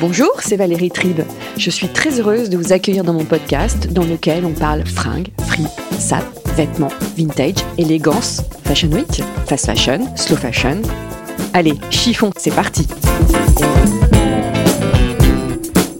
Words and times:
Bonjour, 0.00 0.30
c'est 0.38 0.54
Valérie 0.54 0.92
Tribe. 0.92 1.22
Je 1.56 1.70
suis 1.70 1.88
très 1.88 2.20
heureuse 2.20 2.50
de 2.50 2.56
vous 2.56 2.72
accueillir 2.72 3.02
dans 3.02 3.14
mon 3.14 3.24
podcast 3.24 3.92
dans 3.92 4.04
lequel 4.04 4.44
on 4.44 4.52
parle 4.52 4.86
fringues, 4.86 5.26
free, 5.48 5.66
sap, 5.98 6.24
vêtements, 6.54 6.92
vintage, 7.16 7.56
élégance, 7.78 8.42
fashion 8.62 8.90
week, 8.92 9.24
fast 9.46 9.66
fashion, 9.66 10.14
slow 10.14 10.36
fashion. 10.36 10.82
Allez, 11.52 11.74
chiffon, 11.90 12.30
c'est 12.36 12.54
parti. 12.54 12.86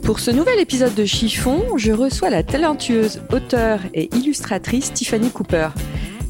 Pour 0.04 0.20
ce 0.20 0.30
nouvel 0.30 0.60
épisode 0.60 0.94
de 0.94 1.04
Chiffon, 1.04 1.76
je 1.76 1.90
reçois 1.90 2.30
la 2.30 2.44
talentueuse 2.44 3.20
auteure 3.32 3.80
et 3.94 4.08
illustratrice 4.14 4.92
Tiffany 4.92 5.30
Cooper. 5.30 5.70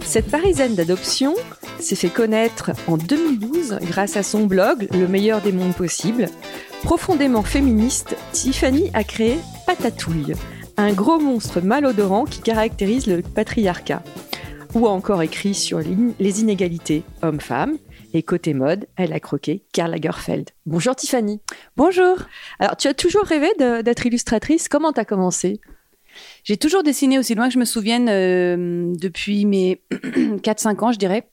Cette 0.06 0.30
Parisienne 0.30 0.74
d'adoption 0.74 1.34
s'est 1.80 1.96
fait 1.96 2.08
connaître 2.08 2.70
en 2.86 2.96
2012 2.96 3.78
grâce 3.82 4.16
à 4.16 4.22
son 4.22 4.46
blog 4.46 4.88
Le 4.92 5.06
meilleur 5.06 5.42
des 5.42 5.52
mondes 5.52 5.74
possibles. 5.74 6.28
Profondément 6.82 7.42
féministe, 7.42 8.16
Tiffany 8.32 8.90
a 8.94 9.04
créé 9.04 9.38
Patatouille, 9.66 10.34
un 10.76 10.92
gros 10.92 11.18
monstre 11.18 11.60
malodorant 11.60 12.24
qui 12.24 12.40
caractérise 12.40 13.06
le 13.06 13.20
patriarcat. 13.20 14.02
Ou 14.74 14.86
a 14.86 14.90
encore 14.90 15.22
écrit 15.22 15.54
sur 15.54 15.80
les 15.80 16.40
inégalités 16.40 17.02
hommes-femmes. 17.22 17.78
Et 18.14 18.22
côté 18.22 18.54
mode, 18.54 18.86
elle 18.96 19.12
a 19.12 19.20
croqué 19.20 19.64
Karl 19.72 19.90
Lagerfeld. 19.90 20.50
Bonjour 20.66 20.94
Tiffany. 20.94 21.40
Bonjour. 21.76 22.16
Alors, 22.58 22.76
tu 22.76 22.88
as 22.88 22.94
toujours 22.94 23.24
rêvé 23.24 23.48
d'être 23.58 24.06
illustratrice. 24.06 24.68
Comment 24.68 24.92
t'as 24.92 25.04
commencé? 25.04 25.60
J'ai 26.44 26.56
toujours 26.56 26.82
dessiné 26.82 27.18
aussi 27.18 27.34
loin 27.34 27.48
que 27.48 27.54
je 27.54 27.58
me 27.58 27.64
souvienne 27.64 28.08
euh, 28.08 28.94
depuis 28.96 29.44
mes 29.44 29.82
4-5 29.92 30.84
ans, 30.84 30.92
je 30.92 30.98
dirais. 30.98 31.28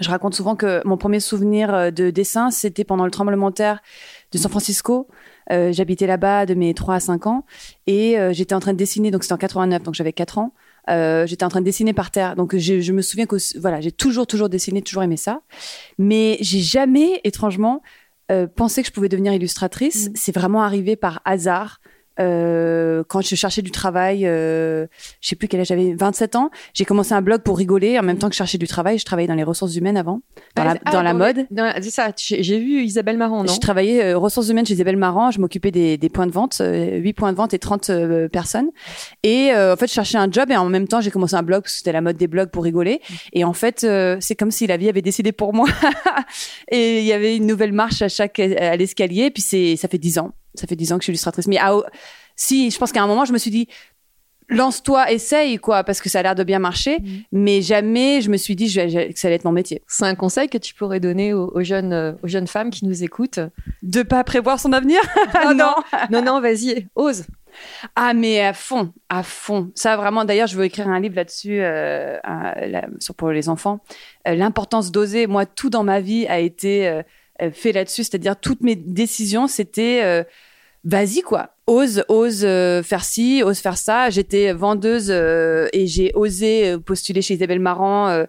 Je 0.00 0.08
raconte 0.08 0.34
souvent 0.34 0.56
que 0.56 0.80
mon 0.86 0.96
premier 0.96 1.20
souvenir 1.20 1.74
euh, 1.74 1.90
de 1.90 2.10
dessin, 2.10 2.50
c'était 2.50 2.84
pendant 2.84 3.04
le 3.04 3.10
tremblement 3.10 3.50
de 3.50 3.54
terre 3.54 3.82
de 4.32 4.38
San 4.38 4.50
Francisco. 4.50 5.08
Euh, 5.52 5.72
J'habitais 5.72 6.06
là-bas 6.06 6.46
de 6.46 6.54
mes 6.54 6.74
3 6.74 6.94
à 6.94 7.00
5 7.00 7.26
ans 7.26 7.44
et 7.86 8.18
euh, 8.18 8.32
j'étais 8.32 8.54
en 8.54 8.60
train 8.60 8.72
de 8.72 8.78
dessiner, 8.78 9.10
donc 9.10 9.24
c'était 9.24 9.34
en 9.34 9.38
89, 9.38 9.82
donc 9.82 9.94
j'avais 9.94 10.12
4 10.12 10.38
ans. 10.38 10.54
Euh, 10.88 11.26
j'étais 11.26 11.44
en 11.44 11.48
train 11.48 11.60
de 11.60 11.64
dessiner 11.64 11.92
par 11.92 12.10
terre, 12.10 12.36
donc 12.36 12.56
je, 12.56 12.80
je 12.80 12.92
me 12.92 13.02
souviens 13.02 13.26
que 13.26 13.36
voilà, 13.58 13.80
j'ai 13.80 13.92
toujours 13.92 14.26
toujours 14.26 14.48
dessiné, 14.48 14.82
toujours 14.82 15.02
aimé 15.02 15.16
ça, 15.16 15.42
mais 15.98 16.38
j'ai 16.40 16.60
jamais, 16.60 17.20
étrangement, 17.24 17.82
euh, 18.30 18.46
pensé 18.46 18.82
que 18.82 18.88
je 18.88 18.92
pouvais 18.92 19.08
devenir 19.08 19.32
illustratrice. 19.32 20.08
Mm. 20.08 20.12
C'est 20.14 20.34
vraiment 20.34 20.62
arrivé 20.62 20.96
par 20.96 21.20
hasard. 21.24 21.80
Euh, 22.20 23.02
quand 23.08 23.20
je 23.22 23.34
cherchais 23.34 23.62
du 23.62 23.70
travail, 23.70 24.26
euh, 24.26 24.86
je 25.20 25.28
sais 25.28 25.36
plus 25.36 25.48
quel 25.48 25.60
âge 25.60 25.68
j'avais, 25.68 25.94
27 25.94 26.36
ans, 26.36 26.50
j'ai 26.74 26.84
commencé 26.84 27.12
un 27.14 27.22
blog 27.22 27.42
pour 27.42 27.56
rigoler 27.56 27.98
en 27.98 28.02
même 28.02 28.18
temps 28.18 28.28
que 28.28 28.34
je 28.34 28.38
cherchais 28.38 28.58
du 28.58 28.66
travail. 28.66 28.98
Je 28.98 29.04
travaillais 29.04 29.28
dans 29.28 29.34
les 29.34 29.42
ressources 29.42 29.74
humaines 29.76 29.96
avant, 29.96 30.20
dans 30.56 30.64
la, 30.64 30.74
Ah, 30.84 30.90
dans 30.92 31.02
la 31.02 31.12
le- 31.12 31.18
mode. 31.18 31.46
C'est 31.82 31.90
ça, 31.90 32.12
j'ai 32.16 32.58
vu 32.58 32.82
Isabelle 32.82 33.16
Marant, 33.16 33.44
non? 33.44 33.52
Je 33.52 33.58
travaillais 33.60 34.02
euh, 34.04 34.18
ressources 34.18 34.48
humaines 34.48 34.66
chez 34.66 34.74
Isabelle 34.74 34.96
Marant. 34.96 35.30
Je 35.30 35.40
m'occupais 35.40 35.70
des, 35.70 35.96
des 35.96 36.08
points 36.08 36.26
de 36.26 36.32
vente, 36.32 36.58
euh, 36.60 36.96
8 36.98 37.12
points 37.14 37.32
de 37.32 37.36
vente 37.36 37.54
et 37.54 37.58
30 37.58 37.90
euh, 37.90 38.28
personnes. 38.28 38.68
Et 39.22 39.50
euh, 39.52 39.72
en 39.74 39.76
fait, 39.76 39.86
je 39.86 39.92
cherchais 39.94 40.18
un 40.18 40.30
job 40.30 40.50
et 40.50 40.56
en 40.56 40.66
même 40.68 40.88
temps, 40.88 41.00
j'ai 41.00 41.10
commencé 41.10 41.34
un 41.36 41.42
blog 41.42 41.62
parce 41.62 41.72
que 41.74 41.78
c'était 41.78 41.92
la 41.92 42.00
mode 42.00 42.16
des 42.16 42.26
blogs 42.28 42.50
pour 42.50 42.64
rigoler. 42.64 43.00
Et 43.32 43.44
en 43.44 43.52
fait, 43.52 43.84
euh, 43.84 44.16
c'est 44.20 44.34
comme 44.36 44.50
si 44.50 44.66
la 44.66 44.76
vie 44.76 44.88
avait 44.88 45.02
décidé 45.02 45.32
pour 45.32 45.54
moi. 45.54 45.68
et 46.70 47.00
il 47.00 47.04
y 47.06 47.12
avait 47.12 47.36
une 47.36 47.46
nouvelle 47.46 47.72
marche 47.72 48.02
à 48.02 48.08
chaque 48.08 48.38
à 48.38 48.76
l'escalier. 48.76 49.30
Puis 49.30 49.42
c'est 49.42 49.76
ça 49.76 49.88
fait 49.88 49.98
10 49.98 50.18
ans. 50.18 50.32
Ça 50.54 50.66
fait 50.66 50.76
10 50.76 50.92
ans 50.92 50.96
que 50.96 51.02
je 51.02 51.06
suis 51.06 51.12
illustratrice. 51.12 51.46
Mais 51.46 51.58
si, 52.36 52.70
je 52.70 52.78
pense 52.78 52.92
qu'à 52.92 53.02
un 53.02 53.06
moment, 53.06 53.24
je 53.24 53.32
me 53.32 53.38
suis 53.38 53.50
dit 53.50 53.68
lance-toi, 54.52 55.12
essaye 55.12 55.58
quoi, 55.58 55.84
parce 55.84 56.00
que 56.00 56.08
ça 56.08 56.18
a 56.18 56.22
l'air 56.22 56.34
de 56.34 56.42
bien 56.42 56.58
marcher. 56.58 56.98
Mais 57.30 57.62
jamais 57.62 58.20
je 58.20 58.30
me 58.30 58.36
suis 58.36 58.56
dit 58.56 58.68
je 58.68 58.80
vais- 58.80 59.12
que 59.12 59.18
ça 59.18 59.28
allait 59.28 59.36
être 59.36 59.44
mon 59.44 59.52
métier. 59.52 59.82
C'est 59.86 60.04
un 60.06 60.14
conseil 60.16 60.48
que 60.48 60.58
tu 60.58 60.74
pourrais 60.74 60.98
donner 60.98 61.32
aux, 61.32 61.52
aux 61.54 61.62
jeunes, 61.62 61.92
euh, 61.92 62.12
aux 62.24 62.26
jeunes 62.28 62.48
femmes 62.48 62.70
qui 62.70 62.84
nous 62.84 63.04
écoutent 63.04 63.38
De 63.82 64.02
pas 64.02 64.24
prévoir 64.24 64.58
son 64.58 64.72
avenir? 64.72 65.00
Ah 65.34 65.54
non, 65.54 65.74
non, 66.10 66.22
non, 66.22 66.40
vas-y, 66.40 66.88
ose. 66.96 67.24
Ah 67.96 68.12
mais 68.14 68.40
à 68.44 68.52
fond, 68.52 68.92
à 69.08 69.22
fond. 69.22 69.70
Ça 69.74 69.96
vraiment. 69.96 70.24
D'ailleurs, 70.24 70.46
je 70.48 70.56
veux 70.56 70.64
écrire 70.64 70.88
un 70.88 70.98
livre 71.00 71.16
là-dessus 71.16 71.60
euh, 71.60 72.18
là, 72.24 72.86
pour 73.16 73.30
les 73.30 73.48
enfants. 73.48 73.80
Euh, 74.28 74.34
L'importance 74.34 74.90
d'oser. 74.92 75.26
Moi, 75.26 75.46
tout 75.46 75.68
dans 75.70 75.82
ma 75.84 76.00
vie 76.00 76.26
a 76.28 76.38
été 76.38 76.86
euh, 76.88 77.02
fait 77.52 77.72
là-dessus. 77.72 78.04
C'est-à-dire 78.04 78.38
toutes 78.38 78.60
mes 78.62 78.76
décisions, 78.76 79.46
c'était 79.46 80.00
euh, 80.04 80.22
vas-y 80.84 81.20
quoi. 81.22 81.50
Ose, 81.66 82.02
ose 82.08 82.40
euh, 82.44 82.82
faire 82.82 83.04
ci, 83.04 83.42
ose 83.44 83.58
faire 83.60 83.76
ça. 83.78 84.10
J'étais 84.10 84.52
vendeuse 84.52 85.06
euh, 85.10 85.68
et 85.72 85.86
j'ai 85.86 86.10
osé 86.14 86.70
euh, 86.70 86.78
postuler 86.78 87.22
chez 87.22 87.34
Isabelle 87.34 87.60
Marant. 87.60 88.08
euh, 88.08 88.24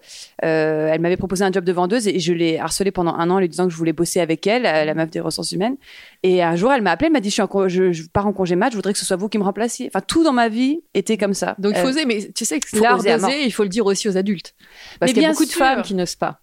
euh, 0.46 0.90
elle 0.94 1.02
m'avait 1.02 1.18
proposé 1.18 1.44
un 1.44 1.52
job 1.52 1.64
de 1.64 1.72
vendeuse 1.72 2.08
et 2.08 2.20
je 2.20 2.34
l'ai 2.34 2.60
harcelée 2.60 2.92
pendant 2.92 3.16
un 3.16 3.32
an 3.32 3.36
en 3.38 3.40
lui 3.40 3.50
disant 3.50 3.66
que 3.66 3.72
je 3.72 3.78
voulais 3.78 3.94
bosser 3.94 4.20
avec 4.20 4.46
elle, 4.46 4.68
euh, 4.68 4.86
la 4.86 4.94
meuf 4.94 5.10
des 5.10 5.20
ressources 5.22 5.54
humaines. 5.54 5.76
Et 6.22 6.44
un 6.44 6.56
jour, 6.56 6.72
elle 6.72 6.84
m'a 6.84 6.92
appelé, 6.92 7.08
elle 7.08 7.14
m'a 7.14 7.20
dit 7.20 7.30
je, 7.30 7.34
suis 7.34 7.42
en 7.42 7.48
con- 7.48 7.68
je, 7.68 7.92
je 7.94 8.04
pars 8.14 8.28
en 8.28 8.34
congé 8.34 8.56
mat, 8.56 8.70
je 8.70 8.76
voudrais 8.76 8.94
que 8.94 9.00
ce 9.00 9.06
soit 9.06 9.18
vous 9.18 9.28
qui 9.28 9.40
me 9.40 9.44
remplaciez. 9.44 9.88
Enfin, 9.88 10.02
tout 10.08 10.24
dans 10.24 10.34
ma 10.34 10.48
vie 10.48 10.82
était 10.94 11.18
comme 11.18 11.34
ça. 11.34 11.56
Donc 11.58 11.74
il 11.76 11.80
faut 11.82 11.88
Euh, 11.88 11.90
oser, 11.92 12.06
mais 12.06 12.30
tu 12.36 12.46
sais 12.46 12.60
que 12.60 12.68
l'art 12.80 12.98
d'oser, 13.02 13.44
il 13.44 13.52
faut 13.52 13.64
le 13.64 13.70
dire 13.70 13.88
aussi 13.88 14.08
aux 14.08 14.18
adultes. 14.18 14.54
Parce 15.00 15.14
qu'il 15.14 15.24
y 15.24 15.26
a 15.26 15.30
beaucoup 15.32 15.46
de 15.46 15.50
femmes 15.52 15.82
qui 15.82 15.96
n'osent 15.96 16.16
pas. 16.16 16.42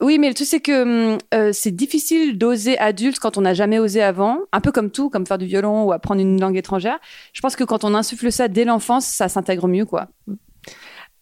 Oui, 0.00 0.18
mais 0.18 0.28
le 0.28 0.34
truc, 0.34 0.46
c'est 0.46 0.60
que 0.60 0.82
hum, 1.14 1.18
euh, 1.34 1.50
c'est 1.52 1.72
difficile 1.72 2.38
d'oser 2.38 2.78
adulte 2.78 3.18
quand 3.18 3.36
on 3.36 3.40
n'a 3.40 3.54
jamais 3.54 3.78
osé 3.78 4.02
avant. 4.02 4.38
Un 4.52 4.60
peu 4.60 4.70
comme 4.70 4.90
tout, 4.90 5.10
comme 5.10 5.26
faire 5.26 5.38
du 5.38 5.46
violon 5.46 5.84
ou 5.84 5.92
apprendre 5.92 6.20
une 6.20 6.40
langue 6.40 6.56
étrangère. 6.56 6.98
Je 7.32 7.40
pense 7.40 7.56
que 7.56 7.64
quand 7.64 7.84
on 7.84 7.94
insuffle 7.94 8.30
ça 8.30 8.46
dès 8.48 8.64
l'enfance, 8.64 9.06
ça 9.06 9.28
s'intègre 9.28 9.66
mieux, 9.66 9.84
quoi. 9.86 10.08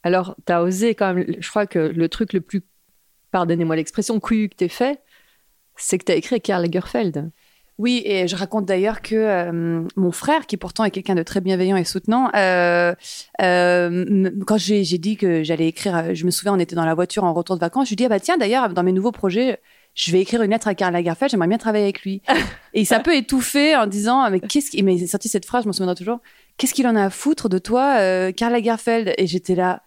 Alors, 0.02 0.36
tu 0.46 0.52
as 0.52 0.62
osé 0.62 0.94
quand 0.94 1.14
même, 1.14 1.26
je 1.38 1.48
crois 1.48 1.66
que 1.66 1.78
le 1.78 2.08
truc 2.08 2.32
le 2.32 2.40
plus, 2.40 2.62
pardonnez-moi 3.32 3.76
l'expression, 3.76 4.20
couillu 4.20 4.48
que 4.48 4.56
t'aies 4.56 4.68
fait, 4.68 5.00
c'est 5.76 5.98
que 5.98 6.04
tu 6.04 6.12
as 6.12 6.16
écrit 6.16 6.40
Karl 6.40 6.62
Lagerfeld. 6.62 7.30
Oui, 7.78 8.02
et 8.06 8.26
je 8.26 8.36
raconte 8.36 8.64
d'ailleurs 8.64 9.02
que 9.02 9.14
euh, 9.14 9.82
mon 9.96 10.10
frère, 10.10 10.46
qui 10.46 10.56
pourtant 10.56 10.84
est 10.84 10.90
quelqu'un 10.90 11.14
de 11.14 11.22
très 11.22 11.40
bienveillant 11.42 11.76
et 11.76 11.84
soutenant, 11.84 12.30
euh, 12.34 12.94
euh, 13.42 14.30
quand 14.46 14.56
j'ai 14.56 14.82
dit 14.98 15.16
que 15.16 15.42
j'allais 15.42 15.68
écrire, 15.68 15.96
euh, 15.96 16.14
je 16.14 16.24
me 16.24 16.30
souviens, 16.30 16.54
on 16.54 16.58
était 16.58 16.74
dans 16.74 16.86
la 16.86 16.94
voiture 16.94 17.24
en 17.24 17.34
retour 17.34 17.54
de 17.56 17.60
vacances, 17.60 17.86
je 17.86 17.90
lui 17.90 17.96
dis 17.96 18.06
ah 18.06 18.08
bah 18.08 18.20
tiens 18.20 18.38
d'ailleurs 18.38 18.68
dans 18.70 18.82
mes 18.82 18.92
nouveaux 18.92 19.12
projets, 19.12 19.60
je 19.94 20.10
vais 20.10 20.20
écrire 20.20 20.42
une 20.42 20.50
lettre 20.52 20.68
à 20.68 20.74
Karl 20.74 20.92
Lagerfeld, 20.92 21.30
j'aimerais 21.30 21.48
bien 21.48 21.58
travailler 21.58 21.84
avec 21.84 22.02
lui. 22.02 22.22
et 22.74 22.80
il 22.80 22.86
s'est 22.86 22.94
un 22.94 23.00
peu 23.00 23.14
étouffé 23.14 23.76
en 23.76 23.86
disant 23.86 24.30
mais 24.30 24.40
qu'est-ce 24.40 24.70
qu'il, 24.70 24.82
mais 24.84 24.96
il 24.96 25.06
sorti 25.06 25.28
cette 25.28 25.44
phrase, 25.44 25.64
je 25.64 25.68
m'en 25.68 25.72
souviendrai 25.72 25.96
toujours, 25.96 26.20
qu'est-ce 26.56 26.72
qu'il 26.72 26.86
en 26.86 26.96
a 26.96 27.04
à 27.04 27.10
foutre 27.10 27.50
de 27.50 27.58
toi, 27.58 27.96
euh, 27.98 28.32
Karl 28.32 28.52
Lagerfeld? 28.52 29.12
Et 29.18 29.26
j'étais 29.26 29.54
là, 29.54 29.82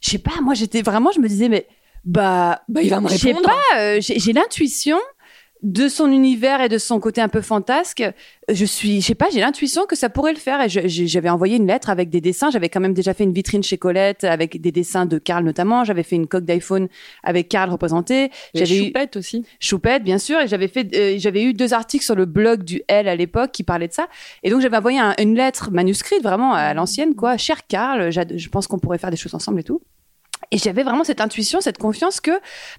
je 0.00 0.10
sais 0.10 0.18
pas, 0.18 0.40
moi 0.42 0.54
j'étais 0.54 0.80
vraiment, 0.80 1.10
je 1.12 1.20
me 1.20 1.28
disais 1.28 1.50
mais 1.50 1.66
bah 2.06 2.62
Bah, 2.68 2.82
il 2.82 2.90
va 2.90 3.00
me 3.00 3.08
je 3.08 3.16
sais 3.16 3.28
répondre. 3.28 3.48
pas, 3.48 3.78
euh, 3.80 3.98
j'ai 4.00 4.32
l'intuition 4.32 4.98
de 5.64 5.88
son 5.88 6.12
univers 6.12 6.60
et 6.60 6.68
de 6.68 6.76
son 6.76 7.00
côté 7.00 7.22
un 7.22 7.28
peu 7.28 7.40
fantasque. 7.40 8.04
Je 8.52 8.64
suis, 8.66 9.00
je 9.00 9.06
sais 9.06 9.14
pas, 9.14 9.28
j'ai 9.32 9.40
l'intuition 9.40 9.86
que 9.86 9.96
ça 9.96 10.10
pourrait 10.10 10.34
le 10.34 10.38
faire. 10.38 10.60
Et 10.60 10.68
j'avais 10.68 11.30
envoyé 11.30 11.56
une 11.56 11.66
lettre 11.66 11.88
avec 11.88 12.10
des 12.10 12.20
dessins. 12.20 12.50
J'avais 12.50 12.68
quand 12.68 12.80
même 12.80 12.92
déjà 12.92 13.14
fait 13.14 13.24
une 13.24 13.32
vitrine 13.32 13.62
chez 13.62 13.78
Colette 13.78 14.24
avec 14.24 14.60
des 14.60 14.70
dessins 14.70 15.06
de 15.06 15.16
Karl 15.16 15.42
notamment. 15.42 15.82
J'avais 15.82 16.02
fait 16.02 16.16
une 16.16 16.26
coque 16.26 16.44
d'iPhone 16.44 16.88
avec 17.22 17.48
Karl 17.48 17.70
représenté. 17.70 18.30
J'avais 18.54 18.76
eu 18.76 18.84
Choupette 18.88 19.16
aussi. 19.16 19.44
Choupette, 19.58 20.04
bien 20.04 20.18
sûr, 20.18 20.38
et 20.38 20.46
j'avais 20.48 20.68
fait, 20.68 20.94
euh, 20.94 21.14
j'avais 21.16 21.42
eu 21.42 21.54
deux 21.54 21.72
articles 21.72 22.04
sur 22.04 22.14
le 22.14 22.26
blog 22.26 22.62
du 22.62 22.82
L 22.86 23.08
à 23.08 23.16
l'époque 23.16 23.50
qui 23.52 23.62
parlaient 23.62 23.88
de 23.88 23.94
ça. 23.94 24.06
Et 24.42 24.50
donc 24.50 24.60
j'avais 24.60 24.76
envoyé 24.76 24.98
un- 24.98 25.14
une 25.18 25.34
lettre 25.34 25.70
manuscrite 25.70 26.22
vraiment 26.22 26.52
à 26.52 26.74
l'ancienne, 26.74 27.14
quoi. 27.14 27.38
Cher 27.38 27.66
Karl, 27.66 28.10
je 28.12 28.48
pense 28.50 28.66
qu'on 28.66 28.78
pourrait 28.78 28.98
faire 28.98 29.10
des 29.10 29.16
choses 29.16 29.34
ensemble 29.34 29.60
et 29.60 29.64
tout. 29.64 29.80
Et 30.54 30.58
j'avais 30.58 30.84
vraiment 30.84 31.02
cette 31.02 31.20
intuition, 31.20 31.60
cette 31.60 31.78
confiance 31.78 32.20
que 32.20 32.30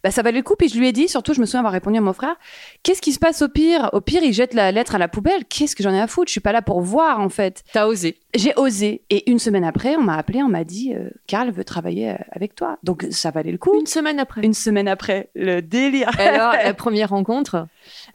bah, 0.02 0.10
ça 0.10 0.22
valait 0.22 0.38
le 0.38 0.44
coup. 0.44 0.56
Puis 0.58 0.70
je 0.70 0.80
lui 0.80 0.88
ai 0.88 0.94
dit, 0.94 1.10
surtout, 1.10 1.34
je 1.34 1.42
me 1.42 1.46
souviens 1.46 1.60
avoir 1.60 1.74
répondu 1.74 1.98
à 1.98 2.02
mon 2.02 2.14
frère, 2.14 2.38
qu'est-ce 2.84 3.02
qui 3.02 3.12
se 3.12 3.20
passe 3.20 3.42
au 3.42 3.50
pire? 3.50 3.90
Au 3.92 4.00
pire, 4.00 4.24
il 4.24 4.32
jette 4.32 4.54
la 4.54 4.72
lettre 4.72 4.96
à 4.96 4.98
la 4.98 5.10
poubelle. 5.10 5.44
Qu'est-ce 5.44 5.76
que 5.76 5.84
j'en 5.84 5.94
ai 5.94 6.00
à 6.00 6.08
foutre? 6.08 6.30
Je 6.30 6.32
suis 6.32 6.40
pas 6.40 6.54
là 6.54 6.62
pour 6.62 6.80
voir, 6.80 7.20
en 7.20 7.28
fait. 7.28 7.66
T'as 7.74 7.88
osé. 7.88 8.18
J'ai 8.34 8.54
osé. 8.56 9.02
Et 9.10 9.30
une 9.30 9.40
semaine 9.40 9.66
après, 9.66 9.98
on 9.98 10.04
m'a 10.04 10.16
appelé, 10.16 10.42
on 10.42 10.48
m'a 10.48 10.64
dit, 10.64 10.94
euh, 10.96 11.10
Karl 11.28 11.52
veut 11.52 11.66
travailler 11.66 12.12
euh, 12.12 12.18
avec 12.32 12.56
toi. 12.56 12.78
Donc 12.84 13.06
ça 13.12 13.30
valait 13.32 13.52
le 13.52 13.58
coup. 13.58 13.78
Une 13.78 13.88
semaine 13.88 14.22
après. 14.22 14.46
Une 14.46 14.54
semaine 14.54 14.88
après, 14.88 15.28
le 15.36 15.60
délire. 15.60 16.10
Alors, 16.18 16.54
la 16.64 16.74
première 16.74 17.10
rencontre? 17.10 17.68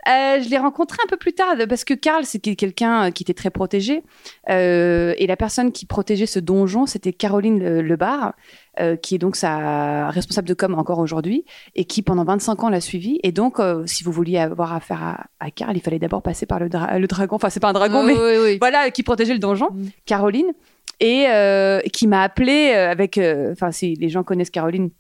Je 0.07 0.49
l'ai 0.49 0.59
rencontré 0.59 0.99
un 1.05 1.09
peu 1.09 1.17
plus 1.17 1.33
tard 1.33 1.55
parce 1.69 1.85
que 1.85 1.95
Karl, 1.95 2.25
c'était 2.25 2.57
quelqu'un 2.57 3.07
euh, 3.07 3.11
qui 3.11 3.23
était 3.23 3.35
très 3.35 3.51
protégé. 3.51 4.03
Euh, 4.49 5.15
et 5.19 5.27
la 5.27 5.37
personne 5.37 5.73
qui 5.73 5.87
protégeait 5.87 6.27
ce 6.27 6.39
donjon, 6.39 6.87
c'était 6.87 7.13
Caroline 7.13 7.59
Le- 7.59 7.83
Lebar, 7.83 8.33
euh, 8.81 8.97
qui 8.97 9.15
est 9.15 9.19
donc 9.19 9.37
sa 9.37 10.09
responsable 10.11 10.49
de 10.49 10.55
com 10.55 10.75
encore 10.75 10.99
aujourd'hui 11.01 11.45
et 11.75 11.85
qui 11.85 12.03
pendant 12.03 12.25
25 12.25 12.65
ans 12.65 12.69
l'a 12.71 12.81
suivi. 12.81 13.21
Et 13.23 13.33
donc, 13.33 13.61
euh, 13.61 13.83
si 13.87 14.05
vous 14.05 14.13
vouliez 14.13 14.39
avoir 14.39 14.73
affaire 14.73 15.03
à, 15.03 15.27
à 15.45 15.51
Karl, 15.51 15.77
il 15.77 15.81
fallait 15.81 15.99
d'abord 15.99 16.23
passer 16.23 16.47
par 16.47 16.59
le, 16.61 16.69
dra- 16.69 16.99
le 16.99 17.07
dragon. 17.07 17.37
Enfin, 17.37 17.51
c'est 17.51 17.61
pas 17.61 17.69
un 17.71 17.75
dragon, 17.75 18.03
mais 18.03 18.13
Oui, 18.15 18.19
oui, 18.23 18.37
oui. 18.43 18.59
voilà, 18.61 18.91
qui 18.91 19.03
protégeait 19.03 19.35
le 19.35 19.39
donjon, 19.39 19.69
Mm. 19.71 19.87
Caroline, 20.07 20.53
et 21.01 21.27
euh, 21.29 21.81
qui 21.93 22.07
m'a 22.07 22.23
appelé 22.23 22.73
euh, 22.75 22.91
avec, 22.91 23.17
euh, 23.19 23.53
enfin, 23.53 23.71
si 23.71 23.95
les 23.95 24.09
gens 24.09 24.23
connaissent 24.23 24.51
Caroline, 24.51 24.91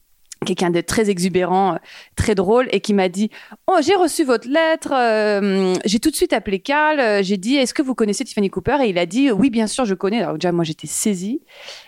quelqu'un 0.46 0.70
de 0.70 0.80
très 0.80 1.10
exubérant, 1.10 1.74
euh, 1.74 1.76
très 2.16 2.34
drôle, 2.34 2.66
et 2.72 2.80
qui 2.80 2.94
m'a 2.94 3.08
dit 3.08 3.30
Oh, 3.66 3.76
j'ai 3.82 3.94
reçu 3.94 4.24
votre 4.24 4.48
lettre. 4.48 4.92
euh, 4.94 5.74
j'ai 5.84 5.98
tout 5.98 6.10
de 6.10 6.16
suite 6.16 6.32
appelé 6.32 6.60
Carl. 6.60 6.98
euh, 6.98 7.22
j'ai 7.22 7.36
dit 7.36 7.56
Est-ce 7.56 7.74
que 7.74 7.82
vous 7.82 7.94
connaissez 7.94 8.24
Tiffany 8.24 8.48
Cooper? 8.50 8.78
Et 8.84 8.88
il 8.88 8.98
a 8.98 9.04
dit 9.06 9.30
Oui, 9.30 9.50
bien 9.50 9.66
sûr, 9.66 9.84
je 9.84 9.94
connais. 9.94 10.22
Alors, 10.22 10.34
déjà, 10.34 10.50
moi, 10.52 10.64
j'étais 10.64 10.86
saisie. 10.86 11.42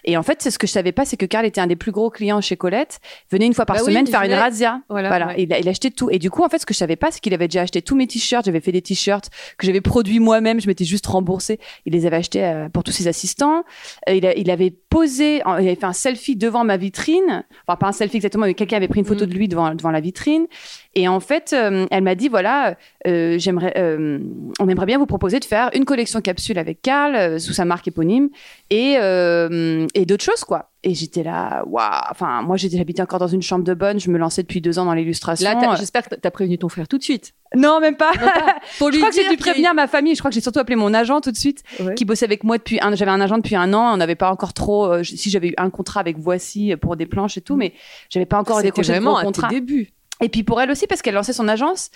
Et 0.04 0.16
en 0.16 0.22
fait, 0.22 0.42
c'est 0.42 0.50
ce 0.50 0.58
que 0.58 0.66
je 0.66 0.72
savais 0.72 0.92
pas, 0.92 1.04
c'est 1.04 1.16
que 1.16 1.24
Carl 1.26 1.46
était 1.46 1.60
un 1.60 1.66
des 1.66 1.76
plus 1.76 1.92
gros 1.92 2.10
clients 2.10 2.40
chez 2.42 2.56
Colette. 2.56 3.00
Venait 3.30 3.46
une 3.46 3.54
fois 3.54 3.64
par 3.66 3.76
Bah 3.76 3.82
semaine 3.84 4.06
faire 4.06 4.22
une 4.22 4.34
razzia. 4.34 4.82
Voilà. 4.88 5.08
Voilà, 5.08 5.26
ouais. 5.28 5.34
il, 5.38 5.52
a, 5.52 5.58
il 5.58 5.68
achetait 5.68 5.90
tout. 5.90 6.10
Et 6.10 6.18
du 6.18 6.30
coup, 6.30 6.42
en 6.44 6.48
fait, 6.48 6.58
ce 6.58 6.66
que 6.66 6.74
je 6.74 6.78
savais 6.78 6.96
pas, 6.96 7.10
c'est 7.10 7.20
qu'il 7.20 7.32
avait 7.34 7.48
déjà 7.48 7.62
acheté 7.62 7.80
tous 7.82 7.96
mes 7.96 8.06
t-shirts. 8.06 8.44
J'avais 8.44 8.60
fait 8.60 8.72
des 8.72 8.82
t-shirts 8.82 9.30
que 9.56 9.66
j'avais 9.66 9.80
produits 9.80 10.20
moi-même. 10.20 10.60
Je 10.60 10.66
m'étais 10.66 10.84
juste 10.84 11.06
remboursée. 11.06 11.58
Il 11.86 11.92
les 11.94 12.04
avait 12.06 12.16
achetés 12.16 12.44
euh, 12.44 12.68
pour 12.68 12.84
tous 12.84 12.92
ses 12.92 13.08
assistants. 13.08 13.64
Euh, 14.08 14.14
il, 14.14 14.26
a- 14.26 14.36
il 14.36 14.50
avait 14.50 14.70
posé, 14.90 15.36
il 15.38 15.42
avait 15.50 15.74
fait 15.74 15.84
un 15.84 15.92
selfie 15.92 16.36
devant 16.36 16.64
ma 16.64 16.76
vitrine. 16.76 17.44
Enfin, 17.66 17.76
pas 17.76 17.86
un 17.88 17.92
selfie 17.92 18.16
exactement, 18.16 18.41
quelqu'un 18.52 18.76
avait 18.76 18.88
pris 18.88 19.00
une 19.00 19.06
photo 19.06 19.24
Mm. 19.24 19.28
de 19.28 19.34
lui 19.34 19.48
devant, 19.48 19.74
devant 19.74 19.90
la 19.90 20.00
vitrine. 20.00 20.46
Et 20.94 21.08
en 21.08 21.20
fait, 21.20 21.54
euh, 21.54 21.86
elle 21.90 22.02
m'a 22.02 22.14
dit 22.14 22.28
voilà, 22.28 22.76
euh, 23.06 23.38
j'aimerais, 23.38 23.72
euh, 23.78 24.18
on 24.60 24.68
aimerait 24.68 24.84
bien 24.86 24.98
vous 24.98 25.06
proposer 25.06 25.40
de 25.40 25.44
faire 25.46 25.70
une 25.74 25.86
collection 25.86 26.20
capsule 26.20 26.58
avec 26.58 26.82
Carl 26.82 27.16
euh, 27.16 27.38
sous 27.38 27.54
sa 27.54 27.64
marque 27.64 27.88
éponyme 27.88 28.28
et 28.68 28.96
euh, 28.98 29.86
et 29.94 30.04
d'autres 30.04 30.24
choses 30.24 30.44
quoi. 30.44 30.68
Et 30.84 30.94
j'étais 30.94 31.22
là, 31.22 31.62
waouh. 31.66 31.84
Enfin, 32.10 32.42
moi, 32.42 32.56
j'étais 32.56 32.76
j'habitais 32.76 33.02
encore 33.02 33.20
dans 33.20 33.28
une 33.28 33.40
chambre 33.40 33.64
de 33.64 33.72
bonne. 33.72 34.00
Je 34.00 34.10
me 34.10 34.18
lançais 34.18 34.42
depuis 34.42 34.60
deux 34.60 34.80
ans 34.80 34.84
dans 34.84 34.94
l'illustration. 34.94 35.48
Là, 35.60 35.76
j'espère 35.76 36.02
que 36.08 36.14
t'as 36.16 36.30
prévenu 36.32 36.58
ton 36.58 36.68
frère 36.68 36.88
tout 36.88 36.98
de 36.98 37.04
suite. 37.04 37.32
Non, 37.56 37.78
même 37.80 37.96
pas. 37.96 38.10
Pour 38.78 38.88
Je 38.88 38.94
lui 38.96 38.98
crois 38.98 39.10
que 39.10 39.16
j'ai 39.16 39.28
dû 39.30 39.36
prévenir 39.36 39.74
ma 39.74 39.86
famille. 39.86 40.14
Je 40.16 40.18
crois 40.20 40.30
que 40.30 40.34
j'ai 40.34 40.40
surtout 40.40 40.58
appelé 40.58 40.74
mon 40.74 40.92
agent 40.92 41.20
tout 41.20 41.30
de 41.30 41.36
suite, 41.36 41.62
Ouais. 41.80 41.94
qui 41.94 42.04
bossait 42.04 42.24
avec 42.24 42.42
moi 42.42 42.58
depuis 42.58 42.80
un. 42.82 42.94
J'avais 42.96 43.12
un 43.12 43.20
agent 43.20 43.36
depuis 43.38 43.54
un 43.54 43.72
an. 43.72 43.94
On 43.94 43.96
n'avait 43.96 44.16
pas 44.16 44.30
encore 44.32 44.52
trop. 44.54 44.86
euh, 44.92 45.04
si 45.04 45.30
j'avais 45.30 45.48
eu 45.50 45.54
un 45.56 45.70
contrat 45.70 46.00
avec 46.00 46.18
Voici 46.18 46.74
pour 46.80 46.96
des 46.96 47.06
planches 47.06 47.38
et 47.38 47.42
tout, 47.42 47.54
mais 47.56 47.72
j'avais 48.10 48.26
pas 48.26 48.38
encore 48.40 48.56
C'était 48.56 48.68
décroché 48.68 48.88
de 48.88 48.96
vraiment 48.96 49.10
gros 49.12 49.18
à 49.18 49.22
tes 49.22 49.26
contrat. 49.26 49.48
débuts. 49.50 49.92
Et 50.20 50.28
puis 50.28 50.44
pour 50.44 50.60
elle 50.60 50.70
aussi, 50.70 50.86
parce 50.86 51.02
qu'elle 51.02 51.14
lançait 51.14 51.32
son 51.32 51.48
agence. 51.48 51.90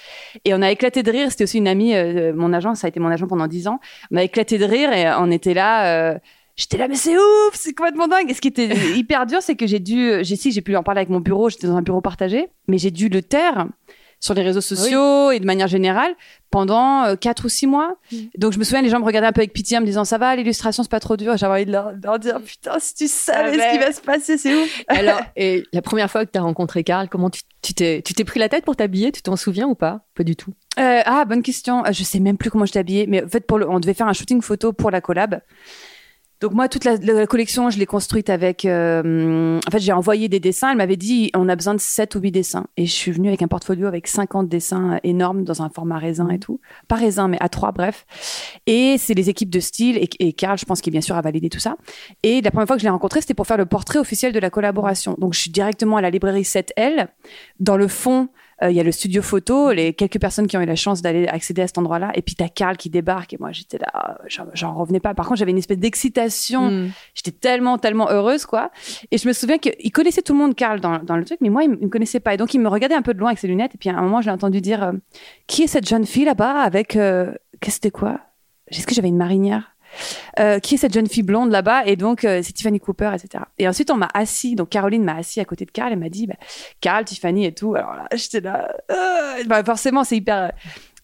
Et 0.45 0.53
on 0.55 0.63
a 0.63 0.71
éclaté 0.71 1.03
de 1.03 1.11
rire. 1.11 1.31
C'était 1.31 1.45
aussi 1.45 1.59
une 1.59 1.69
amie, 1.69 1.95
euh, 1.95 2.33
mon 2.35 2.53
agent, 2.53 2.75
ça 2.75 2.87
a 2.87 2.89
été 2.89 2.99
mon 2.99 3.09
agent 3.09 3.27
pendant 3.27 3.47
dix 3.47 3.69
ans. 3.69 3.79
On 4.11 4.17
a 4.17 4.23
éclaté 4.25 4.59
de 4.59 4.65
rire 4.65 4.93
et 4.93 5.09
on 5.19 5.31
était 5.31 5.55
là. 5.55 6.13
euh, 6.15 6.19
J'étais 6.57 6.79
là, 6.79 6.89
mais 6.89 6.95
c'est 6.97 7.15
ouf, 7.19 7.51
c'est 7.53 7.75
complètement 7.75 8.09
dingue. 8.09 8.31
Et 8.31 8.35
ce 8.35 8.41
qui 8.41 8.49
était 8.49 8.75
hyper 8.97 9.27
dur, 9.27 9.43
c'est 9.43 9.57
que 9.57 9.67
j'ai 9.67 9.79
dû, 9.79 10.25
j'ai 10.25 10.37
si 10.37 10.53
j'ai 10.53 10.63
pu 10.63 10.75
en 10.75 10.83
parler 10.83 11.01
avec 11.01 11.11
mon 11.11 11.21
bureau, 11.21 11.51
j'étais 11.51 11.67
dans 11.67 11.77
un 11.77 11.83
bureau 11.83 12.01
partagé, 12.01 12.49
mais 12.67 12.79
j'ai 12.79 12.91
dû 12.91 13.11
le 13.11 13.21
taire 13.21 13.67
sur 14.21 14.35
les 14.35 14.43
réseaux 14.43 14.61
sociaux 14.61 15.31
et 15.31 15.41
de 15.41 15.45
manière 15.45 15.69
générale 15.69 16.15
pendant 16.51 17.05
euh, 17.05 17.17
quatre 17.17 17.45
ou 17.45 17.49
six 17.49 17.67
mois. 17.67 17.97
Mm. 18.11 18.17
Donc 18.39 18.53
je 18.53 18.59
me 18.59 18.65
souviens, 18.65 18.83
les 18.83 18.89
gens 18.89 18.99
me 18.99 19.05
regardaient 19.05 19.29
un 19.29 19.33
peu 19.33 19.41
avec 19.41 19.53
pitié 19.53 19.77
en 19.77 19.81
me 19.81 19.87
disant 19.87 20.05
ça 20.05 20.19
va, 20.19 20.35
l'illustration 20.37 20.83
c'est 20.83 20.91
pas 20.91 21.01
trop 21.01 21.17
dur. 21.17 21.37
J'avais 21.37 21.55
envie 21.55 21.67
de 21.67 21.73
leur, 21.73 21.95
de 21.95 22.03
leur 22.03 22.19
dire 22.19 22.41
putain, 22.41 22.79
si 22.79 22.95
tu 22.95 23.09
savais 23.09 23.59
Ah 23.61 23.71
ce 23.71 23.77
qui 23.77 23.85
va 23.85 23.93
se 23.93 24.01
passer, 24.01 24.39
c'est 24.39 24.55
ouf. 24.55 24.83
Alors, 24.89 25.21
et 25.37 25.65
la 25.73 25.83
première 25.83 26.11
fois 26.11 26.25
que 26.25 26.31
t'as 26.31 26.41
rencontré 26.41 26.85
Karl, 26.85 27.09
comment 27.09 27.31
tu 27.31 27.43
tu 27.63 27.75
t'es 27.75 28.01
tu 28.03 28.15
t'es 28.15 28.25
pris 28.25 28.41
la 28.41 28.49
tête 28.49 28.65
pour 28.65 28.77
t'habiller? 28.77 29.13
Tu 29.13 29.23
t'en 29.23 29.37
souviens 29.37 29.67
ou 29.67 29.75
pas? 29.75 30.07
Pas 30.15 30.25
du 30.25 30.37
tout. 30.37 30.53
Euh, 30.79 31.03
ah, 31.05 31.25
bonne 31.25 31.43
question. 31.43 31.85
Euh, 31.85 31.93
Je 31.93 32.05
sais 32.05 32.21
même 32.21 32.37
plus 32.37 32.51
comment 32.51 32.65
j'étais 32.65 32.79
habillée, 32.79 33.07
mais 33.07 33.25
en 33.25 33.29
fait, 33.29 33.47
pour 33.47 33.59
le, 33.59 33.69
on 33.69 33.81
devait 33.81 33.95
faire 33.95 34.09
un 34.09 34.13
shooting 34.13 34.43
photo 34.43 34.73
pour 34.73 34.91
la 34.91 35.01
collab. 35.01 35.41
Donc 36.41 36.53
moi, 36.53 36.69
toute 36.69 36.85
la, 36.85 36.97
la 36.97 37.27
collection, 37.27 37.71
je 37.71 37.79
l'ai 37.79 37.87
construite 37.87 38.29
avec. 38.29 38.65
euh, 38.65 39.59
en 39.67 39.71
fait, 39.71 39.79
j'ai 39.79 39.93
envoyé 39.93 40.29
des 40.29 40.39
dessins. 40.41 40.71
Elle 40.71 40.77
m'avait 40.77 40.97
dit, 40.97 41.31
on 41.35 41.49
a 41.49 41.57
besoin 41.57 41.75
de 41.75 41.81
7 41.81 42.15
ou 42.15 42.21
8 42.21 42.31
dessins. 42.31 42.67
Et 42.77 42.85
je 42.85 42.93
suis 42.93 43.11
venue 43.11 43.29
avec 43.29 43.43
un 43.43 43.49
portfolio 43.49 43.87
avec 43.87 44.07
50 44.07 44.49
dessins 44.49 45.01
énormes 45.03 45.45
dans 45.45 45.63
un 45.63 45.71
format 45.71 45.99
raisin 45.99 46.29
et 46.29 46.39
tout. 46.39 46.61
Pas 46.89 46.97
raisin, 46.97 47.29
mais 47.29 47.39
à 47.41 47.49
3 47.49 47.73
bref. 47.73 48.05
Et 48.67 48.97
c'est 48.99 49.15
les 49.15 49.31
équipes 49.31 49.51
de 49.51 49.61
style. 49.61 49.97
Et, 49.97 50.09
et 50.19 50.33
Karl, 50.35 50.59
je 50.59 50.67
pense 50.67 50.81
qu'il 50.83 50.91
bien 50.91 51.01
sûr 51.01 51.17
a 51.17 51.23
validé 51.23 51.49
tout 51.49 51.61
ça. 51.61 51.77
Et 52.23 52.43
la 52.43 52.51
première 52.51 52.67
fois 52.67 52.77
que 52.77 52.81
je 52.81 52.87
l'ai 52.87 52.91
rencontré, 52.91 53.21
c'était 53.21 53.35
pour 53.35 53.47
faire 53.47 53.57
le 53.57 53.67
portrait 53.67 53.99
officiel 53.99 54.33
de 54.33 54.39
la 54.39 54.51
collaboration. 54.51 55.17
Donc 55.19 55.33
je 55.33 55.41
suis 55.41 55.51
directement 55.51 55.97
à 55.97 56.01
la 56.03 56.11
librairie 56.11 56.43
7L. 56.43 57.09
Dans 57.61 57.79
le 57.79 57.89
fond, 57.89 58.29
euh, 58.63 58.71
il 58.71 58.77
y 58.77 58.81
a 58.81 58.83
le 58.83 58.93
studio 58.93 59.21
photo, 59.23 59.71
les 59.73 59.93
quelques 59.93 60.19
personnes 60.21 60.47
qui 60.47 60.57
ont 60.57 60.61
eu 60.61 60.67
la 60.67 60.77
chance 60.77 61.03
d'aller 61.03 61.27
accéder 61.29 61.63
à 61.63 61.67
cet 61.67 61.79
endroit-là. 61.79 62.11
Et 62.15 62.23
puis 62.23 62.35
t'as 62.35 62.49
Karl 62.49 62.77
qui 62.77 62.89
débarque 62.91 63.33
et 63.35 63.37
moi 63.39 63.53
j'étais 63.53 63.79
là, 63.79 64.19
j'en- 64.29 64.47
j'en 64.55 64.75
revenais 64.75 65.01
pas. 65.01 65.15
Par 65.15 65.27
contre, 65.27 65.39
j'avais 65.39 65.51
une 65.51 65.59
espèce 65.59 65.79
d'excitation. 65.79 66.71
Mm. 66.71 66.91
J'étais 67.15 67.33
tellement, 67.33 67.79
tellement 67.79 68.09
heureuse, 68.11 68.47
quoi. 68.47 68.71
Et 69.11 69.19
je 69.19 69.29
me 69.29 69.33
souviens 69.33 69.59
qu'il 69.59 69.93
connaissait 69.93 70.23
tout 70.23 70.33
le 70.33 70.39
monde, 70.39 70.55
Karl, 70.55 70.81
dans, 70.81 70.99
dans 71.01 71.17
le 71.17 71.25
truc, 71.25 71.39
mais 71.41 71.51
moi, 71.51 71.65
il, 71.65 71.71
me 71.71 71.89
connaissait 71.89 72.21
pas. 72.21 72.35
Et 72.35 72.37
donc, 72.37 72.55
il 72.55 72.61
me 72.61 72.69
regardait 72.69 72.95
un 72.95 73.03
peu 73.03 73.13
de 73.15 73.19
loin 73.19 73.29
avec 73.29 73.39
ses 73.39 73.49
lunettes. 73.49 73.75
Et 73.75 73.79
puis, 73.79 73.89
à 73.91 73.97
un 73.97 74.03
moment, 74.03 74.21
je 74.21 74.27
l'ai 74.27 74.33
entendu 74.33 74.61
dire 74.61 74.83
euh, 74.83 74.93
Qui 75.47 75.63
est 75.65 75.67
cette 75.67 75.87
jeune 75.89 76.07
fille 76.07 76.25
là-bas 76.25 76.61
avec. 76.61 76.97
euh, 76.97 77.33
Qu'est-ce 77.61 77.77
que 77.79 77.85
c'était 77.85 77.91
quoi? 77.91 78.21
Est-ce 78.69 78.87
que 78.87 78.95
j'avais 78.95 79.09
une 79.09 79.17
marinière? 79.17 79.76
Euh, 80.39 80.59
qui 80.59 80.75
est 80.75 80.79
cette 80.79 80.93
jeune 80.93 81.07
fille 81.07 81.23
blonde 81.23 81.51
là-bas 81.51 81.87
Et 81.87 81.97
donc, 81.97 82.25
euh, 82.25 82.41
c'est 82.43 82.53
Tiffany 82.53 82.79
Cooper, 82.79 83.11
etc. 83.15 83.45
Et 83.59 83.67
ensuite, 83.67 83.91
on 83.91 83.97
m'a 83.97 84.11
assis. 84.13 84.55
Donc, 84.55 84.69
Caroline 84.69 85.03
m'a 85.03 85.17
assis 85.17 85.41
à 85.41 85.47
côté 85.47 85.65
de 85.65 85.71
Karl 85.71 85.93
et 85.95 85.97
m'a 85.97 86.11
dit 86.11 86.27
bah, 86.27 86.35
Karl, 86.83 87.07
Tiffany 87.07 87.47
et 87.47 87.55
tout. 87.55 87.75
Alors 87.75 87.95
là, 87.95 88.07
j'étais 88.15 88.43
là. 88.43 88.71
euh, 88.91 89.45
bah, 89.47 89.65
forcément, 89.65 90.05
c'est 90.05 90.17
hyper. 90.17 90.53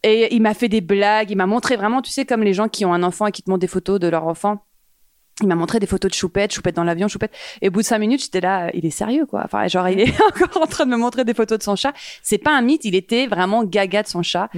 Et 0.02 0.34
il 0.34 0.42
m'a 0.42 0.52
fait 0.52 0.68
des 0.68 0.82
blagues. 0.82 1.30
Il 1.30 1.36
m'a 1.36 1.46
montré 1.46 1.76
vraiment, 1.76 2.02
tu 2.02 2.10
sais, 2.10 2.26
comme 2.26 2.42
les 2.42 2.52
gens 2.52 2.68
qui 2.68 2.84
ont 2.84 2.92
un 2.92 3.02
enfant 3.02 3.26
et 3.26 3.32
qui 3.32 3.42
te 3.42 3.48
montrent 3.48 3.60
des 3.60 3.68
photos 3.68 3.98
de 3.98 4.08
leur 4.08 4.26
enfant. 4.26 4.66
Il 5.42 5.48
m'a 5.48 5.54
montré 5.54 5.78
des 5.80 5.86
photos 5.86 6.10
de 6.10 6.14
Choupette, 6.14 6.52
Choupette 6.52 6.76
dans 6.76 6.84
l'avion, 6.84 7.08
Choupette. 7.08 7.32
Et 7.60 7.68
au 7.68 7.70
bout 7.70 7.80
de 7.80 7.86
cinq 7.86 7.98
minutes, 7.98 8.22
j'étais 8.22 8.40
là, 8.40 8.70
il 8.74 8.86
est 8.86 8.90
sérieux, 8.90 9.26
quoi. 9.26 9.42
Enfin, 9.44 9.66
genre, 9.68 9.88
il 9.88 10.00
est 10.00 10.12
encore 10.28 10.62
en 10.62 10.66
train 10.66 10.86
de 10.86 10.90
me 10.90 10.96
montrer 10.96 11.24
des 11.24 11.34
photos 11.34 11.58
de 11.58 11.62
son 11.62 11.76
chat. 11.76 11.92
C'est 12.22 12.38
pas 12.38 12.56
un 12.56 12.62
mythe, 12.62 12.84
il 12.84 12.94
était 12.94 13.26
vraiment 13.26 13.64
gaga 13.64 14.02
de 14.02 14.08
son 14.08 14.22
chat. 14.22 14.48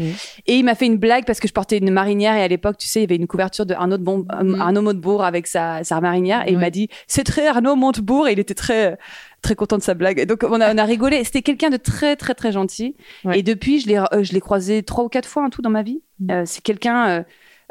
Et 0.46 0.56
il 0.56 0.64
m'a 0.64 0.74
fait 0.74 0.86
une 0.86 0.98
blague 0.98 1.24
parce 1.24 1.40
que 1.40 1.48
je 1.48 1.52
portais 1.52 1.78
une 1.78 1.90
marinière 1.90 2.36
et 2.36 2.42
à 2.42 2.48
l'époque, 2.48 2.76
tu 2.78 2.86
sais, 2.86 3.00
il 3.00 3.02
y 3.02 3.06
avait 3.06 3.16
une 3.16 3.26
couverture 3.26 3.66
de 3.66 3.74
Arnaud, 3.74 3.98
de 3.98 4.02
bon, 4.02 4.24
euh, 4.32 4.42
Mhm. 4.44 4.60
Arnaud 4.60 4.82
Montebourg 4.82 5.24
avec 5.24 5.46
sa, 5.46 5.82
sa 5.84 6.00
marinière. 6.00 6.46
Et 6.46 6.52
il 6.52 6.58
m'a 6.58 6.70
dit, 6.70 6.88
c'est 7.06 7.24
très 7.24 7.46
Arnaud 7.46 7.76
Montebourg. 7.76 8.28
Et 8.28 8.32
il 8.32 8.38
était 8.38 8.54
très, 8.54 8.98
très 9.42 9.54
content 9.54 9.78
de 9.78 9.82
sa 9.82 9.94
blague. 9.94 10.18
Et 10.18 10.26
donc, 10.26 10.42
on 10.42 10.60
a, 10.60 10.74
on 10.74 10.78
a 10.78 10.84
rigolé. 10.84 11.24
C'était 11.24 11.42
quelqu'un 11.42 11.70
de 11.70 11.76
très, 11.76 12.16
très, 12.16 12.34
très 12.34 12.52
gentil. 12.52 12.94
Ouais. 13.24 13.38
Et 13.38 13.42
depuis, 13.42 13.80
je 13.80 13.88
l'ai, 13.88 13.98
euh, 13.98 14.22
je 14.22 14.32
l'ai 14.32 14.40
croisé 14.40 14.82
trois 14.82 15.04
ou 15.04 15.08
quatre 15.08 15.28
fois 15.28 15.44
en 15.44 15.50
tout 15.50 15.62
dans 15.62 15.70
ma 15.70 15.82
vie. 15.82 16.02
Mhm. 16.20 16.30
Euh, 16.30 16.42
c'est 16.46 16.62
quelqu'un, 16.62 17.08
euh, 17.08 17.22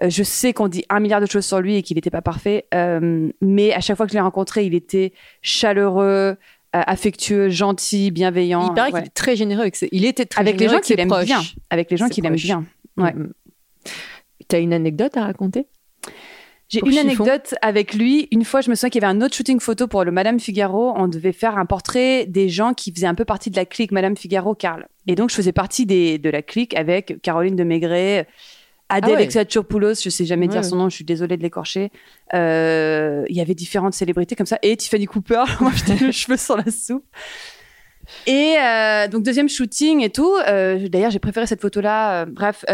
je 0.09 0.23
sais 0.23 0.53
qu'on 0.53 0.67
dit 0.67 0.83
un 0.89 0.99
milliard 0.99 1.21
de 1.21 1.25
choses 1.25 1.45
sur 1.45 1.59
lui 1.61 1.75
et 1.75 1.83
qu'il 1.83 1.95
n'était 1.95 2.09
pas 2.09 2.21
parfait, 2.21 2.65
euh, 2.73 3.29
mais 3.41 3.73
à 3.73 3.79
chaque 3.79 3.97
fois 3.97 4.05
que 4.05 4.11
je 4.11 4.17
l'ai 4.17 4.21
rencontré, 4.21 4.65
il 4.65 4.73
était 4.75 5.13
chaleureux, 5.41 6.05
euh, 6.05 6.35
affectueux, 6.71 7.49
gentil, 7.49 8.11
bienveillant. 8.11 8.69
Il 8.69 8.73
paraît 8.73 8.91
Ouais. 8.91 8.99
qu'il 9.01 9.07
est 9.07 9.13
très 9.13 9.35
généreux. 9.35 9.69
Il 9.91 10.05
était 10.05 10.25
très 10.25 10.41
avec 10.41 10.59
les 10.59 10.67
gens 10.69 10.79
qu'il 10.79 10.99
aime 10.99 11.13
bien. 11.23 11.41
Avec 11.69 11.91
les 11.91 11.97
gens 11.97 12.09
qu'il 12.09 12.25
aime 12.25 12.35
bien. 12.35 12.65
Ouais. 12.97 13.13
Mm. 13.13 13.31
T'as 14.47 14.59
une 14.59 14.73
anecdote 14.73 15.15
à 15.17 15.23
raconter? 15.25 15.67
J'ai 16.69 16.79
une 16.79 16.91
Chiffon? 16.91 17.23
anecdote 17.23 17.53
avec 17.61 17.93
lui. 17.93 18.27
Une 18.31 18.43
fois, 18.43 18.61
je 18.61 18.69
me 18.71 18.75
souviens 18.75 18.89
qu'il 18.89 19.01
y 19.01 19.05
avait 19.05 19.13
un 19.15 19.21
autre 19.21 19.35
shooting 19.35 19.59
photo 19.59 19.87
pour 19.87 20.03
le 20.03 20.11
Madame 20.11 20.39
Figaro. 20.39 20.93
On 20.95 21.07
devait 21.07 21.31
faire 21.31 21.57
un 21.59 21.65
portrait 21.67 22.25
des 22.25 22.49
gens 22.49 22.73
qui 22.73 22.91
faisaient 22.91 23.05
un 23.05 23.13
peu 23.15 23.25
partie 23.25 23.51
de 23.51 23.55
la 23.55 23.65
clique 23.65 23.91
Madame 23.91 24.17
Figaro, 24.17 24.55
Karl. 24.55 24.87
Et 25.05 25.13
donc, 25.15 25.29
je 25.29 25.35
faisais 25.35 25.51
partie 25.51 25.85
des, 25.85 26.17
de 26.17 26.29
la 26.31 26.41
clique 26.41 26.75
avec 26.75 27.21
Caroline 27.21 27.55
de 27.55 27.63
Maigret, 27.63 28.27
Adèle 28.93 29.13
Ah 29.13 29.17
ouais. 29.17 29.23
Exarchopoulos, 29.23 29.95
je 30.03 30.09
sais 30.09 30.25
jamais 30.25 30.47
dire 30.47 30.63
son 30.63 30.75
nom, 30.75 30.89
je 30.89 30.95
suis 30.95 31.05
désolée 31.05 31.37
de 31.37 31.43
l'écorcher. 31.43 31.91
Euh, 32.33 33.23
Il 33.29 33.35
y 33.35 33.41
avait 33.41 33.55
différentes 33.55 33.93
célébrités 33.93 34.35
comme 34.35 34.45
ça. 34.45 34.59
Et 34.61 34.75
Tiffany 34.77 35.05
Cooper, 35.05 35.43
moi 35.61 35.71
j'étais 35.75 36.03
le 36.03 36.11
cheveu 36.11 36.37
sur 36.37 36.57
la 36.57 36.65
soupe. 36.71 37.05
Et 38.27 38.55
euh, 38.61 39.07
donc 39.07 39.23
deuxième 39.23 39.49
shooting 39.49 40.01
et 40.01 40.09
tout. 40.09 40.35
Euh, 40.47 40.87
D'ailleurs, 40.89 41.11
j'ai 41.11 41.19
préféré 41.19 41.47
cette 41.47 41.61
photo-là. 41.61 42.25
bref. 42.25 42.65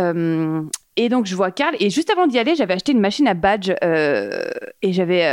et 0.96 1.10
donc 1.10 1.26
je 1.26 1.36
vois 1.36 1.52
Karl. 1.52 1.76
Et 1.80 1.90
juste 1.90 2.10
avant 2.10 2.28
d'y 2.28 2.40
aller, 2.40 2.56
j'avais 2.56 2.74
acheté 2.74 2.92
une 2.92 3.00
machine 3.00 3.28
à 3.28 3.34
badge 3.36 3.72
et 3.82 4.94
j'avais 4.94 5.26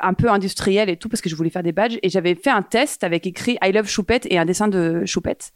un 0.00 0.14
peu 0.14 0.28
industriel 0.30 0.88
et 0.88 0.96
tout 0.96 1.08
parce 1.08 1.20
que 1.20 1.28
je 1.28 1.36
voulais 1.36 1.50
faire 1.50 1.62
des 1.62 1.72
badges. 1.72 1.98
Et 2.02 2.08
j'avais 2.08 2.34
fait 2.34 2.50
un 2.50 2.62
test 2.62 3.04
avec 3.04 3.26
écrit 3.26 3.58
I 3.62 3.70
love 3.72 3.88
Choupette 3.88 4.26
et 4.30 4.38
un 4.38 4.44
dessin 4.44 4.68
de 4.68 5.04
Choupette. 5.04 5.52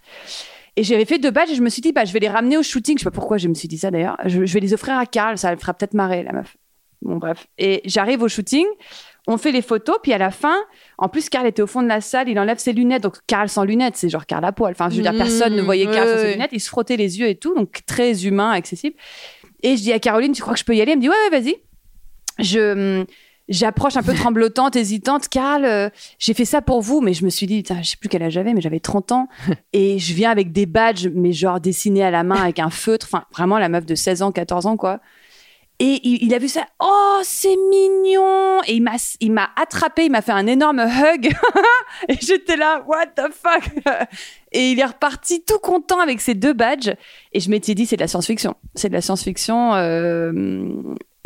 Et 0.78 0.84
j'avais 0.84 1.04
fait 1.04 1.18
deux 1.18 1.32
badges 1.32 1.50
et 1.50 1.54
je 1.56 1.62
me 1.62 1.70
suis 1.70 1.82
dit, 1.82 1.90
bah, 1.90 2.04
je 2.04 2.12
vais 2.12 2.20
les 2.20 2.28
ramener 2.28 2.56
au 2.56 2.62
shooting. 2.62 2.96
Je 2.96 3.02
sais 3.02 3.10
pas 3.10 3.14
pourquoi 3.14 3.36
je 3.36 3.48
me 3.48 3.54
suis 3.54 3.66
dit 3.66 3.78
ça 3.78 3.90
d'ailleurs. 3.90 4.16
Je, 4.26 4.46
je 4.46 4.54
vais 4.54 4.60
les 4.60 4.72
offrir 4.72 4.96
à 4.96 5.06
Karl, 5.06 5.36
ça 5.36 5.50
le 5.50 5.58
fera 5.58 5.74
peut-être 5.74 5.94
marrer, 5.94 6.22
la 6.22 6.32
meuf. 6.32 6.56
Bon, 7.02 7.16
bref. 7.16 7.48
Et 7.58 7.82
j'arrive 7.84 8.22
au 8.22 8.28
shooting, 8.28 8.64
on 9.26 9.38
fait 9.38 9.50
les 9.50 9.60
photos, 9.60 9.96
puis 10.00 10.12
à 10.12 10.18
la 10.18 10.30
fin, 10.30 10.56
en 10.96 11.08
plus, 11.08 11.28
Carl 11.28 11.48
était 11.48 11.62
au 11.62 11.66
fond 11.66 11.82
de 11.82 11.88
la 11.88 12.00
salle, 12.00 12.28
il 12.28 12.38
enlève 12.38 12.58
ses 12.58 12.72
lunettes. 12.72 13.02
Donc, 13.02 13.16
Carl 13.26 13.48
sans 13.48 13.64
lunettes, 13.64 13.96
c'est 13.96 14.08
genre 14.08 14.24
Carl 14.24 14.44
à 14.44 14.52
poil. 14.52 14.70
Enfin, 14.70 14.88
je 14.88 14.94
veux 14.94 15.02
dire, 15.02 15.12
Mmh, 15.12 15.18
personne 15.18 15.56
ne 15.56 15.62
voyait 15.62 15.86
Carl 15.86 16.06
ouais, 16.06 16.14
sans 16.14 16.20
ses 16.20 16.32
lunettes. 16.34 16.50
Il 16.52 16.60
se 16.60 16.68
frottait 16.68 16.96
les 16.96 17.18
yeux 17.18 17.26
et 17.26 17.34
tout, 17.34 17.56
donc 17.56 17.80
très 17.84 18.24
humain, 18.24 18.52
accessible. 18.52 18.94
Et 19.64 19.76
je 19.76 19.82
dis 19.82 19.92
à 19.92 19.98
Caroline, 19.98 20.32
tu 20.32 20.42
crois 20.42 20.54
que 20.54 20.60
je 20.60 20.64
peux 20.64 20.76
y 20.76 20.80
aller? 20.80 20.92
Elle 20.92 20.98
me 20.98 21.02
dit, 21.02 21.08
ouais, 21.08 21.16
ouais, 21.28 21.40
vas-y. 21.40 21.56
Je. 22.38 23.04
J'approche 23.48 23.96
un 23.96 24.02
peu 24.02 24.14
tremblotante, 24.14 24.76
hésitante. 24.76 25.28
Carl, 25.28 25.64
euh, 25.64 25.88
j'ai 26.18 26.34
fait 26.34 26.44
ça 26.44 26.60
pour 26.62 26.82
vous, 26.82 27.00
mais 27.00 27.14
je 27.14 27.24
me 27.24 27.30
suis 27.30 27.46
dit, 27.46 27.64
je 27.66 27.88
sais 27.88 27.96
plus 27.96 28.08
quel 28.08 28.22
âge 28.22 28.32
j'avais, 28.32 28.54
mais 28.54 28.60
j'avais 28.60 28.80
30 28.80 29.12
ans. 29.12 29.28
et 29.72 29.98
je 29.98 30.14
viens 30.14 30.30
avec 30.30 30.52
des 30.52 30.66
badges, 30.66 31.08
mais 31.14 31.32
genre 31.32 31.60
dessinés 31.60 32.04
à 32.04 32.10
la 32.10 32.24
main 32.24 32.40
avec 32.42 32.58
un 32.58 32.70
feutre. 32.70 33.06
Enfin, 33.10 33.24
vraiment 33.32 33.58
la 33.58 33.68
meuf 33.68 33.86
de 33.86 33.94
16 33.94 34.22
ans, 34.22 34.32
14 34.32 34.66
ans, 34.66 34.76
quoi. 34.76 35.00
Et 35.80 36.00
il, 36.02 36.24
il 36.24 36.34
a 36.34 36.38
vu 36.38 36.48
ça. 36.48 36.66
Oh, 36.80 37.20
c'est 37.22 37.56
mignon. 37.70 38.60
Et 38.66 38.74
il 38.74 38.82
m'a, 38.82 38.96
il 39.20 39.30
m'a 39.30 39.48
attrapé, 39.54 40.06
il 40.06 40.10
m'a 40.10 40.22
fait 40.22 40.32
un 40.32 40.46
énorme 40.48 40.80
hug. 40.80 41.30
et 42.08 42.16
j'étais 42.20 42.56
là, 42.56 42.82
what 42.86 43.06
the 43.16 43.32
fuck? 43.32 43.70
et 44.50 44.72
il 44.72 44.80
est 44.80 44.84
reparti 44.84 45.44
tout 45.44 45.60
content 45.60 46.00
avec 46.00 46.20
ses 46.20 46.34
deux 46.34 46.52
badges. 46.52 46.92
Et 47.32 47.38
je 47.38 47.48
m'étais 47.48 47.74
dit, 47.76 47.86
c'est 47.86 47.96
de 47.96 48.00
la 48.02 48.08
science-fiction. 48.08 48.56
C'est 48.74 48.88
de 48.88 48.94
la 48.94 49.00
science-fiction. 49.00 49.74
euh, 49.76 50.32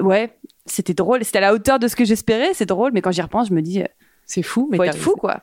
ouais, 0.03 0.37
c'était 0.67 0.95
drôle. 0.95 1.25
C'était 1.25 1.39
à 1.39 1.43
la 1.43 1.55
hauteur 1.55 1.79
de 1.79 1.89
ce 1.89 1.97
que 1.97 2.05
j'espérais. 2.05 2.51
C'est 2.55 2.67
drôle, 2.67 2.93
mais 2.93 3.01
quand 3.03 3.11
j'y 3.13 3.23
repense, 3.23 3.49
je 3.49 3.55
me 3.55 3.63
dis, 3.63 3.81
euh, 3.83 3.87
C'est 4.27 4.43
fou, 4.43 4.69
mais 4.71 4.77
faut 4.77 4.85
être 4.85 4.97
fou, 4.97 5.15
quoi. 5.17 5.41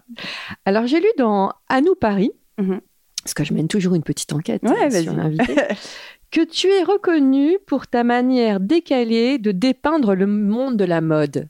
Alors, 0.65 0.87
j'ai 0.87 0.99
lu 0.99 1.07
dans 1.17 1.51
À 1.67 1.81
nous 1.81 1.95
Paris, 1.95 2.31
Mhm. 2.57 2.79
parce 3.23 3.33
que 3.33 3.43
je 3.43 3.53
mène 3.53 3.67
toujours 3.67 3.95
une 3.95 4.03
petite 4.03 4.31
enquête 4.33 4.63
Ouais, 4.63 4.85
euh, 4.85 4.89
vas-y. 4.89 5.03
sur 5.03 5.13
l'invité, 5.13 5.55
que 6.31 6.43
tu 6.45 6.67
es 6.67 6.83
reconnu 6.83 7.57
pour 7.67 7.87
ta 7.87 8.03
manière 8.03 8.59
décalée 8.59 9.37
de 9.39 9.51
dépeindre 9.51 10.13
le 10.15 10.27
monde 10.27 10.77
de 10.77 10.85
la 10.85 11.01
mode. 11.01 11.47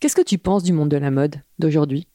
Qu'est-ce 0.00 0.16
que 0.16 0.22
tu 0.22 0.38
penses 0.38 0.62
du 0.64 0.72
monde 0.72 0.88
de 0.88 0.96
la 0.96 1.10
mode 1.10 1.36
d'aujourd'hui? 1.58 2.06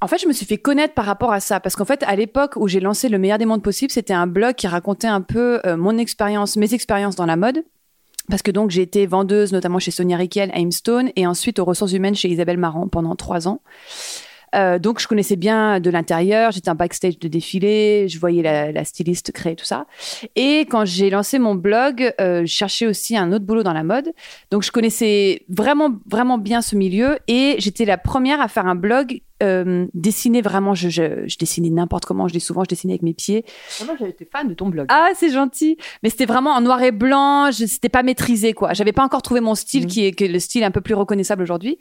En 0.00 0.06
fait, 0.06 0.18
je 0.18 0.28
me 0.28 0.32
suis 0.32 0.46
fait 0.46 0.58
connaître 0.58 0.94
par 0.94 1.04
rapport 1.06 1.32
à 1.32 1.40
ça 1.40 1.58
parce 1.58 1.74
qu'en 1.74 1.84
fait, 1.84 2.04
à 2.04 2.14
l'époque 2.14 2.52
où 2.56 2.68
j'ai 2.68 2.78
lancé 2.80 3.08
le 3.08 3.18
meilleur 3.18 3.38
des 3.38 3.46
mondes 3.46 3.62
possibles, 3.64 3.90
c'était 3.90 4.14
un 4.14 4.28
blog 4.28 4.54
qui 4.54 4.68
racontait 4.68 5.08
un 5.08 5.20
peu 5.20 5.60
euh, 5.66 5.76
mon 5.76 5.98
expérience, 5.98 6.56
mes 6.56 6.72
expériences 6.72 7.16
dans 7.16 7.26
la 7.26 7.36
mode. 7.36 7.64
Parce 8.28 8.42
que 8.42 8.50
donc 8.50 8.70
j'ai 8.70 8.82
été 8.82 9.06
vendeuse 9.06 9.52
notamment 9.52 9.78
chez 9.78 9.90
Sonia 9.90 10.16
Riquel 10.16 10.50
à 10.52 10.58
Aimstone 10.58 11.10
et 11.16 11.26
ensuite 11.26 11.58
aux 11.58 11.64
ressources 11.64 11.92
humaines 11.92 12.14
chez 12.14 12.28
Isabelle 12.28 12.58
Marant 12.58 12.88
pendant 12.88 13.16
trois 13.16 13.48
ans. 13.48 13.60
Euh, 14.54 14.78
donc 14.78 15.00
je 15.00 15.06
connaissais 15.06 15.36
bien 15.36 15.80
de 15.80 15.90
l'intérieur, 15.90 16.52
j'étais 16.52 16.70
un 16.70 16.74
backstage 16.74 17.18
de 17.18 17.28
défilé, 17.28 18.06
je 18.08 18.18
voyais 18.18 18.42
la, 18.42 18.72
la 18.72 18.84
styliste 18.84 19.32
créer 19.32 19.56
tout 19.56 19.64
ça. 19.64 19.86
Et 20.36 20.60
quand 20.60 20.84
j'ai 20.84 21.10
lancé 21.10 21.38
mon 21.38 21.54
blog, 21.54 22.14
euh, 22.20 22.40
je 22.40 22.52
cherchais 22.52 22.86
aussi 22.86 23.16
un 23.16 23.32
autre 23.32 23.44
boulot 23.44 23.62
dans 23.62 23.72
la 23.72 23.84
mode. 23.84 24.12
Donc 24.50 24.62
je 24.62 24.72
connaissais 24.72 25.44
vraiment 25.48 25.90
vraiment 26.06 26.38
bien 26.38 26.62
ce 26.62 26.76
milieu 26.76 27.18
et 27.28 27.56
j'étais 27.58 27.84
la 27.84 27.98
première 27.98 28.40
à 28.40 28.48
faire 28.48 28.66
un 28.66 28.74
blog 28.74 29.20
euh, 29.42 29.86
dessiné 29.94 30.42
vraiment. 30.42 30.74
Je, 30.74 30.88
je, 30.88 31.26
je 31.26 31.36
dessinais 31.38 31.70
n'importe 31.70 32.04
comment. 32.06 32.28
Je 32.28 32.32
dis 32.32 32.40
souvent, 32.40 32.64
je 32.64 32.68
dessinais 32.68 32.92
avec 32.94 33.02
mes 33.02 33.14
pieds. 33.14 33.44
Moi, 33.84 33.94
été 34.08 34.24
fan 34.30 34.48
de 34.48 34.54
ton 34.54 34.68
blog. 34.68 34.86
Ah, 34.90 35.08
c'est 35.14 35.30
gentil. 35.30 35.76
Mais 36.02 36.10
c'était 36.10 36.26
vraiment 36.26 36.50
en 36.50 36.60
noir 36.60 36.82
et 36.82 36.92
blanc. 36.92 37.50
Je, 37.50 37.66
c'était 37.66 37.88
pas 37.88 38.02
maîtrisé, 38.02 38.52
quoi. 38.52 38.72
J'avais 38.72 38.92
pas 38.92 39.02
encore 39.04 39.22
trouvé 39.22 39.40
mon 39.40 39.54
style, 39.54 39.82
Mhm. 39.84 39.88
qui 39.88 40.04
est 40.06 40.12
que 40.12 40.24
le 40.24 40.38
style 40.38 40.64
un 40.64 40.70
peu 40.70 40.80
plus 40.80 40.94
reconnaissable 40.94 41.42
aujourd'hui. 41.42 41.78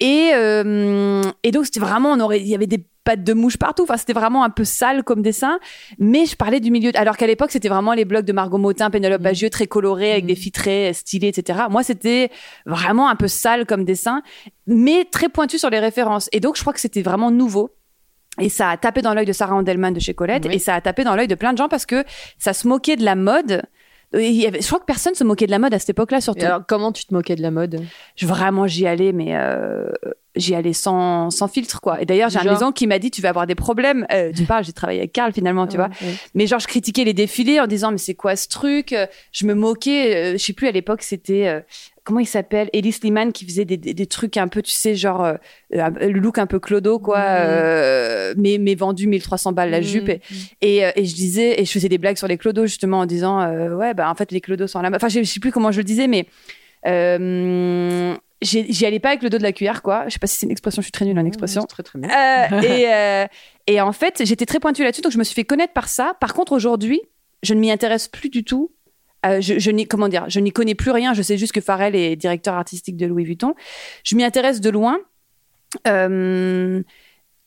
Et 0.00 0.30
euh, 0.34 1.22
et 1.42 1.50
donc 1.50 1.66
c'était 1.66 1.80
vraiment, 1.80 2.10
on 2.12 2.20
aurait, 2.20 2.40
il 2.40 2.46
y 2.48 2.54
avait 2.54 2.66
des 2.66 2.84
pattes 3.08 3.24
de 3.24 3.32
mouche 3.32 3.56
partout. 3.56 3.84
Enfin, 3.84 3.96
c'était 3.96 4.12
vraiment 4.12 4.44
un 4.44 4.50
peu 4.50 4.64
sale 4.64 5.02
comme 5.02 5.22
dessin. 5.22 5.58
Mais 5.98 6.26
je 6.26 6.36
parlais 6.36 6.60
du 6.60 6.70
milieu. 6.70 6.90
Alors 6.94 7.16
qu'à 7.16 7.26
l'époque, 7.26 7.50
c'était 7.50 7.68
vraiment 7.70 7.94
les 7.94 8.04
blogs 8.04 8.26
de 8.26 8.32
Margot 8.34 8.58
Motin, 8.58 8.90
Pénélope 8.90 9.20
Mhm. 9.20 9.24
Bagieux, 9.24 9.48
très 9.50 9.66
colorés, 9.66 10.12
avec 10.12 10.24
Mhm. 10.24 10.28
des 10.28 10.34
filles 10.34 10.52
très 10.52 10.92
stylées, 10.92 11.28
etc. 11.28 11.60
Moi, 11.70 11.82
c'était 11.82 12.30
vraiment 12.66 13.08
un 13.08 13.16
peu 13.16 13.28
sale 13.28 13.64
comme 13.64 13.84
dessin, 13.84 14.22
mais 14.66 15.06
très 15.10 15.28
pointu 15.30 15.58
sur 15.58 15.70
les 15.70 15.78
références. 15.78 16.28
Et 16.32 16.40
donc, 16.40 16.56
je 16.56 16.60
crois 16.60 16.74
que 16.74 16.80
c'était 16.80 17.02
vraiment 17.02 17.30
nouveau. 17.30 17.70
Et 18.40 18.50
ça 18.50 18.68
a 18.70 18.76
tapé 18.76 19.00
dans 19.02 19.14
l'œil 19.14 19.26
de 19.26 19.32
Sarah 19.32 19.54
Andelman 19.56 19.92
de 19.94 20.00
chez 20.00 20.14
Colette, 20.14 20.44
Oui. 20.46 20.54
et 20.56 20.58
ça 20.58 20.74
a 20.74 20.80
tapé 20.80 21.02
dans 21.02 21.16
l'œil 21.16 21.28
de 21.28 21.34
plein 21.34 21.52
de 21.54 21.58
gens 21.58 21.68
parce 21.68 21.86
que 21.86 22.04
ça 22.38 22.52
se 22.52 22.68
moquait 22.68 22.96
de 22.96 23.04
la 23.04 23.16
mode. 23.16 23.62
Et 24.14 24.28
il 24.28 24.36
y 24.36 24.46
avait- 24.46 24.60
je 24.62 24.66
crois 24.66 24.78
que 24.78 24.84
personne 24.86 25.14
se 25.14 25.24
moquait 25.24 25.46
de 25.46 25.50
la 25.50 25.58
mode 25.58 25.74
à 25.74 25.78
cette 25.78 25.90
époque-là, 25.90 26.20
surtout. 26.20 26.40
Et 26.42 26.46
alors, 26.46 26.62
comment 26.66 26.92
tu 26.92 27.04
te 27.04 27.12
moquais 27.12 27.36
de 27.36 27.42
la 27.42 27.50
mode? 27.50 27.82
Je, 28.16 28.26
vraiment, 28.26 28.66
j'y 28.66 28.86
allais, 28.86 29.12
mais 29.12 29.36
euh, 29.36 29.90
j'y 30.38 30.54
allais 30.54 30.72
sans, 30.72 31.28
sans 31.30 31.48
filtre, 31.48 31.80
quoi. 31.80 32.00
Et 32.00 32.06
d'ailleurs, 32.06 32.30
j'ai 32.30 32.38
un 32.38 32.44
maison 32.44 32.72
qui 32.72 32.86
m'a 32.86 32.98
dit, 32.98 33.10
tu 33.10 33.20
vas 33.20 33.28
avoir 33.28 33.46
des 33.46 33.54
problèmes. 33.54 34.06
Euh, 34.12 34.32
tu 34.34 34.44
parles, 34.44 34.64
j'ai 34.64 34.72
travaillé 34.72 35.00
avec 35.00 35.12
Karl, 35.12 35.32
finalement, 35.32 35.66
tu 35.66 35.76
vois. 35.76 35.88
Ouais. 36.00 36.14
Mais 36.34 36.46
genre, 36.46 36.60
je 36.60 36.66
critiquais 36.66 37.04
les 37.04 37.12
défilés 37.12 37.60
en 37.60 37.66
disant, 37.66 37.90
mais 37.90 37.98
c'est 37.98 38.14
quoi 38.14 38.36
ce 38.36 38.48
truc? 38.48 38.92
Euh, 38.92 39.06
Je 39.32 39.44
me 39.46 39.54
moquais. 39.54 40.14
euh, 40.16 40.32
je 40.32 40.38
sais 40.38 40.52
plus, 40.54 40.68
à 40.68 40.70
l'époque, 40.72 41.02
c'était... 41.02 41.46
euh, 41.48 41.60
comment 42.04 42.20
il 42.20 42.26
s'appelle? 42.26 42.70
Elise 42.72 43.02
Liman 43.02 43.32
qui 43.32 43.44
faisait 43.44 43.66
des, 43.66 43.76
des, 43.76 43.92
des 43.92 44.06
trucs 44.06 44.38
un 44.38 44.48
peu, 44.48 44.62
tu 44.62 44.72
sais, 44.72 44.94
genre... 44.94 45.34
le 45.70 46.08
look 46.12 46.38
un 46.38 46.46
peu 46.46 46.58
clodo, 46.58 46.98
quoi. 46.98 47.18
Mais, 48.36 48.56
mais 48.58 48.74
vendu 48.74 49.06
1300 49.06 49.52
balles 49.52 49.70
la 49.70 49.82
jupe. 49.82 50.08
Et, 50.08 50.20
et, 50.62 50.86
euh, 50.86 50.90
et 50.96 51.04
je 51.04 51.14
disais... 51.14 51.60
Et 51.60 51.64
je 51.64 51.70
faisais 51.72 51.88
des 51.90 51.98
blagues 51.98 52.16
sur 52.16 52.28
les 52.28 52.38
clodos, 52.38 52.66
justement, 52.66 53.00
en 53.00 53.06
disant, 53.06 53.46
ouais, 53.76 53.92
bah, 53.94 54.08
en 54.10 54.14
fait, 54.14 54.32
les 54.32 54.40
clodos 54.40 54.66
sont 54.68 54.80
mode. 54.80 54.94
Enfin, 54.94 55.08
je 55.08 55.18
je 55.20 55.24
sais 55.24 55.40
plus 55.40 55.52
comment 55.52 55.72
je 55.72 55.78
le 55.78 55.84
disais, 55.84 56.06
mais... 56.06 56.26
Euh, 56.86 58.14
J'y 58.40 58.86
allais 58.86 59.00
pas 59.00 59.08
avec 59.08 59.22
le 59.22 59.30
dos 59.30 59.38
de 59.38 59.42
la 59.42 59.52
cuillère, 59.52 59.82
quoi. 59.82 60.04
Je 60.06 60.12
sais 60.12 60.18
pas 60.20 60.28
si 60.28 60.38
c'est 60.38 60.46
une 60.46 60.52
expression, 60.52 60.80
je 60.80 60.84
suis 60.84 60.92
très 60.92 61.04
nulle 61.04 61.18
en 61.18 61.24
expression. 61.24 61.62
C'est 61.62 61.66
très 61.66 61.82
très 61.82 61.98
bien. 61.98 62.08
Euh, 62.08 62.60
et, 62.62 62.92
euh, 62.92 63.26
et 63.66 63.80
en 63.80 63.92
fait, 63.92 64.22
j'étais 64.24 64.46
très 64.46 64.60
pointue 64.60 64.84
là-dessus, 64.84 65.02
donc 65.02 65.12
je 65.12 65.18
me 65.18 65.24
suis 65.24 65.34
fait 65.34 65.44
connaître 65.44 65.72
par 65.72 65.88
ça. 65.88 66.14
Par 66.20 66.34
contre, 66.34 66.52
aujourd'hui, 66.52 67.00
je 67.42 67.54
ne 67.54 67.60
m'y 67.60 67.70
intéresse 67.70 68.06
plus 68.06 68.30
du 68.30 68.44
tout. 68.44 68.72
Euh, 69.26 69.40
je, 69.40 69.58
je 69.58 69.70
n'y 69.72 69.88
comment 69.88 70.08
dire, 70.08 70.26
je 70.28 70.38
n'y 70.38 70.52
connais 70.52 70.76
plus 70.76 70.92
rien. 70.92 71.14
Je 71.14 71.22
sais 71.22 71.36
juste 71.36 71.52
que 71.52 71.60
Pharrell 71.60 71.96
est 71.96 72.14
directeur 72.14 72.54
artistique 72.54 72.96
de 72.96 73.06
Louis 73.06 73.24
Vuitton. 73.24 73.54
Je 74.04 74.14
m'y 74.14 74.22
intéresse 74.22 74.60
de 74.60 74.70
loin. 74.70 74.98
Euh, 75.86 76.82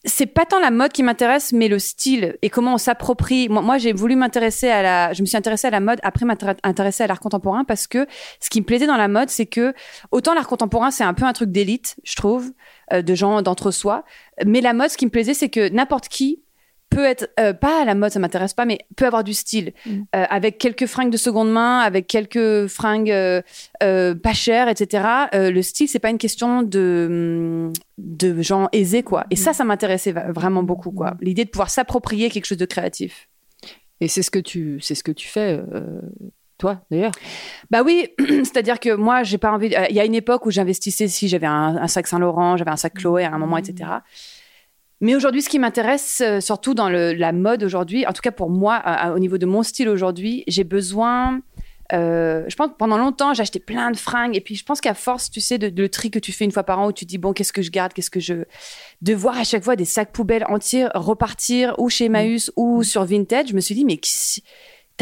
c'est 0.04 0.26
pas 0.26 0.46
tant 0.46 0.60
la 0.60 0.72
mode 0.72 0.92
qui 0.92 1.04
m'intéresse, 1.04 1.54
mais 1.54 1.68
le 1.68 1.78
style 1.78 2.36
et 2.42 2.50
comment 2.50 2.74
on 2.74 2.78
s'approprie. 2.78 3.50
Moi, 3.50 3.78
j'ai 3.78 3.94
voulu 3.94 4.16
m'intéresser 4.16 4.70
à 4.70 4.82
la, 4.82 5.14
je 5.14 5.22
me 5.22 5.28
suis 5.28 5.38
intéressée 5.38 5.68
à 5.68 5.72
la 5.72 5.80
mode 5.80 6.00
après 6.02 6.26
m'intéresser 6.26 7.04
à 7.04 7.08
l'art 7.08 7.20
contemporain 7.20 7.64
parce 7.64 7.86
que 7.86 8.08
ce 8.40 8.50
qui 8.50 8.62
me 8.62 8.66
plaisait 8.66 8.88
dans 8.88 8.98
la 8.98 9.08
mode, 9.08 9.30
c'est 9.30 9.46
que 9.46 9.74
autant 10.12 10.34
l'art 10.34 10.48
contemporain, 10.48 10.90
c'est 10.90 11.04
un 11.04 11.14
peu 11.14 11.26
un 11.26 11.34
truc 11.34 11.52
d'élite, 11.52 11.98
je 12.04 12.16
trouve, 12.16 12.52
euh, 12.94 13.04
de 13.04 13.14
gens 13.14 13.42
d'entre-soi. 13.44 14.04
Mais 14.46 14.62
la 14.62 14.74
mode, 14.74 14.90
ce 14.90 14.98
qui 14.98 15.06
me 15.06 15.12
plaisait, 15.12 15.36
c'est 15.36 15.50
que 15.50 15.70
n'importe 15.70 16.08
qui 16.08 16.42
peut 16.92 17.06
être 17.06 17.32
euh, 17.40 17.54
pas 17.54 17.82
à 17.82 17.86
la 17.86 17.96
mode, 17.96 18.12
ça 18.12 18.20
m'intéresse 18.20 18.54
pas, 18.54 18.66
mais 18.66 18.78
peut 18.96 19.06
avoir 19.08 19.24
du 19.24 19.34
style 19.34 19.74
Mm. 19.86 19.90
euh, 20.16 20.26
avec 20.30 20.58
quelques 20.60 20.86
fringues 20.86 21.10
de 21.12 21.18
seconde 21.18 21.52
main, 21.52 21.80
avec 21.80 22.06
quelques 22.06 22.68
fringues 22.68 23.10
euh, 23.12 23.42
pas 23.82 24.34
chères, 24.34 24.68
etc. 24.68 25.04
Le 25.34 25.62
style, 25.62 25.88
c'est 25.88 26.00
pas 26.00 26.10
une 26.10 26.18
question 26.20 26.62
de 26.62 27.72
de 27.98 28.42
gens 28.42 28.68
aisés, 28.74 29.04
quoi. 29.04 29.26
Et 29.32 29.36
ça, 29.36 29.54
ça 29.54 29.64
m'intéressait 29.64 30.12
vraiment 30.12 30.64
beaucoup, 30.64 30.92
quoi. 30.92 31.16
L'idée 31.22 31.46
de 31.46 31.50
pouvoir 31.50 31.70
s'approprier 31.70 32.30
quelque 32.30 32.46
chose 32.46 32.58
de 32.58 32.66
créatif. 32.66 33.30
Et 34.02 34.08
c'est 34.08 34.22
ce 34.24 34.32
que 34.32 34.40
tu, 34.40 34.80
c'est 34.82 34.96
ce 34.96 35.04
que 35.04 35.12
tu 35.12 35.28
fais, 35.28 35.60
toi 36.58 36.82
d'ailleurs? 36.92 37.12
Bah 37.70 37.84
oui, 37.84 38.10
c'est-à-dire 38.20 38.80
que 38.80 38.94
moi, 38.96 39.24
j'ai 39.24 39.38
pas 39.38 39.52
envie. 39.52 39.74
euh, 39.76 39.86
Il 39.90 39.96
y 39.96 40.00
a 40.00 40.06
une 40.06 40.16
époque 40.16 40.46
où 40.46 40.52
j'investissais, 40.52 41.08
si 41.08 41.28
j'avais 41.28 41.48
un, 41.48 41.78
un 41.78 41.88
sac 41.88 42.08
Saint-Laurent, 42.08 42.58
j'avais 42.58 42.72
un 42.72 42.78
sac 42.78 42.94
Chloé 42.96 43.24
à 43.24 43.32
un 43.34 43.38
moment, 43.38 43.58
etc. 43.58 43.90
Mais 45.02 45.16
aujourd'hui, 45.16 45.42
ce 45.42 45.50
qui 45.50 45.60
m'intéresse, 45.60 46.22
euh, 46.24 46.40
surtout 46.40 46.74
dans 46.74 46.88
le- 46.90 47.14
la 47.14 47.32
mode 47.32 47.64
aujourd'hui, 47.64 48.06
en 48.08 48.14
tout 48.14 48.22
cas 48.22 48.32
pour 48.32 48.50
moi, 48.50 48.82
euh, 48.86 49.16
au 49.16 49.20
niveau 49.20 49.38
de 49.40 49.46
mon 49.48 49.64
style 49.64 49.90
aujourd'hui, 49.90 50.44
j'ai 50.48 50.64
besoin. 50.64 51.42
euh, 51.94 52.46
je 52.48 52.56
pense 52.56 52.70
que 52.70 52.76
pendant 52.78 52.98
longtemps, 52.98 53.34
j'ai 53.34 53.42
acheté 53.42 53.60
plein 53.60 53.92
de 53.92 53.98
fringues. 53.98 54.38
Et 54.38 54.40
puis, 54.40 54.56
je 54.56 54.64
pense 54.64 54.80
qu'à 54.80 54.94
force, 54.94 55.30
tu 55.30 55.42
sais, 55.42 55.58
de, 55.58 55.68
de 55.68 55.82
le 55.82 55.90
tri 55.90 56.10
que 56.10 56.20
tu 56.20 56.32
fais 56.32 56.46
une 56.46 56.52
fois 56.54 56.64
par 56.64 56.80
an, 56.80 56.88
où 56.88 56.94
tu 56.94 57.04
dis, 57.04 57.18
bon, 57.18 57.34
qu'est-ce 57.34 57.52
que 57.52 57.62
je 57.62 57.70
garde, 57.70 57.92
qu'est-ce 57.92 58.10
que 58.10 58.22
je. 58.22 58.46
De 59.02 59.14
voir 59.14 59.38
à 59.38 59.44
chaque 59.44 59.62
fois 59.66 59.76
des 59.76 59.84
sacs 59.84 60.14
poubelles 60.14 60.46
entiers 60.48 60.88
repartir, 60.96 61.76
ou 61.80 61.90
chez 61.90 62.06
Emmaüs, 62.06 62.50
ou 62.56 62.84
sur 62.84 63.04
Vintage, 63.04 63.50
je 63.50 63.56
me 63.56 63.60
suis 63.60 63.76
dit, 63.76 63.84
mais 63.84 63.98
qui- 63.98 64.42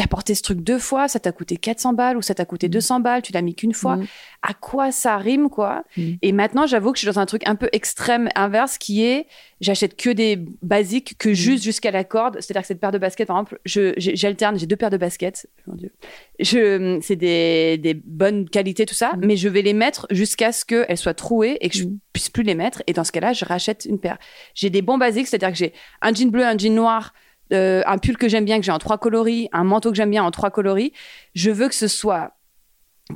t'as 0.00 0.06
porté 0.06 0.34
ce 0.34 0.40
truc 0.40 0.60
deux 0.62 0.78
fois, 0.78 1.08
ça 1.08 1.20
t'a 1.20 1.30
coûté 1.30 1.58
400 1.58 1.92
balles, 1.92 2.16
ou 2.16 2.22
ça 2.22 2.34
t'a 2.34 2.46
coûté 2.46 2.70
200 2.70 3.00
balles, 3.00 3.20
tu 3.20 3.32
l'as 3.32 3.42
mis 3.42 3.54
qu'une 3.54 3.74
fois 3.74 3.96
Mm. 3.96 4.06
à 4.40 4.54
quoi 4.54 4.92
ça 4.92 5.18
rime, 5.18 5.50
quoi? 5.50 5.84
Mm. 5.98 6.12
Et 6.22 6.32
maintenant, 6.32 6.66
j'avoue 6.66 6.92
que 6.92 6.96
je 6.98 7.00
suis 7.04 7.12
dans 7.14 7.18
un 7.20 7.26
truc 7.26 7.42
un 7.46 7.54
peu 7.54 7.68
extrême 7.72 8.30
inverse 8.34 8.78
qui 8.78 9.04
est 9.04 9.26
j'achète 9.60 9.96
que 9.96 10.08
des 10.08 10.38
basiques, 10.62 11.18
que 11.18 11.34
juste 11.34 11.62
jusqu'à 11.62 11.90
la 11.90 12.02
corde. 12.04 12.38
C'est-à-dire 12.40 12.62
que 12.62 12.68
cette 12.68 12.80
paire 12.80 12.92
de 12.92 12.96
baskets, 12.98 13.26
par 13.28 13.36
exemple, 13.36 13.60
j'alterne, 13.66 14.58
j'ai 14.58 14.64
deux 14.66 14.76
paires 14.76 14.88
de 14.88 14.96
baskets. 14.96 15.46
Mon 15.66 15.74
Dieu. 15.74 15.92
Je, 16.38 16.98
c'est 17.02 17.16
des, 17.16 17.76
des 17.76 17.92
bonnes 17.92 18.48
qualités, 18.48 18.86
tout 18.86 18.94
ça, 18.94 19.12
Mm. 19.16 19.26
mais 19.26 19.36
je 19.36 19.48
vais 19.50 19.60
les 19.60 19.74
mettre 19.74 20.06
jusqu'à 20.10 20.52
ce 20.52 20.64
qu'elles 20.64 20.96
soient 20.96 21.12
trouées 21.12 21.58
et 21.60 21.68
que 21.68 21.76
je 21.76 21.84
Mm. 21.84 21.98
puisse 22.14 22.30
plus 22.30 22.42
les 22.42 22.54
mettre. 22.54 22.82
Et 22.86 22.94
dans 22.94 23.04
ce 23.04 23.12
cas-là, 23.12 23.34
je 23.34 23.44
rachète 23.44 23.84
une 23.84 23.98
paire. 23.98 24.16
J'ai 24.54 24.70
des 24.70 24.80
bons 24.80 24.96
basiques, 24.96 25.26
c'est-à-dire 25.26 25.50
que 25.50 25.58
j'ai 25.58 25.74
un 26.00 26.14
jean 26.14 26.30
bleu, 26.30 26.46
un 26.46 26.56
jean 26.56 26.74
noir, 26.74 27.12
euh, 27.52 27.82
un 27.86 27.98
pull 27.98 28.16
que 28.16 28.28
j'aime 28.28 28.44
bien, 28.44 28.58
que 28.58 28.64
j'ai 28.64 28.72
en 28.72 28.78
trois 28.78 28.98
coloris, 28.98 29.48
un 29.52 29.64
manteau 29.64 29.90
que 29.90 29.96
j'aime 29.96 30.10
bien 30.10 30.24
en 30.24 30.30
trois 30.30 30.50
coloris. 30.50 30.92
Je 31.34 31.50
veux 31.50 31.68
que 31.68 31.74
ce 31.74 31.88
soit 31.88 32.32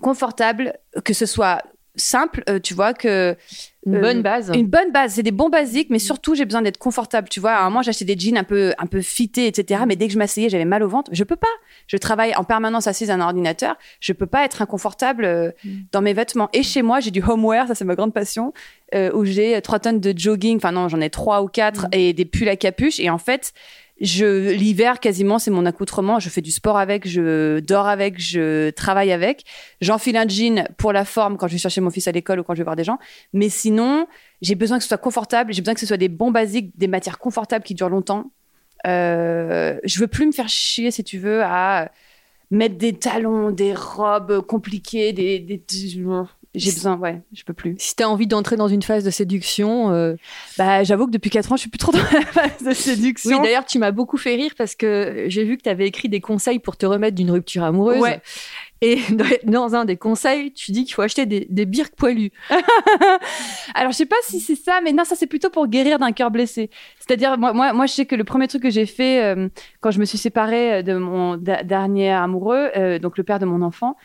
confortable, 0.00 0.74
que 1.04 1.14
ce 1.14 1.26
soit 1.26 1.62
simple, 1.96 2.42
euh, 2.48 2.58
tu 2.58 2.74
vois, 2.74 2.92
que 2.92 3.36
Une 3.86 3.96
Euh, 3.96 4.00
bonne 4.00 4.22
base. 4.22 4.50
Une 4.54 4.66
bonne 4.66 4.90
base, 4.92 5.12
c'est 5.12 5.22
des 5.22 5.30
bons 5.30 5.50
basiques, 5.50 5.90
mais 5.90 5.98
surtout 5.98 6.34
j'ai 6.34 6.46
besoin 6.46 6.62
d'être 6.62 6.78
confortable. 6.78 7.28
Tu 7.28 7.38
vois, 7.38 7.52
à 7.52 7.60
un 7.60 7.64
moment 7.64 7.82
j'achetais 7.82 8.06
des 8.06 8.18
jeans 8.18 8.38
un 8.38 8.42
peu 8.42 8.72
un 8.78 8.86
peu 8.86 9.02
fités, 9.02 9.46
etc. 9.46 9.82
Mais 9.86 9.94
dès 9.94 10.06
que 10.06 10.12
je 10.14 10.18
m'asseyais, 10.18 10.48
j'avais 10.48 10.64
mal 10.64 10.82
au 10.82 10.88
ventre. 10.88 11.10
Je 11.14 11.22
peux 11.22 11.36
pas. 11.36 11.46
Je 11.86 11.96
travaille 11.98 12.34
en 12.34 12.44
permanence 12.44 12.86
assise 12.86 13.10
à 13.10 13.14
un 13.14 13.20
ordinateur. 13.20 13.76
Je 14.00 14.12
peux 14.14 14.26
pas 14.26 14.44
être 14.44 14.62
inconfortable 14.62 15.24
euh, 15.24 15.50
dans 15.92 16.00
mes 16.00 16.14
vêtements. 16.14 16.48
Et 16.54 16.62
chez 16.62 16.82
moi, 16.82 17.00
j'ai 17.00 17.10
du 17.10 17.22
homeware, 17.22 17.68
ça 17.68 17.74
c'est 17.74 17.84
ma 17.84 17.94
grande 17.94 18.14
passion, 18.14 18.52
où 19.12 19.24
j'ai 19.24 19.60
trois 19.60 19.78
tonnes 19.80 20.00
de 20.00 20.14
jogging. 20.16 20.56
Enfin 20.56 20.72
non, 20.72 20.88
j'en 20.88 21.00
ai 21.00 21.10
trois 21.10 21.42
ou 21.42 21.48
quatre 21.48 21.86
et 21.92 22.12
des 22.12 22.24
pulls 22.24 22.48
à 22.48 22.56
capuche. 22.56 22.98
Et 22.98 23.10
en 23.10 23.18
fait. 23.18 23.52
Je 24.00 24.50
l'hiver 24.52 24.98
quasiment 24.98 25.38
c'est 25.38 25.52
mon 25.52 25.66
accoutrement. 25.66 26.18
Je 26.18 26.28
fais 26.28 26.40
du 26.40 26.50
sport 26.50 26.76
avec, 26.78 27.06
je 27.06 27.60
dors 27.60 27.86
avec, 27.86 28.20
je 28.20 28.70
travaille 28.70 29.12
avec. 29.12 29.44
J'enfile 29.80 30.16
un 30.16 30.26
jean 30.26 30.66
pour 30.78 30.92
la 30.92 31.04
forme 31.04 31.36
quand 31.36 31.46
je 31.46 31.52
vais 31.52 31.58
chercher 31.58 31.80
mon 31.80 31.90
fils 31.90 32.08
à 32.08 32.12
l'école 32.12 32.40
ou 32.40 32.42
quand 32.42 32.54
je 32.54 32.58
vais 32.58 32.64
voir 32.64 32.76
des 32.76 32.82
gens. 32.84 32.98
Mais 33.32 33.48
sinon, 33.48 34.06
j'ai 34.42 34.56
besoin 34.56 34.78
que 34.78 34.82
ce 34.82 34.88
soit 34.88 34.98
confortable, 34.98 35.52
j'ai 35.54 35.62
besoin 35.62 35.74
que 35.74 35.80
ce 35.80 35.86
soit 35.86 35.96
des 35.96 36.08
bons 36.08 36.32
basiques, 36.32 36.72
des 36.76 36.88
matières 36.88 37.18
confortables 37.18 37.64
qui 37.64 37.74
durent 37.74 37.88
longtemps. 37.88 38.32
Euh, 38.86 39.78
je 39.84 40.00
veux 40.00 40.08
plus 40.08 40.26
me 40.26 40.32
faire 40.32 40.48
chier, 40.48 40.90
si 40.90 41.04
tu 41.04 41.18
veux, 41.18 41.42
à 41.44 41.90
mettre 42.50 42.76
des 42.76 42.92
talons, 42.94 43.50
des 43.52 43.74
robes 43.74 44.40
compliquées, 44.40 45.12
des. 45.12 45.38
des- 45.38 45.62
J'ai 46.54 46.70
besoin, 46.72 46.96
ouais, 46.98 47.20
je 47.32 47.42
peux 47.42 47.52
plus. 47.52 47.74
Si 47.78 47.96
t'as 47.96 48.06
envie 48.06 48.26
d'entrer 48.28 48.56
dans 48.56 48.68
une 48.68 48.82
phase 48.82 49.02
de 49.04 49.10
séduction, 49.10 49.90
euh, 49.92 50.14
Bah, 50.56 50.84
j'avoue 50.84 51.06
que 51.06 51.10
depuis 51.10 51.30
4 51.30 51.50
ans, 51.52 51.56
je 51.56 51.62
suis 51.62 51.70
plus 51.70 51.78
trop 51.78 51.90
dans 51.92 51.98
la 52.12 52.20
phase 52.22 52.62
de 52.64 52.72
séduction. 52.72 53.38
oui. 53.38 53.42
D'ailleurs, 53.42 53.64
tu 53.64 53.78
m'as 53.78 53.90
beaucoup 53.90 54.16
fait 54.18 54.34
rire 54.36 54.52
parce 54.56 54.74
que 54.76 55.24
j'ai 55.28 55.44
vu 55.44 55.56
que 55.56 55.62
t'avais 55.62 55.86
écrit 55.88 56.08
des 56.08 56.20
conseils 56.20 56.60
pour 56.60 56.76
te 56.76 56.86
remettre 56.86 57.16
d'une 57.16 57.30
rupture 57.30 57.64
amoureuse. 57.64 57.98
Ouais. 58.00 58.20
Et 58.80 58.98
dans- 59.44 59.74
un 59.74 59.84
des 59.84 59.96
conseils, 59.96 60.52
tu 60.52 60.70
dis 60.72 60.84
qu'il 60.84 60.94
faut 60.94 61.02
acheter 61.02 61.26
des, 61.26 61.46
des 61.50 61.64
birques 61.64 61.94
poilus. 61.96 62.30
Alors, 63.74 63.92
je 63.92 63.96
sais 63.96 64.06
pas 64.06 64.16
si 64.22 64.40
c'est 64.40 64.56
ça, 64.56 64.80
mais 64.84 64.92
non, 64.92 65.04
ça 65.04 65.16
c'est 65.16 65.26
plutôt 65.26 65.50
pour 65.50 65.66
guérir 65.66 65.98
d'un 65.98 66.12
cœur 66.12 66.30
blessé. 66.30 66.70
C'est-à-dire, 66.98 67.36
moi, 67.38 67.52
moi, 67.52 67.72
moi, 67.72 67.86
je 67.86 67.92
sais 67.92 68.06
que 68.06 68.14
le 68.14 68.24
premier 68.24 68.46
truc 68.48 68.62
que 68.62 68.70
j'ai 68.70 68.86
fait 68.86 69.22
euh, 69.24 69.48
quand 69.80 69.90
je 69.90 69.98
me 70.00 70.04
suis 70.04 70.18
séparée 70.18 70.82
de 70.82 70.94
mon 70.96 71.36
dernier 71.36 72.10
amoureux, 72.10 72.70
euh, 72.76 72.98
donc 72.98 73.18
le 73.18 73.24
père 73.24 73.38
de 73.38 73.46
mon 73.46 73.62
enfant, 73.62 73.96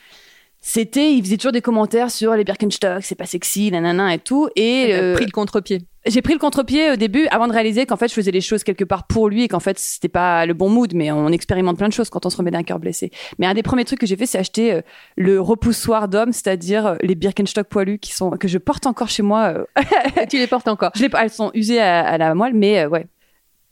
c'était, 0.61 1.13
il 1.13 1.23
faisait 1.23 1.37
toujours 1.37 1.53
des 1.53 1.61
commentaires 1.61 2.11
sur 2.11 2.35
les 2.35 2.43
Birkenstock, 2.43 3.03
c'est 3.03 3.15
pas 3.15 3.25
sexy, 3.25 3.71
nanana 3.71 4.13
et 4.13 4.19
tout. 4.19 4.49
Et 4.55 4.87
T'as 4.89 5.01
euh, 5.01 5.15
pris 5.15 5.25
le 5.25 5.31
contre-pied. 5.31 5.81
j'ai 6.05 6.21
pris 6.21 6.33
le 6.33 6.39
contre-pied 6.39 6.91
au 6.91 6.95
début 6.97 7.27
avant 7.31 7.47
de 7.47 7.53
réaliser 7.53 7.85
qu'en 7.85 7.95
fait 7.95 8.09
je 8.09 8.13
faisais 8.13 8.31
les 8.31 8.41
choses 8.41 8.63
quelque 8.63 8.83
part 8.83 9.07
pour 9.07 9.29
lui 9.29 9.43
et 9.43 9.47
qu'en 9.47 9.61
fait 9.61 9.79
c'était 9.79 10.09
pas 10.09 10.45
le 10.45 10.53
bon 10.53 10.69
mood 10.69 10.93
mais 10.93 11.11
on 11.11 11.29
expérimente 11.29 11.77
plein 11.77 11.87
de 11.87 11.93
choses 11.93 12.09
quand 12.09 12.25
on 12.25 12.29
se 12.29 12.37
remet 12.37 12.51
d'un 12.51 12.63
cœur 12.63 12.79
blessé 12.79 13.09
mais 13.37 13.47
un 13.47 13.53
des 13.53 13.63
premiers 13.63 13.85
trucs 13.85 13.99
que 13.99 14.05
j'ai 14.05 14.17
fait 14.17 14.25
c'est 14.25 14.37
acheter 14.37 14.73
euh, 14.73 14.81
le 15.15 15.39
repoussoir 15.39 16.07
d'homme 16.07 16.33
c'est-à-dire 16.33 16.85
euh, 16.87 16.95
les 17.03 17.15
Birkenstock 17.15 17.67
poilus 17.67 17.99
qui 17.99 18.13
sont 18.13 18.31
que 18.31 18.47
je 18.47 18.57
porte 18.57 18.85
encore 18.85 19.09
chez 19.09 19.23
moi 19.23 19.53
tu 20.29 20.37
les 20.37 20.47
portes 20.47 20.67
encore. 20.67 20.91
je 20.95 21.03
les, 21.03 21.09
elles 21.21 21.29
sont 21.29 21.51
usées 21.53 21.79
à, 21.79 22.01
à 22.01 22.17
la 22.17 22.35
moelle 22.35 22.53
mais 22.53 22.85
ouais 22.85 23.07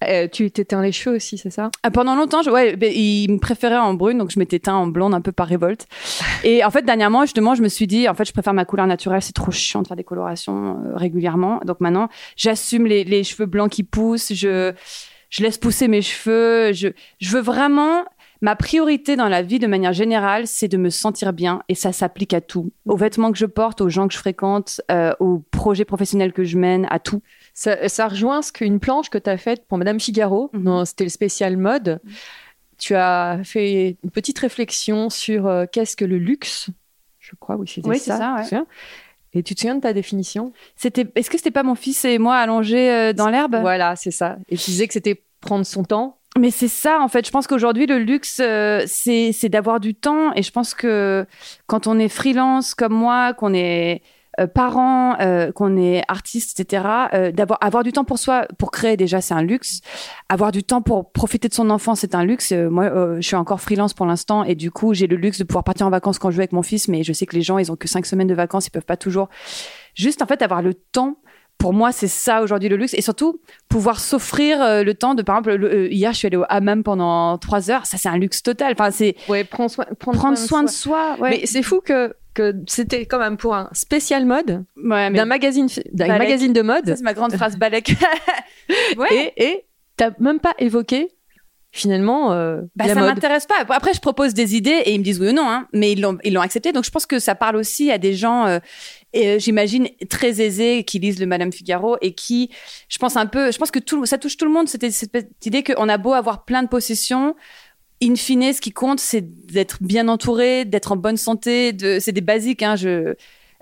Euh, 0.03 0.27
tu 0.27 0.51
t'éteins 0.51 0.81
les 0.81 0.91
cheveux 0.91 1.15
aussi, 1.15 1.37
c'est 1.37 1.49
ça? 1.49 1.71
Ah, 1.81 1.89
pendant 1.89 2.15
longtemps, 2.15 2.43
je, 2.43 2.51
ouais, 2.51 2.77
il 2.93 3.31
me 3.31 3.39
préférait 3.39 3.77
en 3.77 3.93
brune, 3.95 4.19
donc 4.19 4.29
je 4.31 4.37
m'étais 4.37 4.59
teint 4.59 4.75
en 4.75 4.87
blonde 4.87 5.13
un 5.13 5.21
peu 5.21 5.31
par 5.31 5.47
révolte. 5.47 5.87
Et 6.43 6.63
en 6.63 6.69
fait, 6.69 6.83
dernièrement, 6.83 7.21
justement, 7.21 7.55
je 7.55 7.63
me 7.63 7.67
suis 7.67 7.87
dit, 7.87 8.07
en 8.07 8.13
fait, 8.13 8.25
je 8.25 8.33
préfère 8.33 8.53
ma 8.53 8.65
couleur 8.65 8.85
naturelle, 8.85 9.21
c'est 9.21 9.33
trop 9.33 9.51
chiant 9.51 9.81
de 9.81 9.87
faire 9.87 9.97
des 9.97 10.03
colorations 10.03 10.77
euh, 10.85 10.95
régulièrement. 10.95 11.61
Donc 11.65 11.79
maintenant, 11.79 12.09
j'assume 12.35 12.85
les, 12.85 13.03
les 13.03 13.23
cheveux 13.23 13.47
blancs 13.47 13.71
qui 13.71 13.83
poussent, 13.83 14.33
je, 14.33 14.73
je 15.29 15.43
laisse 15.43 15.57
pousser 15.57 15.87
mes 15.87 16.01
cheveux, 16.01 16.73
je, 16.73 16.89
je 17.19 17.31
veux 17.31 17.41
vraiment. 17.41 18.05
Ma 18.41 18.55
priorité 18.55 19.15
dans 19.15 19.29
la 19.29 19.41
vie, 19.41 19.59
de 19.59 19.67
manière 19.67 19.93
générale, 19.93 20.47
c'est 20.47 20.67
de 20.67 20.77
me 20.77 20.89
sentir 20.89 21.33
bien, 21.33 21.63
et 21.69 21.75
ça 21.75 21.91
s'applique 21.91 22.33
à 22.33 22.41
tout, 22.41 22.71
aux 22.85 22.95
vêtements 22.97 23.31
que 23.31 23.37
je 23.37 23.45
porte, 23.45 23.81
aux 23.81 23.89
gens 23.89 24.07
que 24.07 24.13
je 24.13 24.19
fréquente, 24.19 24.81
euh, 24.91 25.13
aux 25.19 25.39
projets 25.51 25.85
professionnels 25.85 26.33
que 26.33 26.43
je 26.43 26.57
mène, 26.57 26.87
à 26.89 26.99
tout. 26.99 27.21
ça, 27.53 27.87
ça 27.89 28.07
rejoint 28.07 28.41
ce 28.41 28.51
qu'une 28.51 28.79
planche 28.79 29.09
que 29.09 29.17
tu 29.17 29.29
as 29.29 29.37
faite 29.37 29.65
pour 29.67 29.77
Madame 29.77 29.99
Figaro. 29.99 30.49
Non, 30.53 30.85
C'était 30.85 31.03
le 31.05 31.09
spécial 31.09 31.57
mode. 31.57 31.99
Tu 32.77 32.93
as 32.93 33.39
fait 33.43 33.97
une 34.03 34.11
petite 34.11 34.37
réflexion 34.37 35.09
sur 35.09 35.47
euh, 35.47 35.65
qu'est-ce 35.71 35.95
que 35.95 36.05
le 36.05 36.19
luxe. 36.19 36.69
Je 37.19 37.31
crois, 37.39 37.55
oui, 37.55 37.67
c'était 37.67 37.89
Oui, 37.89 37.97
ça. 37.97 38.13
c'est 38.43 38.49
ça, 38.49 38.59
ouais. 38.59 38.65
Et 39.33 39.43
tu 39.43 39.55
te 39.55 39.59
souviens 39.59 39.75
de 39.75 39.81
ta 39.81 39.93
définition? 39.93 40.53
C'était, 40.75 41.07
est-ce 41.15 41.29
que 41.29 41.37
c'était 41.37 41.51
pas 41.51 41.63
mon 41.63 41.75
fils 41.75 42.05
et 42.05 42.17
moi 42.17 42.35
allongés 42.35 42.91
euh, 42.91 43.13
dans 43.13 43.29
l'herbe? 43.29 43.57
Voilà, 43.59 43.95
c'est 43.95 44.11
ça. 44.11 44.37
Et 44.49 44.57
tu 44.57 44.71
disais 44.71 44.87
que 44.87 44.93
c'était 44.93 45.21
prendre 45.41 45.65
son 45.65 45.83
temps. 45.83 46.17
Mais 46.39 46.51
c'est 46.51 46.67
ça, 46.67 46.99
en 47.01 47.07
fait. 47.07 47.25
Je 47.25 47.31
pense 47.31 47.47
qu'aujourd'hui, 47.47 47.85
le 47.85 47.99
luxe, 47.99 48.39
euh, 48.43 48.83
c'est 48.85 49.31
c'est 49.31 49.49
d'avoir 49.49 49.79
du 49.79 49.95
temps. 49.95 50.33
Et 50.35 50.43
je 50.43 50.51
pense 50.51 50.73
que 50.73 51.25
quand 51.65 51.87
on 51.87 51.99
est 51.99 52.09
freelance 52.09 52.75
comme 52.75 52.93
moi, 52.93 53.33
qu'on 53.33 53.53
est 53.53 54.01
euh, 54.39 54.45
parent, 54.45 55.17
euh, 55.19 55.51
qu'on 55.51 55.77
est 55.77 56.03
artiste, 56.07 56.59
etc., 56.59 56.83
euh, 57.13 57.31
d'avoir 57.31 57.57
avoir 57.61 57.83
du 57.83 57.91
temps 57.91 58.03
pour 58.03 58.19
soi, 58.19 58.45
pour 58.59 58.69
créer 58.69 58.95
déjà, 58.95 59.19
c'est 59.19 59.33
un 59.33 59.41
luxe. 59.41 59.81
Avoir 60.29 60.51
du 60.51 60.63
temps 60.63 60.83
pour 60.83 61.11
profiter 61.11 61.47
de 61.47 61.53
son 61.55 61.71
enfant, 61.71 61.95
c'est 61.95 62.13
un 62.13 62.23
luxe. 62.23 62.51
Euh, 62.51 62.69
moi, 62.69 62.83
euh, 62.85 63.15
je 63.15 63.25
suis 63.25 63.35
encore 63.35 63.61
freelance 63.61 63.95
pour 63.95 64.05
l'instant, 64.05 64.43
et 64.43 64.53
du 64.53 64.69
coup, 64.69 64.93
j'ai 64.93 65.07
le 65.07 65.15
luxe 65.15 65.39
de 65.39 65.43
pouvoir 65.43 65.63
partir 65.63 65.87
en 65.87 65.89
vacances 65.89 66.19
quand 66.19 66.29
je 66.29 66.35
veux 66.35 66.41
avec 66.41 66.51
mon 66.51 66.61
fils. 66.61 66.87
Mais 66.87 67.03
je 67.03 67.13
sais 67.13 67.25
que 67.25 67.35
les 67.35 67.41
gens, 67.41 67.57
ils 67.57 67.71
ont 67.71 67.75
que 67.75 67.87
cinq 67.87 68.05
semaines 68.05 68.27
de 68.27 68.35
vacances, 68.35 68.67
ils 68.67 68.71
peuvent 68.71 68.85
pas 68.85 68.97
toujours. 68.97 69.29
Juste, 69.95 70.21
en 70.21 70.27
fait, 70.27 70.41
avoir 70.43 70.61
le 70.61 70.75
temps. 70.75 71.17
Pour 71.57 71.73
moi, 71.73 71.91
c'est 71.91 72.07
ça 72.07 72.43
aujourd'hui 72.43 72.69
le 72.69 72.75
luxe, 72.77 72.93
et 72.93 73.01
surtout 73.01 73.39
pouvoir 73.67 73.99
s'offrir 73.99 74.61
euh, 74.61 74.83
le 74.83 74.93
temps 74.93 75.15
de, 75.15 75.23
par 75.23 75.37
exemple, 75.37 75.55
le- 75.55 75.73
euh, 75.73 75.87
hier, 75.91 76.13
je 76.13 76.17
suis 76.19 76.27
allée 76.27 76.37
au 76.37 76.45
hammam 76.49 76.83
pendant 76.83 77.37
trois 77.39 77.71
heures. 77.71 77.85
Ça, 77.87 77.97
c'est 77.97 78.09
un 78.09 78.17
luxe 78.17 78.43
total. 78.43 78.73
Enfin, 78.73 78.91
c'est 78.91 79.15
Ouais, 79.27 79.43
prendre 79.43 79.71
soin, 79.71 79.85
prendre 79.99 80.17
prendre 80.19 80.37
soin 80.37 80.63
de 80.63 80.69
soi. 80.69 81.15
ouais. 81.19 81.29
Mais 81.31 81.45
c'est 81.47 81.63
fou 81.63 81.81
que, 81.83 82.13
que 82.35 82.53
c'était 82.67 83.07
quand 83.07 83.17
même 83.17 83.37
pour 83.37 83.55
un 83.55 83.69
spécial 83.73 84.25
mode 84.25 84.63
Ouais, 84.83 85.09
d'un 85.11 85.25
magazine, 85.25 85.67
d'un 85.93 86.07
Balek. 86.07 86.19
magazine 86.27 86.53
de 86.53 86.61
mode. 86.61 86.85
c'est 86.95 87.01
ma 87.01 87.13
grande 87.15 87.33
phrase 87.33 87.57
balèque. 87.57 87.95
ouais. 88.97 89.33
Et 89.37 89.43
et 89.43 89.65
t'as 89.95 90.11
même 90.19 90.39
pas 90.39 90.53
évoqué 90.59 91.09
finalement 91.71 92.31
euh, 92.33 92.61
Bah, 92.75 92.85
la 92.87 92.93
ça 92.93 93.01
m'intéresse 93.01 93.45
pas. 93.45 93.55
Après, 93.69 93.93
je 93.93 93.99
propose 93.99 94.33
des 94.33 94.55
idées 94.55 94.81
et 94.85 94.93
ils 94.93 94.99
me 94.99 95.03
disent 95.03 95.19
oui 95.19 95.29
ou 95.29 95.33
non, 95.33 95.47
hein, 95.49 95.67
mais 95.73 95.91
ils 95.91 96.01
l'ont, 96.01 96.17
ils 96.23 96.33
l'ont 96.33 96.41
accepté. 96.41 96.71
Donc, 96.71 96.85
je 96.85 96.91
pense 96.91 97.05
que 97.05 97.19
ça 97.19 97.35
parle 97.35 97.55
aussi 97.55 97.91
à 97.91 97.97
des 97.97 98.13
gens, 98.13 98.45
euh, 98.47 98.59
et, 99.17 99.27
euh, 99.27 99.39
j'imagine, 99.39 99.87
très 100.09 100.41
aisés 100.41 100.83
qui 100.83 100.99
lisent 100.99 101.19
le 101.19 101.25
Madame 101.25 101.51
Figaro 101.51 101.97
et 102.01 102.13
qui, 102.13 102.49
je 102.89 102.97
pense 102.97 103.15
un 103.17 103.25
peu, 103.25 103.51
je 103.51 103.57
pense 103.57 103.71
que 103.71 103.79
tout, 103.79 104.05
ça 104.05 104.17
touche 104.17 104.37
tout 104.37 104.45
le 104.45 104.51
monde. 104.51 104.67
C'était 104.67 104.91
cette 104.91 105.45
idée 105.45 105.63
qu'on 105.63 105.89
a 105.89 105.97
beau 105.97 106.13
avoir 106.13 106.45
plein 106.45 106.63
de 106.63 106.67
possessions. 106.67 107.35
In 108.03 108.15
fine, 108.15 108.53
ce 108.53 108.61
qui 108.61 108.71
compte, 108.71 108.99
c'est 108.99 109.21
d'être 109.47 109.77
bien 109.81 110.07
entouré, 110.07 110.65
d'être 110.65 110.91
en 110.91 110.97
bonne 110.97 111.17
santé. 111.17 111.73
De, 111.73 111.97
c'est 111.99 112.11
des 112.11 112.21
basiques. 112.21 112.61
Hein, 112.61 112.75
je, 112.75 113.15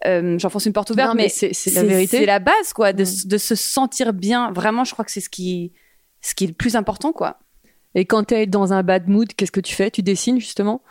euh, 0.06 0.38
j'enfonce 0.38 0.65
une 0.65 0.74
porte 0.74 0.89
ouverte, 0.89 1.10
Non, 1.10 1.15
mais 1.15 1.24
mais 1.24 1.30
c'est 1.30 1.54
c'est 1.54 1.72
la 1.72 1.84
vérité. 1.84 2.18
C'est 2.18 2.26
la 2.26 2.39
base, 2.39 2.74
quoi, 2.74 2.91
de, 2.91 3.04
Mm. 3.04 3.28
de 3.28 3.38
se 3.38 3.56
sentir 3.56 4.12
bien. 4.13 4.52
Vraiment, 4.52 4.84
je 4.84 4.91
crois 4.91 5.06
que 5.06 5.12
c'est 5.12 5.22
ce 5.22 5.30
qui, 5.30 5.72
ce 6.22 6.36
qui 6.36 6.44
est 6.44 6.48
le 6.48 6.54
plus 6.54 6.76
important, 6.76 7.13
quoi. 7.13 7.39
Et 7.95 8.05
quand 8.05 8.25
t'es 8.25 8.45
dans 8.45 8.73
un 8.73 8.84
bad 8.84 9.08
mood, 9.08 9.34
qu'est-ce 9.34 9.51
que 9.51 9.60
tu 9.62 9.73
fais? 9.73 9.89
Tu 9.89 10.03
dessines 10.03 10.39
justement? 10.39 10.81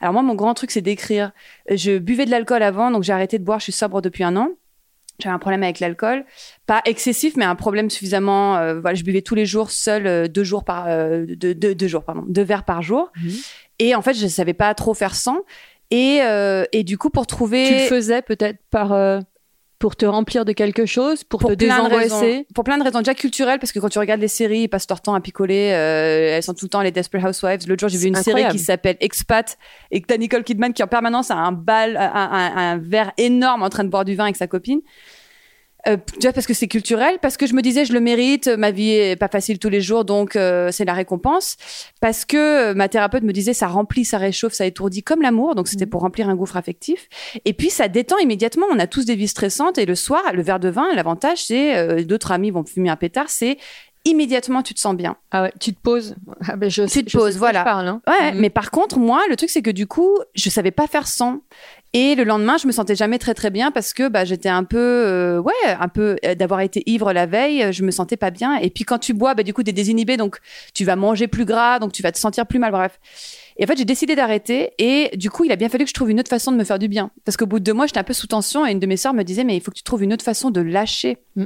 Alors 0.00 0.12
moi, 0.12 0.22
mon 0.22 0.34
grand 0.34 0.54
truc, 0.54 0.70
c'est 0.70 0.80
d'écrire. 0.80 1.32
Je 1.68 1.98
buvais 1.98 2.24
de 2.24 2.30
l'alcool 2.30 2.62
avant, 2.62 2.90
donc 2.90 3.02
j'ai 3.02 3.12
arrêté 3.12 3.38
de 3.38 3.44
boire. 3.44 3.58
Je 3.58 3.64
suis 3.64 3.72
sobre 3.72 4.00
depuis 4.00 4.24
un 4.24 4.36
an. 4.36 4.48
J'avais 5.18 5.34
un 5.34 5.38
problème 5.38 5.62
avec 5.62 5.78
l'alcool, 5.78 6.24
pas 6.66 6.80
excessif, 6.84 7.36
mais 7.36 7.44
un 7.44 7.54
problème 7.54 7.90
suffisamment. 7.90 8.56
euh, 8.56 8.80
voilà, 8.80 8.94
je 8.94 9.04
buvais 9.04 9.22
tous 9.22 9.34
les 9.34 9.44
jours, 9.44 9.70
seul, 9.70 10.06
euh, 10.06 10.26
deux 10.26 10.42
jours 10.42 10.64
par, 10.64 10.86
euh, 10.88 11.26
deux, 11.28 11.54
deux- 11.54 11.74
deux 11.74 11.86
jours, 11.86 12.02
pardon, 12.02 12.24
deux 12.26 12.42
verres 12.42 12.64
par 12.64 12.80
jour. 12.82 13.12
Mhm. 13.22 13.30
Et 13.78 13.94
en 13.94 14.02
fait, 14.02 14.14
je 14.14 14.26
savais 14.26 14.54
pas 14.54 14.72
trop 14.74 14.94
faire 14.94 15.14
sans. 15.14 15.38
Et, 15.90 16.20
euh, 16.22 16.64
et 16.72 16.82
du 16.82 16.96
coup, 16.96 17.10
pour 17.10 17.26
trouver 17.26 17.64
Tu 17.66 17.72
le 17.74 17.80
faisais 17.80 18.22
peut-être 18.22 18.58
par 18.70 18.92
pour 19.82 19.96
te 19.96 20.06
remplir 20.06 20.44
de 20.44 20.52
quelque 20.52 20.86
chose, 20.86 21.24
pour, 21.24 21.40
te 21.40 21.56
raisons. 21.96 22.20
Pour 22.54 22.62
plein 22.62 22.78
de 22.78 22.84
raisons. 22.84 23.00
Déjà 23.00 23.14
culturelles, 23.14 23.58
parce 23.58 23.72
que 23.72 23.80
quand 23.80 23.88
tu 23.88 23.98
regardes 23.98 24.20
les 24.20 24.28
séries, 24.28 24.60
ils 24.60 24.68
passent 24.68 24.88
leur 24.88 25.00
temps 25.00 25.14
à 25.14 25.20
picoler. 25.20 25.70
euh, 25.72 26.36
elles 26.36 26.42
sont 26.44 26.54
tout 26.54 26.66
le 26.66 26.68
temps 26.68 26.82
les 26.82 26.92
Desperate 26.92 27.28
Housewives. 27.30 27.66
L'autre 27.68 27.80
jour, 27.80 27.88
j'ai 27.88 27.98
vu 27.98 28.06
une 28.06 28.16
incroyable. 28.16 28.42
série 28.52 28.58
qui 28.58 28.64
s'appelle 28.64 28.96
Expat 29.00 29.58
et 29.90 30.00
que 30.00 30.06
t'as 30.06 30.18
Nicole 30.18 30.44
Kidman 30.44 30.72
qui 30.72 30.84
en 30.84 30.86
permanence 30.86 31.32
a 31.32 31.34
un 31.34 31.50
bal, 31.50 31.96
un, 31.96 32.02
un- 32.14 32.56
un 32.56 32.78
verre 32.78 33.10
énorme 33.18 33.64
en 33.64 33.70
train 33.70 33.82
de 33.82 33.88
boire 33.88 34.04
du 34.04 34.14
vin 34.14 34.22
avec 34.24 34.36
sa 34.36 34.46
copine. 34.46 34.80
Euh, 35.88 35.96
déjà 36.14 36.32
parce 36.32 36.46
que 36.46 36.54
c'est 36.54 36.68
culturel, 36.68 37.18
parce 37.20 37.36
que 37.36 37.46
je 37.46 37.54
me 37.54 37.60
disais 37.62 37.84
je 37.84 37.92
le 37.92 37.98
mérite, 38.00 38.46
ma 38.46 38.70
vie 38.70 38.90
est 38.90 39.16
pas 39.16 39.26
facile 39.28 39.58
tous 39.58 39.68
les 39.68 39.80
jours, 39.80 40.04
donc 40.04 40.36
euh, 40.36 40.70
c'est 40.70 40.84
la 40.84 40.92
récompense. 40.94 41.56
Parce 42.00 42.24
que 42.24 42.36
euh, 42.70 42.74
ma 42.74 42.88
thérapeute 42.88 43.24
me 43.24 43.32
disait 43.32 43.52
ça 43.54 43.66
remplit, 43.66 44.04
ça 44.04 44.18
réchauffe, 44.18 44.52
ça 44.52 44.64
étourdit 44.64 45.02
comme 45.02 45.22
l'amour, 45.22 45.54
donc 45.56 45.66
c'était 45.66 45.86
pour 45.86 46.02
remplir 46.02 46.28
un 46.28 46.36
gouffre 46.36 46.56
affectif. 46.56 47.08
Et 47.44 47.52
puis 47.52 47.68
ça 47.70 47.88
détend 47.88 48.18
immédiatement. 48.18 48.66
On 48.70 48.78
a 48.78 48.86
tous 48.86 49.04
des 49.06 49.16
vies 49.16 49.26
stressantes 49.28 49.76
et 49.78 49.86
le 49.86 49.94
soir, 49.96 50.22
le 50.32 50.42
verre 50.42 50.60
de 50.60 50.68
vin, 50.68 50.86
l'avantage 50.94 51.44
c'est 51.46 51.76
euh, 51.76 52.04
d'autres 52.04 52.30
amis 52.30 52.50
vont 52.52 52.64
fumer 52.64 52.88
un 52.90 52.96
pétard, 52.96 53.28
c'est 53.28 53.58
immédiatement 54.04 54.62
tu 54.62 54.74
te 54.74 54.80
sens 54.80 54.96
bien. 54.96 55.16
Ah 55.30 55.42
ouais, 55.44 55.52
tu 55.60 55.72
te 55.72 55.80
poses. 55.80 56.16
Ah 56.48 56.56
ben 56.56 56.68
je 56.70 56.86
sais- 56.86 57.02
te 57.04 57.10
je 57.10 57.16
poses, 57.18 57.36
voilà. 57.38 57.62
parle, 57.64 57.86
hein. 57.88 58.02
Ouais, 58.08 58.32
Mhm. 58.32 58.40
mais 58.40 58.50
par 58.50 58.70
contre, 58.72 58.98
moi, 58.98 59.20
le 59.30 59.36
truc, 59.36 59.48
c'est 59.50 59.62
que 59.62 59.70
du 59.70 59.86
coup, 59.86 60.18
je 60.34 60.50
savais 60.50 60.72
pas 60.72 60.86
faire 60.88 61.06
sans. 61.06 61.40
Et 61.94 62.14
le 62.14 62.24
lendemain, 62.24 62.56
je 62.56 62.66
me 62.66 62.72
sentais 62.72 62.94
jamais 62.94 63.18
très 63.18 63.34
très 63.34 63.50
bien 63.50 63.70
parce 63.70 63.92
que 63.92 64.08
bah, 64.08 64.24
j'étais 64.24 64.48
un 64.48 64.64
peu, 64.64 64.78
euh, 64.78 65.38
ouais, 65.40 65.52
un 65.66 65.88
peu 65.88 66.16
euh, 66.24 66.34
d'avoir 66.34 66.60
été 66.60 66.82
ivre 66.86 67.12
la 67.12 67.26
veille, 67.26 67.62
euh, 67.64 67.72
je 67.72 67.82
me 67.82 67.90
sentais 67.90 68.16
pas 68.16 68.30
bien. 68.30 68.56
Et 68.56 68.70
puis 68.70 68.84
quand 68.84 68.98
tu 68.98 69.12
bois, 69.12 69.34
bah, 69.34 69.42
du 69.42 69.52
coup, 69.52 69.62
t'es 69.62 69.72
désinhibé, 69.72 70.16
donc 70.16 70.38
tu 70.72 70.86
vas 70.86 70.96
manger 70.96 71.28
plus 71.28 71.44
gras, 71.44 71.78
donc 71.80 71.92
tu 71.92 72.02
vas 72.02 72.10
te 72.10 72.18
sentir 72.18 72.46
plus 72.46 72.58
mal, 72.58 72.72
bref. 72.72 72.98
Et 73.58 73.64
en 73.64 73.66
fait, 73.66 73.76
j'ai 73.76 73.84
décidé 73.84 74.14
d'arrêter. 74.14 74.70
Et 74.78 75.14
du 75.18 75.28
coup, 75.28 75.44
il 75.44 75.52
a 75.52 75.56
bien 75.56 75.68
fallu 75.68 75.84
que 75.84 75.90
je 75.90 75.94
trouve 75.94 76.10
une 76.10 76.18
autre 76.18 76.30
façon 76.30 76.50
de 76.50 76.56
me 76.56 76.64
faire 76.64 76.78
du 76.78 76.88
bien. 76.88 77.10
Parce 77.26 77.36
qu'au 77.36 77.44
bout 77.44 77.58
de 77.58 77.64
deux 77.64 77.74
mois, 77.74 77.86
j'étais 77.86 78.00
un 78.00 78.04
peu 78.04 78.14
sous 78.14 78.26
tension. 78.26 78.66
Et 78.66 78.72
une 78.72 78.80
de 78.80 78.86
mes 78.86 78.96
sœurs 78.96 79.12
me 79.12 79.22
disait, 79.22 79.44
mais 79.44 79.54
il 79.54 79.60
faut 79.60 79.70
que 79.70 79.76
tu 79.76 79.82
trouves 79.82 80.02
une 80.02 80.14
autre 80.14 80.24
façon 80.24 80.50
de 80.50 80.62
lâcher. 80.62 81.18
Mm. 81.36 81.44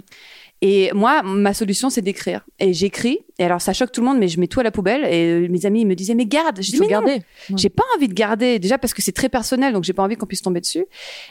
Et 0.63 0.91
moi, 0.95 1.23
ma 1.25 1.55
solution, 1.55 1.91
c'est 1.91 2.03
d'écrire. 2.03 2.47
Et 2.61 2.73
j'écris. 2.73 3.19
Et 3.38 3.44
alors, 3.44 3.61
ça 3.61 3.75
choque 3.75 3.92
tout 3.92 4.01
le 4.01 4.07
monde, 4.07 4.18
mais 4.18 4.29
je 4.29 4.40
mets 4.40 4.46
tout 4.46 4.61
à 4.61 4.62
la 4.62 4.70
poubelle. 4.70 5.05
Et 5.05 5.31
euh, 5.31 5.49
mes 5.51 5.66
amis 5.66 5.83
ils 5.83 5.87
me 5.87 5.94
disaient, 5.94 6.14
mais 6.14 6.25
garde. 6.25 6.62
Je 6.62 6.70
dis, 6.70 6.81
mais 6.81 6.87
garder. 6.87 7.20
j'ai 7.55 7.68
pas 7.68 7.83
envie 7.94 8.09
de 8.09 8.14
garder. 8.14 8.59
Déjà 8.59 8.79
parce 8.79 8.94
que 8.94 9.03
c'est 9.03 9.12
très 9.12 9.29
personnel, 9.29 9.75
donc 9.75 9.85
j'ai 9.85 9.92
pas 9.92 10.03
envie 10.03 10.16
qu'on 10.16 10.27
puisse 10.27 10.42
tomber 10.42 10.61
dessus. 10.61 10.87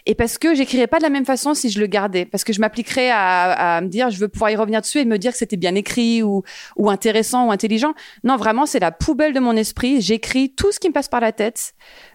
Et 0.05 0.13
parce 0.13 0.37
que 0.37 0.53
j'écrirais 0.53 0.87
pas 0.87 0.97
de 0.97 1.03
la 1.03 1.09
même 1.09 1.25
façon 1.25 1.55
si 1.55 1.69
je 1.69 1.79
le 1.79 1.87
gardais. 1.87 2.25
Parce 2.25 2.43
que 2.43 2.53
je 2.53 2.59
m'appliquerais 2.59 3.09
à, 3.09 3.77
à 3.77 3.81
me 3.81 3.87
dire, 3.87 4.11
je 4.11 4.19
veux 4.19 4.27
pouvoir 4.27 4.51
y 4.51 4.55
revenir 4.55 4.81
dessus 4.81 4.99
et 4.99 5.05
me 5.05 5.17
dire 5.17 5.31
que 5.31 5.37
c'était 5.37 5.57
bien 5.57 5.73
écrit 5.73 6.21
ou, 6.21 6.43
ou 6.77 6.91
intéressant 6.91 7.47
ou 7.47 7.51
intelligent. 7.51 7.93
Non, 8.23 8.37
vraiment, 8.37 8.67
c'est 8.67 8.79
la 8.79 8.91
poubelle 8.91 9.33
de 9.33 9.39
mon 9.39 9.55
esprit. 9.55 9.99
J'écris 10.01 10.53
tout 10.53 10.71
ce 10.71 10.79
qui 10.79 10.89
me 10.89 10.93
passe 10.93 11.07
par 11.07 11.21
la 11.21 11.31
tête. 11.31 11.73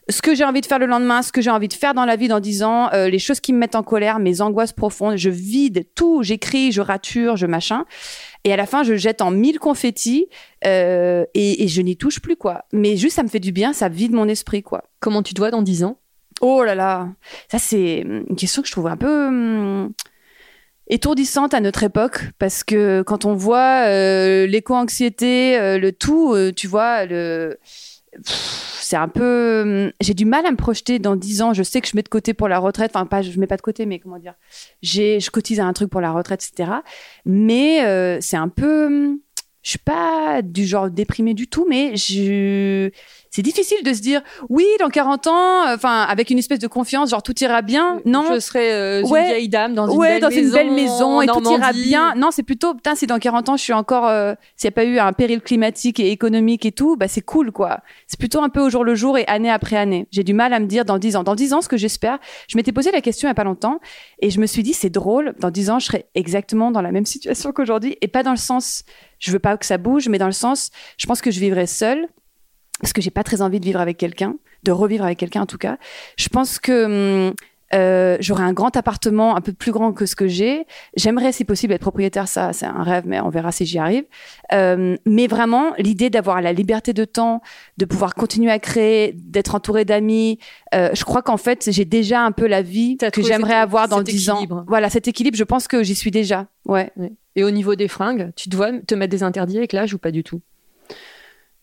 Ce 0.08 0.22
que 0.22 0.34
j'ai 0.34 0.44
envie 0.44 0.60
de 0.60 0.66
faire 0.66 0.78
le 0.78 0.86
lendemain, 0.86 1.22
ce 1.22 1.30
que 1.30 1.40
j'ai 1.40 1.50
envie 1.50 1.68
de 1.68 1.74
faire 1.74 1.94
dans 1.94 2.04
la 2.04 2.16
vie 2.16 2.26
dans 2.26 2.40
10 2.40 2.62
ans, 2.62 2.90
euh, 2.92 3.08
les 3.08 3.18
choses 3.18 3.38
qui 3.38 3.52
me 3.52 3.58
mettent 3.58 3.76
en 3.76 3.82
colère, 3.82 4.18
mes 4.18 4.40
angoisses 4.40 4.72
profondes. 4.72 5.16
Je 5.16 5.30
vide 5.30 5.86
tout. 5.94 6.22
J'écris, 6.22 6.72
je 6.72 6.80
rature, 6.80 7.36
je 7.36 7.46
machin. 7.46 7.84
Et 8.44 8.52
à 8.52 8.56
la 8.56 8.66
fin, 8.66 8.82
je 8.82 8.94
jette 8.94 9.20
en 9.20 9.30
mille 9.30 9.58
confettis 9.58 10.28
euh, 10.64 11.24
et, 11.34 11.64
et 11.64 11.68
je 11.68 11.82
n'y 11.82 11.96
touche 11.96 12.20
plus, 12.20 12.36
quoi. 12.36 12.64
Mais 12.72 12.96
juste, 12.96 13.16
ça 13.16 13.22
me 13.22 13.28
fait 13.28 13.40
du 13.40 13.52
bien, 13.52 13.72
ça 13.72 13.88
vide 13.88 14.12
mon 14.12 14.28
esprit, 14.28 14.62
quoi. 14.62 14.84
Comment 15.00 15.22
tu 15.22 15.34
te 15.34 15.40
vois 15.40 15.50
dans 15.50 15.62
10 15.62 15.84
ans? 15.84 15.98
Oh 16.40 16.64
là 16.64 16.74
là, 16.74 17.08
ça 17.50 17.58
c'est 17.58 17.98
une 17.98 18.36
question 18.36 18.62
que 18.62 18.68
je 18.68 18.72
trouve 18.72 18.86
un 18.86 18.96
peu 18.96 19.26
hum, 19.26 19.92
étourdissante 20.86 21.52
à 21.52 21.60
notre 21.60 21.82
époque 21.82 22.30
parce 22.38 22.64
que 22.64 23.02
quand 23.02 23.26
on 23.26 23.34
voit 23.34 23.86
euh, 23.86 24.46
l'éco-anxiété, 24.46 25.58
euh, 25.58 25.78
le 25.78 25.92
tout, 25.92 26.32
euh, 26.32 26.50
tu 26.50 26.66
vois, 26.66 27.04
le 27.04 27.58
c'est 28.24 28.96
un 28.96 29.08
peu 29.08 29.62
hum, 29.62 29.92
j'ai 30.00 30.14
du 30.14 30.24
mal 30.24 30.44
à 30.46 30.50
me 30.50 30.56
projeter 30.56 30.98
dans 30.98 31.16
10 31.16 31.42
ans. 31.42 31.52
Je 31.52 31.62
sais 31.62 31.80
que 31.80 31.88
je 31.88 31.96
mets 31.96 32.02
de 32.02 32.08
côté 32.08 32.34
pour 32.34 32.48
la 32.48 32.58
retraite. 32.58 32.90
Enfin 32.94 33.06
pas 33.06 33.22
je 33.22 33.38
mets 33.38 33.46
pas 33.46 33.56
de 33.56 33.62
côté 33.62 33.86
mais 33.86 33.98
comment 33.98 34.18
dire 34.18 34.34
j'ai 34.82 35.20
je 35.20 35.30
cotise 35.30 35.60
à 35.60 35.64
un 35.66 35.72
truc 35.72 35.90
pour 35.90 36.00
la 36.00 36.12
retraite 36.12 36.44
etc 36.44 36.70
mais 37.24 37.84
euh, 37.84 38.18
c'est 38.20 38.36
un 38.36 38.48
peu 38.48 38.86
hum, 38.86 39.18
je 39.62 39.70
suis 39.70 39.78
pas 39.78 40.42
du 40.42 40.66
genre 40.66 40.90
déprimé 40.90 41.34
du 41.34 41.48
tout 41.48 41.66
mais 41.68 41.96
je 41.96 42.90
c'est 43.30 43.42
difficile 43.42 43.82
de 43.84 43.92
se 43.92 44.00
dire 44.00 44.22
oui 44.48 44.66
dans 44.80 44.88
40 44.88 45.26
ans 45.26 45.66
euh, 45.68 45.74
enfin 45.74 46.02
avec 46.02 46.30
une 46.30 46.38
espèce 46.38 46.58
de 46.58 46.66
confiance 46.66 47.10
genre 47.10 47.22
tout 47.22 47.34
ira 47.42 47.62
bien 47.62 48.00
non 48.04 48.24
Je 48.34 48.40
serais 48.40 48.72
euh, 48.72 49.02
Ouais. 49.02 49.20
une 49.22 49.26
vieille 49.28 49.48
dame 49.48 49.74
dans 49.74 49.88
une 49.90 49.96
ouais, 49.98 50.08
belle 50.08 50.20
dans 50.22 50.28
maison. 50.28 50.42
une 50.42 50.50
belle 50.52 50.70
maison 50.72 51.22
et 51.22 51.26
tout 51.26 51.50
ira 51.52 51.72
bien. 51.72 52.14
Non, 52.16 52.30
c'est 52.30 52.42
plutôt, 52.42 52.74
putain, 52.74 52.94
si 52.94 53.06
dans 53.06 53.18
40 53.18 53.48
ans 53.50 53.56
je 53.56 53.62
suis 53.62 53.72
encore, 53.72 54.06
euh, 54.08 54.34
s'il 54.56 54.68
n'y 54.68 54.72
a 54.72 54.76
pas 54.76 54.84
eu 54.84 54.98
un 54.98 55.12
péril 55.12 55.40
climatique 55.40 56.00
et 56.00 56.10
économique 56.10 56.66
et 56.66 56.72
tout, 56.72 56.96
bah 56.96 57.08
c'est 57.08 57.20
cool, 57.22 57.50
quoi. 57.52 57.80
C'est 58.06 58.18
plutôt 58.18 58.42
un 58.42 58.48
peu 58.48 58.60
au 58.60 58.68
jour 58.70 58.84
le 58.84 58.94
jour 58.94 59.16
et 59.18 59.26
année 59.26 59.50
après 59.50 59.76
année. 59.76 60.06
J'ai 60.10 60.22
du 60.24 60.34
mal 60.34 60.52
à 60.52 60.60
me 60.60 60.66
dire 60.66 60.84
dans 60.84 60.98
10 60.98 61.16
ans. 61.16 61.22
Dans 61.22 61.34
10 61.34 61.52
ans, 61.54 61.62
ce 61.62 61.68
que 61.68 61.76
j'espère, 61.76 62.18
je 62.48 62.56
m'étais 62.56 62.72
posé 62.72 62.90
la 62.90 63.00
question 63.00 63.26
il 63.28 63.30
y 63.30 63.32
a 63.32 63.34
pas 63.34 63.44
longtemps 63.44 63.80
et 64.20 64.30
je 64.30 64.40
me 64.40 64.46
suis 64.46 64.62
dit, 64.62 64.72
c'est 64.74 64.90
drôle, 64.90 65.34
dans 65.40 65.50
10 65.50 65.70
ans, 65.70 65.78
je 65.78 65.86
serai 65.86 66.06
exactement 66.14 66.70
dans 66.70 66.82
la 66.82 66.92
même 66.92 67.06
situation 67.06 67.52
qu'aujourd'hui 67.52 67.96
et 68.02 68.08
pas 68.08 68.22
dans 68.22 68.32
le 68.32 68.36
sens, 68.36 68.84
je 69.18 69.30
veux 69.32 69.38
pas 69.38 69.56
que 69.56 69.66
ça 69.66 69.78
bouge, 69.78 70.08
mais 70.08 70.18
dans 70.18 70.26
le 70.26 70.32
sens, 70.32 70.70
je 70.98 71.06
pense 71.06 71.20
que 71.20 71.30
je 71.30 71.40
vivrai 71.40 71.66
seule 71.66 72.08
parce 72.80 72.92
que 72.92 73.00
j'ai 73.02 73.10
pas 73.10 73.24
très 73.24 73.42
envie 73.42 73.60
de 73.60 73.64
vivre 73.64 73.80
avec 73.80 73.96
quelqu'un, 73.96 74.36
de 74.62 74.72
revivre 74.72 75.04
avec 75.04 75.18
quelqu'un 75.18 75.42
en 75.42 75.46
tout 75.46 75.58
cas. 75.58 75.78
Je 76.16 76.28
pense 76.28 76.58
que 76.58 77.28
hum, 77.28 77.34
euh, 77.72 78.16
j'aurai 78.20 78.42
un 78.42 78.52
grand 78.52 78.76
appartement 78.76 79.36
un 79.36 79.40
peu 79.40 79.52
plus 79.52 79.70
grand 79.70 79.92
que 79.92 80.04
ce 80.06 80.16
que 80.16 80.26
j'ai. 80.26 80.66
J'aimerais, 80.96 81.32
si 81.32 81.44
possible, 81.44 81.72
être 81.72 81.80
propriétaire. 81.80 82.26
Ça, 82.26 82.52
c'est 82.52 82.66
un 82.66 82.82
rêve, 82.82 83.04
mais 83.06 83.20
on 83.20 83.28
verra 83.28 83.52
si 83.52 83.64
j'y 83.64 83.78
arrive. 83.78 84.04
Euh, 84.52 84.96
mais 85.06 85.28
vraiment, 85.28 85.72
l'idée 85.78 86.10
d'avoir 86.10 86.40
la 86.40 86.52
liberté 86.52 86.92
de 86.92 87.04
temps, 87.04 87.42
de 87.78 87.84
pouvoir 87.84 88.14
continuer 88.14 88.50
à 88.50 88.58
créer, 88.58 89.12
d'être 89.14 89.54
entouré 89.54 89.84
d'amis. 89.84 90.38
euh, 90.74 90.90
je 90.94 91.04
crois 91.04 91.22
qu'en 91.22 91.36
fait, 91.36 91.70
j'ai 91.70 91.84
déjà 91.84 92.22
un 92.22 92.32
peu 92.32 92.46
la 92.46 92.62
vie 92.62 92.96
que 92.96 93.22
j'aimerais 93.22 93.54
avoir 93.54 93.88
dans 93.88 93.98
cet 93.98 94.06
10 94.06 94.30
ans. 94.30 94.46
Voilà, 94.66 94.90
cet 94.90 95.06
équilibre, 95.06 95.36
je 95.36 95.44
pense 95.44 95.68
que 95.68 95.82
j'y 95.82 95.94
suis 95.94 96.10
déjà. 96.10 96.46
Ouais. 96.66 96.90
Et 97.36 97.44
au 97.44 97.50
niveau 97.50 97.76
des 97.76 97.88
fringues, 97.88 98.32
tu 98.34 98.48
dois 98.48 98.72
te 98.80 98.94
mettre 98.94 99.12
des 99.12 99.22
interdits 99.22 99.58
avec 99.58 99.72
l'âge 99.72 99.94
ou 99.94 99.98
pas 99.98 100.10
du 100.10 100.24
tout? 100.24 100.40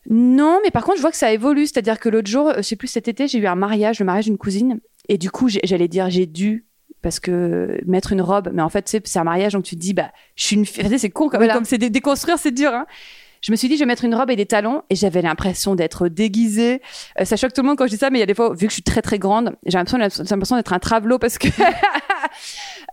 Non, 0.10 0.60
mais 0.64 0.72
par 0.72 0.84
contre, 0.84 0.98
je 0.98 1.02
vois 1.02 1.12
que 1.12 1.18
ça 1.18 1.32
évolue. 1.32 1.66
C'est-à-dire 1.68 2.00
que 2.00 2.10
l'autre 2.10 2.30
jour, 2.30 2.48
euh, 2.50 2.54
je 2.58 2.62
sais 2.62 2.76
plus 2.76 2.88
cet 2.88 3.08
été, 3.08 3.28
j'ai 3.28 3.40
eu 3.40 3.48
un 3.48 3.56
mariage, 3.56 4.00
le 4.00 4.06
mariage 4.06 4.26
d'une 4.26 4.38
cousine, 4.38 4.80
et 5.10 5.18
du 5.18 5.30
coup, 5.32 5.50
j'allais 5.50 5.88
dire 5.88 6.10
j'ai 6.10 6.26
dû 6.26 6.66
parce 7.02 7.20
que 7.20 7.80
mettre 7.86 8.12
une 8.14 8.22
robe, 8.22 8.50
mais 8.54 8.62
en 8.62 8.70
fait, 8.70 8.88
c'est 8.88 9.18
un 9.20 9.24
mariage, 9.24 9.54
donc 9.54 9.64
tu 9.64 9.76
te 9.76 9.80
dis 9.82 9.94
bah, 9.94 10.12
je 10.36 10.44
suis 10.46 10.56
une 10.56 10.66
fille. 10.66 10.98
C'est 11.00 11.10
con 11.10 11.30
comme 11.30 11.40
Voilà. 11.40 11.54
comme 11.54 11.66
c'est 11.66 11.78
dé- 11.78 11.90
déconstruire, 11.90 12.38
c'est 12.40 12.52
dur. 12.52 12.72
Hein. 12.74 12.86
Je 13.42 13.52
me 13.52 13.56
suis 13.56 13.68
dit, 13.70 13.76
je 13.76 13.82
vais 13.82 13.86
mettre 13.86 14.04
une 14.04 14.16
robe 14.16 14.32
et 14.32 14.36
des 14.36 14.48
talons, 14.48 14.82
et 14.90 14.96
j'avais 14.96 15.22
l'impression 15.22 15.76
d'être 15.76 16.08
déguisée. 16.08 16.82
Euh, 17.20 17.26
ça 17.26 17.36
choque 17.38 17.54
tout 17.54 17.62
le 17.62 17.68
monde 17.68 17.78
quand 17.78 17.86
je 17.86 17.92
dis 17.92 17.98
ça, 17.98 18.10
mais 18.10 18.18
il 18.18 18.22
y 18.22 18.24
a 18.24 18.26
des 18.26 18.34
fois, 18.34 18.50
vu 18.54 18.66
que 18.66 18.72
je 18.72 18.74
suis 18.74 18.82
très 18.84 19.02
très 19.04 19.20
grande, 19.20 19.56
j'ai 19.68 19.78
l'impression, 19.78 20.00
j'ai 20.24 20.30
l'impression 20.32 20.56
d'être 20.56 20.74
un 20.74 20.80
travelot 20.80 21.20
parce 21.20 21.38
que, 21.38 21.48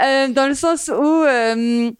Euh, 0.03 0.29
dans 0.29 0.49
le 0.49 0.55
sens 0.55 0.89
où 0.89 0.93
euh, 1.25 1.91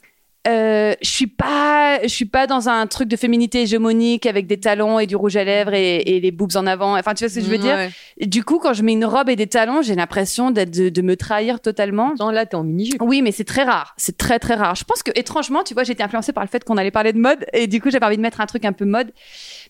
euh, 0.47 0.95
je 1.01 1.09
suis 1.09 1.27
pas, 1.27 2.03
je 2.03 2.09
suis 2.09 2.25
pas 2.27 2.47
dans 2.47 2.69
un 2.69 2.87
truc 2.87 3.09
de 3.09 3.17
féminité 3.17 3.63
hégémonique 3.63 4.27
avec 4.27 4.47
des 4.47 4.61
talons 4.61 4.99
et 4.99 5.07
du 5.07 5.17
rouge 5.17 5.37
à 5.37 5.45
lèvres 5.45 5.73
et, 5.75 5.97
et 5.97 6.21
les 6.21 6.31
boobs 6.31 6.57
en 6.57 6.67
avant. 6.67 6.99
Enfin, 6.99 7.15
tu 7.15 7.25
vois 7.25 7.31
ce 7.31 7.37
que 7.37 7.45
je 7.45 7.51
veux 7.51 7.59
dire? 7.59 7.75
Ouais. 7.75 7.91
Et 8.19 8.27
Du 8.27 8.45
coup, 8.45 8.59
quand 8.59 8.75
je 8.75 8.83
mets 8.83 8.93
une 8.93 9.05
robe 9.05 9.29
et 9.31 9.37
des 9.37 9.47
talons, 9.47 9.81
j'ai 9.83 9.95
l'impression 9.95 10.51
d'être 10.51 10.71
de, 10.71 10.89
de 10.89 11.03
me 11.03 11.17
trahir 11.17 11.61
totalement. 11.61 12.13
Non, 12.21 12.31
là, 12.31 12.45
t'es 12.47 12.57
en 12.57 12.65
mini-jupe. 12.65 13.01
Oui, 13.03 13.23
mais 13.23 13.33
c'est 13.33 13.45
très 13.45 13.63
rare. 13.65 13.95
C'est 13.97 14.17
très 14.19 14.39
très 14.39 14.55
rare. 14.55 14.75
Je 14.75 14.85
pense 14.85 15.03
que 15.03 15.11
étrangement, 15.15 15.63
tu 15.65 15.73
vois, 15.75 15.85
j'ai 15.85 15.93
été 15.93 16.03
influencée 16.03 16.33
par 16.33 16.45
le 16.45 16.49
fait 16.49 16.63
qu'on 16.65 16.77
allait 16.77 16.91
parler 16.91 17.13
de 17.13 17.19
mode 17.19 17.45
et 17.53 17.67
du 17.67 17.81
coup, 17.81 17.91
j'avais 17.91 18.07
envie 18.07 18.17
de 18.17 18.23
mettre 18.23 18.41
un 18.41 18.47
truc 18.47 18.65
un 18.65 18.73
peu 18.73 18.85
mode. 18.85 19.13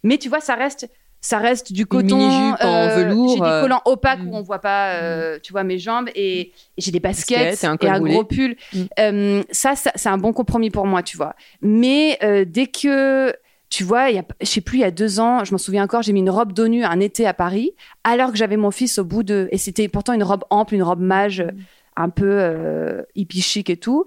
Mais 0.02 0.18
tu 0.18 0.28
vois, 0.28 0.40
ça 0.40 0.54
reste. 0.54 0.88
Ça 1.24 1.38
reste 1.38 1.72
du 1.72 1.86
coton, 1.86 2.18
mini-jupe 2.18 2.56
en 2.60 2.88
velours, 2.88 3.34
J'ai 3.34 3.40
des 3.40 3.46
euh, 3.46 3.62
collants 3.62 3.80
opaques 3.86 4.20
mm. 4.20 4.28
où 4.28 4.36
on 4.36 4.42
voit 4.42 4.58
pas, 4.58 4.96
euh, 4.96 5.38
tu 5.42 5.52
vois, 5.52 5.64
mes 5.64 5.78
jambes 5.78 6.10
et, 6.14 6.40
et 6.40 6.52
j'ai 6.76 6.90
des 6.90 7.00
baskets, 7.00 7.38
Baskets 7.38 7.64
et 7.64 7.66
un 7.66 7.76
col 7.78 7.96
roulé. 7.96 8.12
gros 8.12 8.24
pull. 8.24 8.56
Mm. 8.74 8.82
Euh, 8.98 9.42
ça, 9.50 9.74
ça 9.74 9.90
c'est 9.94 10.10
un 10.10 10.18
bon 10.18 10.34
compromis 10.34 10.68
pour 10.68 10.86
moi, 10.86 11.02
tu 11.02 11.16
vois. 11.16 11.34
Mais 11.62 12.18
euh, 12.22 12.44
dès 12.46 12.66
que 12.66 13.34
tu 13.70 13.84
vois, 13.84 14.10
il 14.10 14.16
y 14.16 14.18
a, 14.18 14.24
je 14.42 14.46
sais 14.46 14.60
plus, 14.60 14.76
il 14.78 14.82
y 14.82 14.84
a 14.84 14.90
deux 14.90 15.18
ans, 15.18 15.44
je 15.44 15.52
m'en 15.52 15.58
souviens 15.58 15.84
encore, 15.84 16.02
j'ai 16.02 16.12
mis 16.12 16.20
une 16.20 16.28
robe 16.28 16.52
nue 16.60 16.84
un 16.84 17.00
été 17.00 17.26
à 17.26 17.32
Paris, 17.32 17.72
alors 18.04 18.30
que 18.30 18.36
j'avais 18.36 18.58
mon 18.58 18.70
fils 18.70 18.98
au 18.98 19.04
bout 19.04 19.22
de, 19.22 19.48
et 19.50 19.56
c'était 19.56 19.88
pourtant 19.88 20.12
une 20.12 20.22
robe 20.22 20.44
ample, 20.50 20.74
une 20.74 20.82
robe 20.82 21.00
mage, 21.00 21.40
Mm. 21.40 21.58
un 21.96 22.10
peu 22.10 22.30
euh, 22.30 23.02
hippie 23.14 23.40
chic 23.40 23.70
et 23.70 23.78
tout. 23.78 24.04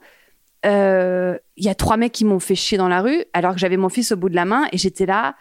Euh, 0.65 1.37
Il 1.55 1.65
y 1.65 1.69
a 1.69 1.75
trois 1.75 1.97
mecs 1.97 2.11
qui 2.11 2.25
m'ont 2.25 2.39
fait 2.39 2.55
chier 2.55 2.77
dans 2.77 2.87
la 2.89 3.01
rue, 3.01 3.25
alors 3.33 3.53
que 3.53 3.59
j'avais 3.59 3.77
mon 3.77 3.89
fils 3.89 4.11
au 4.11 4.17
bout 4.17 4.29
de 4.29 4.35
la 4.35 4.45
main, 4.45 4.67
et 4.71 4.77
j'étais 4.77 5.05
là, 5.05 5.35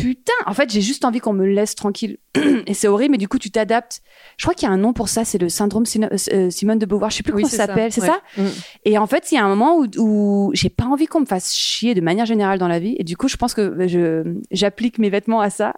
putain, 0.00 0.32
en 0.46 0.54
fait, 0.54 0.70
j'ai 0.70 0.80
juste 0.80 1.04
envie 1.04 1.20
qu'on 1.20 1.32
me 1.32 1.46
laisse 1.46 1.74
tranquille. 1.74 2.18
et 2.66 2.74
c'est 2.74 2.88
horrible, 2.88 3.12
mais 3.12 3.18
du 3.18 3.28
coup, 3.28 3.38
tu 3.38 3.50
t'adaptes. 3.50 4.00
Je 4.36 4.44
crois 4.44 4.54
qu'il 4.54 4.68
y 4.68 4.70
a 4.70 4.74
un 4.74 4.78
nom 4.78 4.92
pour 4.92 5.08
ça, 5.08 5.24
c'est 5.24 5.38
le 5.38 5.48
syndrome 5.48 5.84
Sino- 5.86 6.08
euh, 6.32 6.50
Simone 6.50 6.78
de 6.78 6.86
Beauvoir. 6.86 7.10
Je 7.10 7.16
sais 7.16 7.22
plus 7.22 7.32
Oui, 7.32 7.42
comment 7.42 7.50
ça 7.50 7.66
s'appelle, 7.66 7.92
c'est 7.92 8.00
ouais. 8.02 8.06
ça 8.06 8.20
Mm. 8.36 8.46
et 8.84 8.98
en 8.98 9.06
fait, 9.06 9.32
il 9.32 9.36
y 9.36 9.38
a 9.38 9.44
un 9.44 9.48
moment 9.48 9.78
où, 9.78 9.86
où 9.98 10.50
j'ai 10.54 10.68
pas 10.70 10.84
envie 10.84 11.06
qu'on 11.06 11.20
me 11.20 11.26
fasse 11.26 11.54
chier 11.54 11.94
de 11.94 12.00
manière 12.00 12.26
générale 12.26 12.58
dans 12.58 12.68
la 12.68 12.78
vie. 12.78 12.96
Et 12.98 13.04
du 13.04 13.16
coup, 13.16 13.28
je 13.28 13.36
pense 13.36 13.54
que 13.54 13.86
je 13.88 14.22
j'applique 14.50 14.98
mes 14.98 15.10
vêtements 15.10 15.40
à 15.40 15.50
ça. 15.50 15.74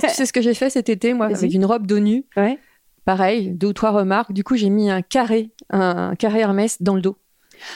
tu 0.00 0.08
sais 0.08 0.26
ce 0.26 0.32
que 0.32 0.40
j'ai 0.40 0.54
fait 0.54 0.70
cet 0.70 0.88
été, 0.88 1.14
moi, 1.14 1.26
avec 1.26 1.52
une 1.54 1.64
robe 1.64 1.86
d'eau 1.86 1.98
nue. 2.00 2.24
Ouais. 2.36 2.58
Pareil, 3.04 3.50
deux 3.52 3.68
ou 3.68 3.72
trois 3.72 3.90
remarques. 3.92 4.32
Du 4.32 4.44
coup, 4.44 4.56
j'ai 4.56 4.68
mis 4.70 4.90
un 4.90 5.02
carré, 5.02 5.50
un 5.70 6.14
carré 6.16 6.40
Hermès 6.40 6.80
dans 6.82 6.94
le 6.94 7.00
dos 7.00 7.16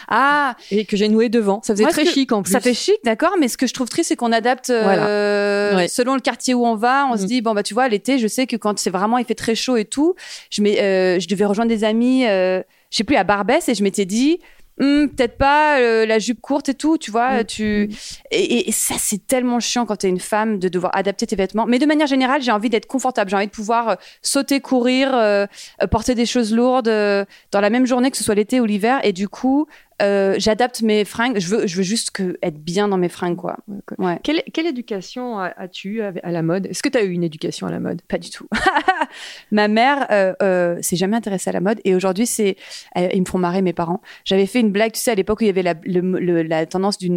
Ah, 0.09 0.57
et 0.70 0.85
que 0.85 0.97
j'ai 0.97 1.09
noué 1.09 1.29
devant. 1.29 1.61
Ça 1.62 1.75
faisait 1.75 1.85
Moi, 1.85 1.92
très 1.92 2.05
chic 2.07 2.33
en 2.33 2.42
plus. 2.42 2.53
ça 2.53 2.61
fait 2.61 2.75
chic, 2.75 2.97
d'accord. 3.05 3.35
Mais 3.40 3.49
ce 3.49 3.57
que 3.57 3.66
je 3.66 3.75
trouve 3.75 3.88
triste, 3.88 4.09
c'est 4.09 4.16
qu'on 4.16 4.33
adapte 4.33 4.70
euh. 4.70 5.77
Ouais. 5.77 5.88
selon 5.88 6.14
le 6.14 6.20
quartier 6.20 6.55
où 6.55 6.64
on 6.66 6.75
va. 6.77 7.07
On 7.11 7.16
se 7.16 7.25
Mm. 7.25 7.27
dit 7.27 7.40
bon 7.42 7.55
bah 7.55 7.62
tu 7.62 7.75
vois, 7.75 7.88
l'été, 7.88 8.18
je 8.18 8.27
sais 8.27 8.47
que 8.47 8.57
quand 8.57 8.79
c'est 8.79 8.90
vraiment 8.90 9.18
il 9.18 9.25
fait 9.25 9.35
très 9.35 9.55
chaud 9.55 9.77
et 9.77 9.85
tout, 9.85 10.14
je 10.51 10.62
mets, 10.62 10.81
euh, 10.81 11.18
je 11.20 11.29
devais 11.29 11.44
rejoindre 11.44 11.68
des 11.70 11.85
amis, 11.85 12.27
euh, 12.27 12.61
je 12.90 12.97
sais 12.99 13.05
plus 13.05 13.16
à 13.16 13.25
Barbès 13.25 13.68
et 13.68 13.75
je 13.75 13.83
m'étais 13.83 14.05
dit. 14.05 14.38
Hum, 14.80 15.08
peut-être 15.08 15.38
pas 15.38 15.78
euh, 15.78 16.04
la 16.04 16.18
jupe 16.18 16.40
courte 16.40 16.68
et 16.68 16.74
tout, 16.74 16.98
tu 16.98 17.12
vois, 17.12 17.42
Mm. 17.42 17.44
tu 17.44 17.90
et, 18.32 18.72
ça 18.72 18.94
c'est 18.98 19.24
tellement 19.24 19.60
chiant 19.60 19.87
quand 19.87 19.96
t'es 19.96 20.08
une 20.08 20.18
femme 20.18 20.58
de 20.58 20.68
devoir 20.68 20.96
adapter 20.96 21.26
tes 21.26 21.37
vêtements. 21.37 21.66
Mais 21.66 21.78
de 21.78 21.87
manière 21.87 22.08
générale, 22.08 22.42
j'ai 22.42 22.50
envie 22.50 22.70
d'être 22.70 22.87
confortable, 22.87 23.30
j'ai 23.30 23.37
envie 23.37 23.46
de 23.46 23.52
pouvoir 23.52 23.88
euh, 23.90 23.94
sauter, 24.22 24.60
courir, 24.60 25.14
euh, 25.14 25.46
porter 25.92 26.16
des 26.16 26.26
choses 26.26 26.52
lourdes 26.52 26.87
dans 26.87 27.60
la 27.60 27.70
même 27.70 27.87
journée 27.87 28.10
que 28.10 28.16
ce 28.16 28.24
soit 28.24 28.34
l'été 28.34 28.60
ou 28.60 28.64
l'hiver. 28.64 28.98
Et 29.04 29.12
du 29.12 29.28
coup, 29.28 29.66
euh, 30.02 30.35
j'adapte 30.38 30.83
mes 30.83 31.04
fringues. 31.04 31.38
Je 31.38 31.48
veux, 31.48 31.66
je 31.66 31.76
veux 31.76 31.83
juste 31.83 32.11
que, 32.11 32.37
être 32.42 32.59
bien 32.59 32.88
dans 32.88 32.96
mes 32.98 33.09
fringues, 33.09 33.37
quoi. 33.37 33.57
Ouais. 33.98 34.18
Quelle, 34.22 34.42
quelle 34.52 34.66
éducation 34.66 35.38
as-tu 35.38 36.02
à 36.02 36.12
la 36.30 36.42
mode? 36.42 36.66
Est-ce 36.66 36.83
que 36.83 36.88
tu 36.88 36.98
as 36.98 37.02
eu 37.04 37.11
une 37.12 37.22
éducation 37.24 37.66
à 37.66 37.70
la 37.70 37.80
mode? 37.80 38.02
Pas 38.02 38.18
du 38.18 38.30
tout. 38.30 38.46
Ma 39.50 39.68
mère 39.68 40.07
euh, 40.11 40.35
euh, 40.42 40.78
s'est 40.83 40.96
jamais 40.96 41.16
intéressée 41.16 41.50
à 41.50 41.52
la 41.52 41.61
mode 41.61 41.80
et 41.85 41.94
aujourd'hui 41.94 42.26
c'est, 42.26 42.57
euh, 42.96 43.09
ils 43.12 43.20
me 43.20 43.26
font 43.26 43.38
marrer 43.38 43.62
mes 43.62 43.72
parents. 43.72 44.00
J'avais 44.24 44.46
fait 44.46 44.61
une 44.61 44.70
blague, 44.72 44.92
tu 44.92 45.00
sais, 45.00 45.11
à 45.12 45.14
l'époque 45.14 45.40
où 45.40 45.44
il 45.44 45.48
y 45.48 45.50
avait 45.50 45.62
la, 45.62 45.74
le- 45.85 46.00
le- 46.18 46.42
la 46.42 46.66
tendance 46.66 46.98
du 46.98 47.11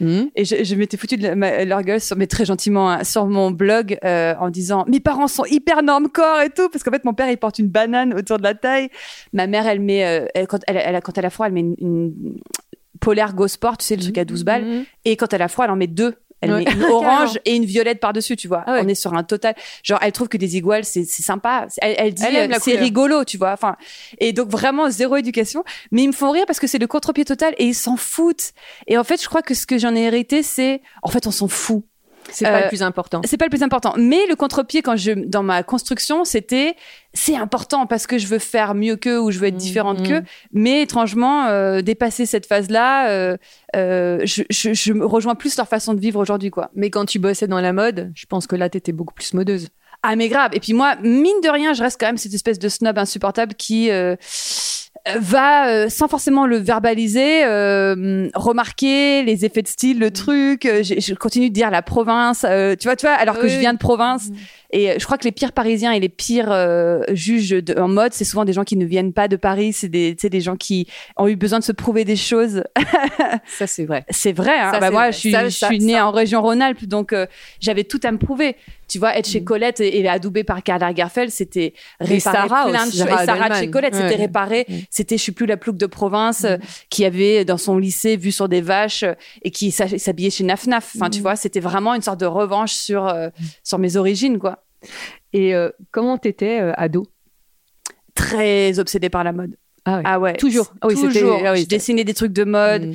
normcore 0.00 0.30
et 0.34 0.44
je, 0.44 0.64
je 0.64 0.74
m'étais 0.74 0.96
foutu 0.96 1.16
de 1.16 1.22
la- 1.22 1.34
ma- 1.36 1.64
leur 1.64 1.82
gueule, 1.82 2.00
sur, 2.00 2.16
mais 2.16 2.26
très 2.26 2.44
gentiment, 2.44 2.90
hein, 2.90 3.04
sur 3.04 3.26
mon 3.26 3.50
blog 3.50 3.96
euh, 4.04 4.34
en 4.40 4.50
disant 4.50 4.84
mes 4.88 5.00
parents 5.00 5.28
sont 5.28 5.44
hyper 5.44 5.82
normcore 5.82 6.40
et 6.40 6.50
tout 6.50 6.68
parce 6.68 6.82
qu'en 6.82 6.90
fait 6.90 7.04
mon 7.04 7.14
père 7.14 7.30
il 7.30 7.36
porte 7.36 7.58
une 7.58 7.68
banane 7.68 8.12
autour 8.14 8.38
de 8.38 8.42
la 8.42 8.54
taille. 8.54 8.88
Ma 9.32 9.46
mère 9.46 9.66
elle 9.66 9.80
met 9.80 10.04
euh, 10.04 10.26
elle- 10.34 10.46
quand 10.46 10.60
elle, 10.66 10.76
elle 10.84 10.96
a- 10.96 11.00
quand 11.00 11.16
elle 11.18 11.26
a 11.26 11.30
froid 11.30 11.46
elle 11.46 11.52
met 11.52 11.60
une, 11.60 11.76
une 11.80 12.14
polaire 13.00 13.34
Go 13.34 13.46
Sport, 13.48 13.76
tu 13.78 13.84
sais 13.84 13.96
le 13.96 14.02
truc 14.02 14.18
à 14.18 14.24
12 14.24 14.44
balles. 14.44 14.64
Mhm. 14.64 14.84
Et 15.04 15.16
quand 15.16 15.32
elle 15.32 15.42
a 15.42 15.48
froid, 15.48 15.64
elle 15.66 15.70
en 15.72 15.76
met 15.76 15.86
deux. 15.86 16.14
Elle 16.44 16.52
Ouais. 16.52 16.64
met 16.64 16.70
une 16.72 16.84
orange 16.90 17.38
et 17.44 17.54
une 17.56 17.64
violette 17.64 18.00
par-dessus, 18.00 18.36
tu 18.36 18.48
vois. 18.48 18.62
Ah 18.66 18.74
ouais. 18.74 18.80
On 18.84 18.88
est 18.88 18.94
sur 18.94 19.14
un 19.14 19.22
total. 19.24 19.54
Genre, 19.82 19.98
elle 20.02 20.12
trouve 20.12 20.28
que 20.28 20.36
des 20.36 20.56
iguales, 20.56 20.84
c'est 20.84 21.04
c'est 21.04 21.22
sympa. 21.22 21.66
Elle, 21.78 21.94
elle 21.98 22.14
dit, 22.14 22.22
Elle 22.26 22.36
aime 22.36 22.50
euh, 22.50 22.54
la 22.54 22.60
c'est 22.60 22.76
rigolo, 22.76 23.24
tu 23.24 23.36
vois. 23.38 23.52
Enfin, 23.52 23.76
et 24.18 24.32
donc 24.32 24.48
vraiment 24.48 24.88
zéro 24.90 25.16
éducation. 25.16 25.64
Mais 25.90 26.02
ils 26.02 26.08
me 26.08 26.12
font 26.12 26.30
rire 26.30 26.44
parce 26.46 26.60
que 26.60 26.66
c'est 26.66 26.78
le 26.78 26.86
contre-pied 26.86 27.24
total 27.24 27.54
et 27.58 27.64
ils 27.66 27.74
s'en 27.74 27.96
foutent. 27.96 28.52
Et 28.86 28.96
en 28.98 29.04
fait, 29.04 29.20
je 29.22 29.28
crois 29.28 29.42
que 29.42 29.54
ce 29.54 29.66
que 29.66 29.78
j'en 29.78 29.94
ai 29.94 30.02
hérité, 30.02 30.42
c'est, 30.42 30.82
en 31.02 31.08
fait, 31.10 31.26
on 31.26 31.30
s'en 31.30 31.48
fout. 31.48 31.84
C'est 32.30 32.44
pas 32.44 32.58
Euh, 32.58 32.62
le 32.62 32.68
plus 32.68 32.82
important. 32.82 33.20
C'est 33.24 33.36
pas 33.36 33.44
le 33.46 33.50
plus 33.50 33.62
important. 33.62 33.94
Mais 33.96 34.26
le 34.28 34.34
contre-pied, 34.36 34.82
quand 34.82 34.96
je, 34.96 35.12
dans 35.12 35.42
ma 35.42 35.62
construction, 35.62 36.24
c'était, 36.24 36.74
c'est 37.12 37.36
important 37.36 37.86
parce 37.86 38.06
que 38.06 38.18
je 38.18 38.26
veux 38.26 38.38
faire 38.38 38.74
mieux 38.74 38.96
qu'eux 38.96 39.20
ou 39.20 39.30
je 39.30 39.38
veux 39.38 39.46
être 39.48 39.56
différente 39.56 40.00
Mhm. 40.00 40.06
qu'eux. 40.08 40.22
Mais 40.52 40.82
étrangement, 40.82 41.46
euh, 41.46 41.80
dépasser 41.82 42.26
cette 42.26 42.46
phase-là, 42.46 43.08
euh, 43.10 43.36
euh, 43.76 44.20
je, 44.24 44.42
je, 44.50 44.72
je 44.74 44.92
rejoins 45.02 45.34
plus 45.34 45.56
leur 45.56 45.68
façon 45.68 45.94
de 45.94 46.00
vivre 46.00 46.20
aujourd'hui, 46.20 46.50
quoi. 46.50 46.70
Mais 46.74 46.90
quand 46.90 47.04
tu 47.04 47.18
bossais 47.18 47.46
dans 47.46 47.60
la 47.60 47.72
mode, 47.72 48.10
je 48.14 48.26
pense 48.26 48.46
que 48.46 48.56
là, 48.56 48.68
t'étais 48.68 48.92
beaucoup 48.92 49.14
plus 49.14 49.34
modeuse. 49.34 49.68
Ah, 50.02 50.16
mais 50.16 50.28
grave. 50.28 50.50
Et 50.54 50.60
puis 50.60 50.74
moi, 50.74 50.96
mine 51.02 51.40
de 51.42 51.48
rien, 51.48 51.72
je 51.72 51.82
reste 51.82 51.98
quand 51.98 52.06
même 52.06 52.18
cette 52.18 52.34
espèce 52.34 52.58
de 52.58 52.68
snob 52.68 52.98
insupportable 52.98 53.54
qui 53.54 53.90
euh, 53.90 54.16
va, 55.18 55.68
euh, 55.68 55.88
sans 55.90 56.08
forcément 56.08 56.46
le 56.46 56.56
verbaliser, 56.56 57.44
euh, 57.44 58.28
remarquer 58.34 59.22
les 59.22 59.44
effets 59.44 59.62
de 59.62 59.68
style, 59.68 59.98
le 59.98 60.10
truc. 60.10 60.64
Euh, 60.64 60.82
j'ai- 60.82 61.00
je 61.00 61.14
continue 61.14 61.50
de 61.50 61.54
dire 61.54 61.70
la 61.70 61.82
province, 61.82 62.44
euh, 62.48 62.74
tu 62.78 62.88
vois, 62.88 62.96
tu 62.96 63.06
vois, 63.06 63.14
alors 63.14 63.36
que 63.36 63.42
Oui, 63.42 63.50
je 63.50 63.58
viens 63.58 63.74
de 63.74 63.78
province. 63.78 64.30
Et 64.76 64.98
je 64.98 65.04
crois 65.04 65.16
que 65.18 65.24
les 65.24 65.30
pires 65.30 65.52
Parisiens 65.52 65.92
et 65.92 66.00
les 66.00 66.08
pires 66.08 66.50
euh, 66.50 67.02
juges 67.12 67.50
de- 67.50 67.78
en 67.80 67.86
mode, 67.86 68.12
c'est 68.12 68.24
souvent 68.24 68.44
des 68.44 68.52
gens 68.52 68.64
qui 68.64 68.76
ne 68.76 68.84
viennent 68.84 69.12
pas 69.12 69.28
de 69.28 69.36
Paris. 69.36 69.72
C'est 69.72 69.88
des, 69.88 70.14
des 70.14 70.40
gens 70.40 70.56
qui 70.56 70.88
ont 71.16 71.28
eu 71.28 71.36
besoin 71.36 71.60
de 71.60 71.64
se 71.64 71.70
prouver 71.70 72.04
des 72.04 72.16
choses. 72.16 72.64
Ça, 73.46 73.66
c'est 73.68 73.84
vrai. 73.84 74.04
C'est 74.10 74.32
vrai. 74.32 74.58
Hein. 74.58 74.72
Ça, 74.72 74.80
Bah, 74.80 74.90
moi, 74.90 75.02
vrai. 75.04 75.12
je 75.12 75.18
suis, 75.18 75.30
Ça, 75.30 75.44
je 75.44 75.56
ça, 75.56 75.68
suis 75.68 75.78
née 75.78 75.92
ça. 75.94 76.06
en 76.08 76.10
région 76.10 76.42
Rhône-Alpes, 76.42 76.86
donc 76.86 77.12
euh, 77.12 77.26
j'avais 77.60 77.84
tout 77.84 78.00
à 78.02 78.10
me 78.10 78.18
prouver. 78.18 78.56
Tu 78.88 78.98
vois, 78.98 79.16
être 79.16 79.26
chez 79.28 79.40
Mm. 79.40 79.44
Colette 79.44 79.80
et, 79.80 80.00
et 80.00 80.08
adoubée 80.08 80.44
par 80.44 80.62
Karl 80.62 80.80
Lagerfeld, 80.80 81.30
c'était 81.30 81.72
réparer 82.00 82.48
plein 82.70 82.86
de 82.86 82.90
choses. 82.90 83.00
Et 83.00 83.24
Sarah 83.24 83.60
chez 83.60 83.70
Colette, 83.70 83.94
c'était 83.94 84.16
réparé. 84.16 84.66
Mm. 84.68 84.74
C'était, 84.90 85.16
je 85.16 85.22
suis 85.22 85.32
plus 85.32 85.46
la 85.46 85.56
plouc 85.56 85.76
de 85.76 85.86
province 85.86 86.44
euh, 86.44 86.56
qui 86.90 87.04
avait 87.04 87.44
dans 87.44 87.56
son 87.58 87.78
lycée 87.78 88.16
vu 88.16 88.30
sur 88.32 88.48
des 88.48 88.60
vaches 88.60 89.04
et 89.42 89.50
qui 89.50 89.70
s'habillait 89.70 90.30
chez 90.30 90.44
Naf 90.44 90.66
Naf. 90.66 90.92
Enfin, 90.96 91.10
tu 91.10 91.20
Mm. 91.20 91.22
vois, 91.22 91.36
c'était 91.36 91.60
vraiment 91.60 91.94
une 91.94 92.02
sorte 92.02 92.20
de 92.20 92.26
revanche 92.26 92.72
sur 92.72 93.06
euh, 93.06 93.28
sur 93.62 93.78
mes 93.78 93.96
origines, 93.96 94.38
quoi. 94.38 94.63
Et 95.32 95.54
euh, 95.54 95.70
comment 95.90 96.18
t'étais 96.18 96.60
euh, 96.60 96.72
ado? 96.76 97.06
Très 98.14 98.78
obsédée 98.78 99.10
par 99.10 99.24
la 99.24 99.32
mode. 99.32 99.56
Ah 99.84 99.96
ouais. 99.96 100.02
Ah 100.04 100.20
ouais. 100.20 100.32
Toujours. 100.34 100.72
Ah 100.80 100.86
oui, 100.86 100.94
toujours. 100.94 101.40
ah 101.44 101.52
oui, 101.52 101.62
je 101.62 101.66
dessinais 101.68 102.04
des 102.04 102.14
trucs 102.14 102.32
de 102.32 102.44
mode. 102.44 102.86
Mm. 102.86 102.94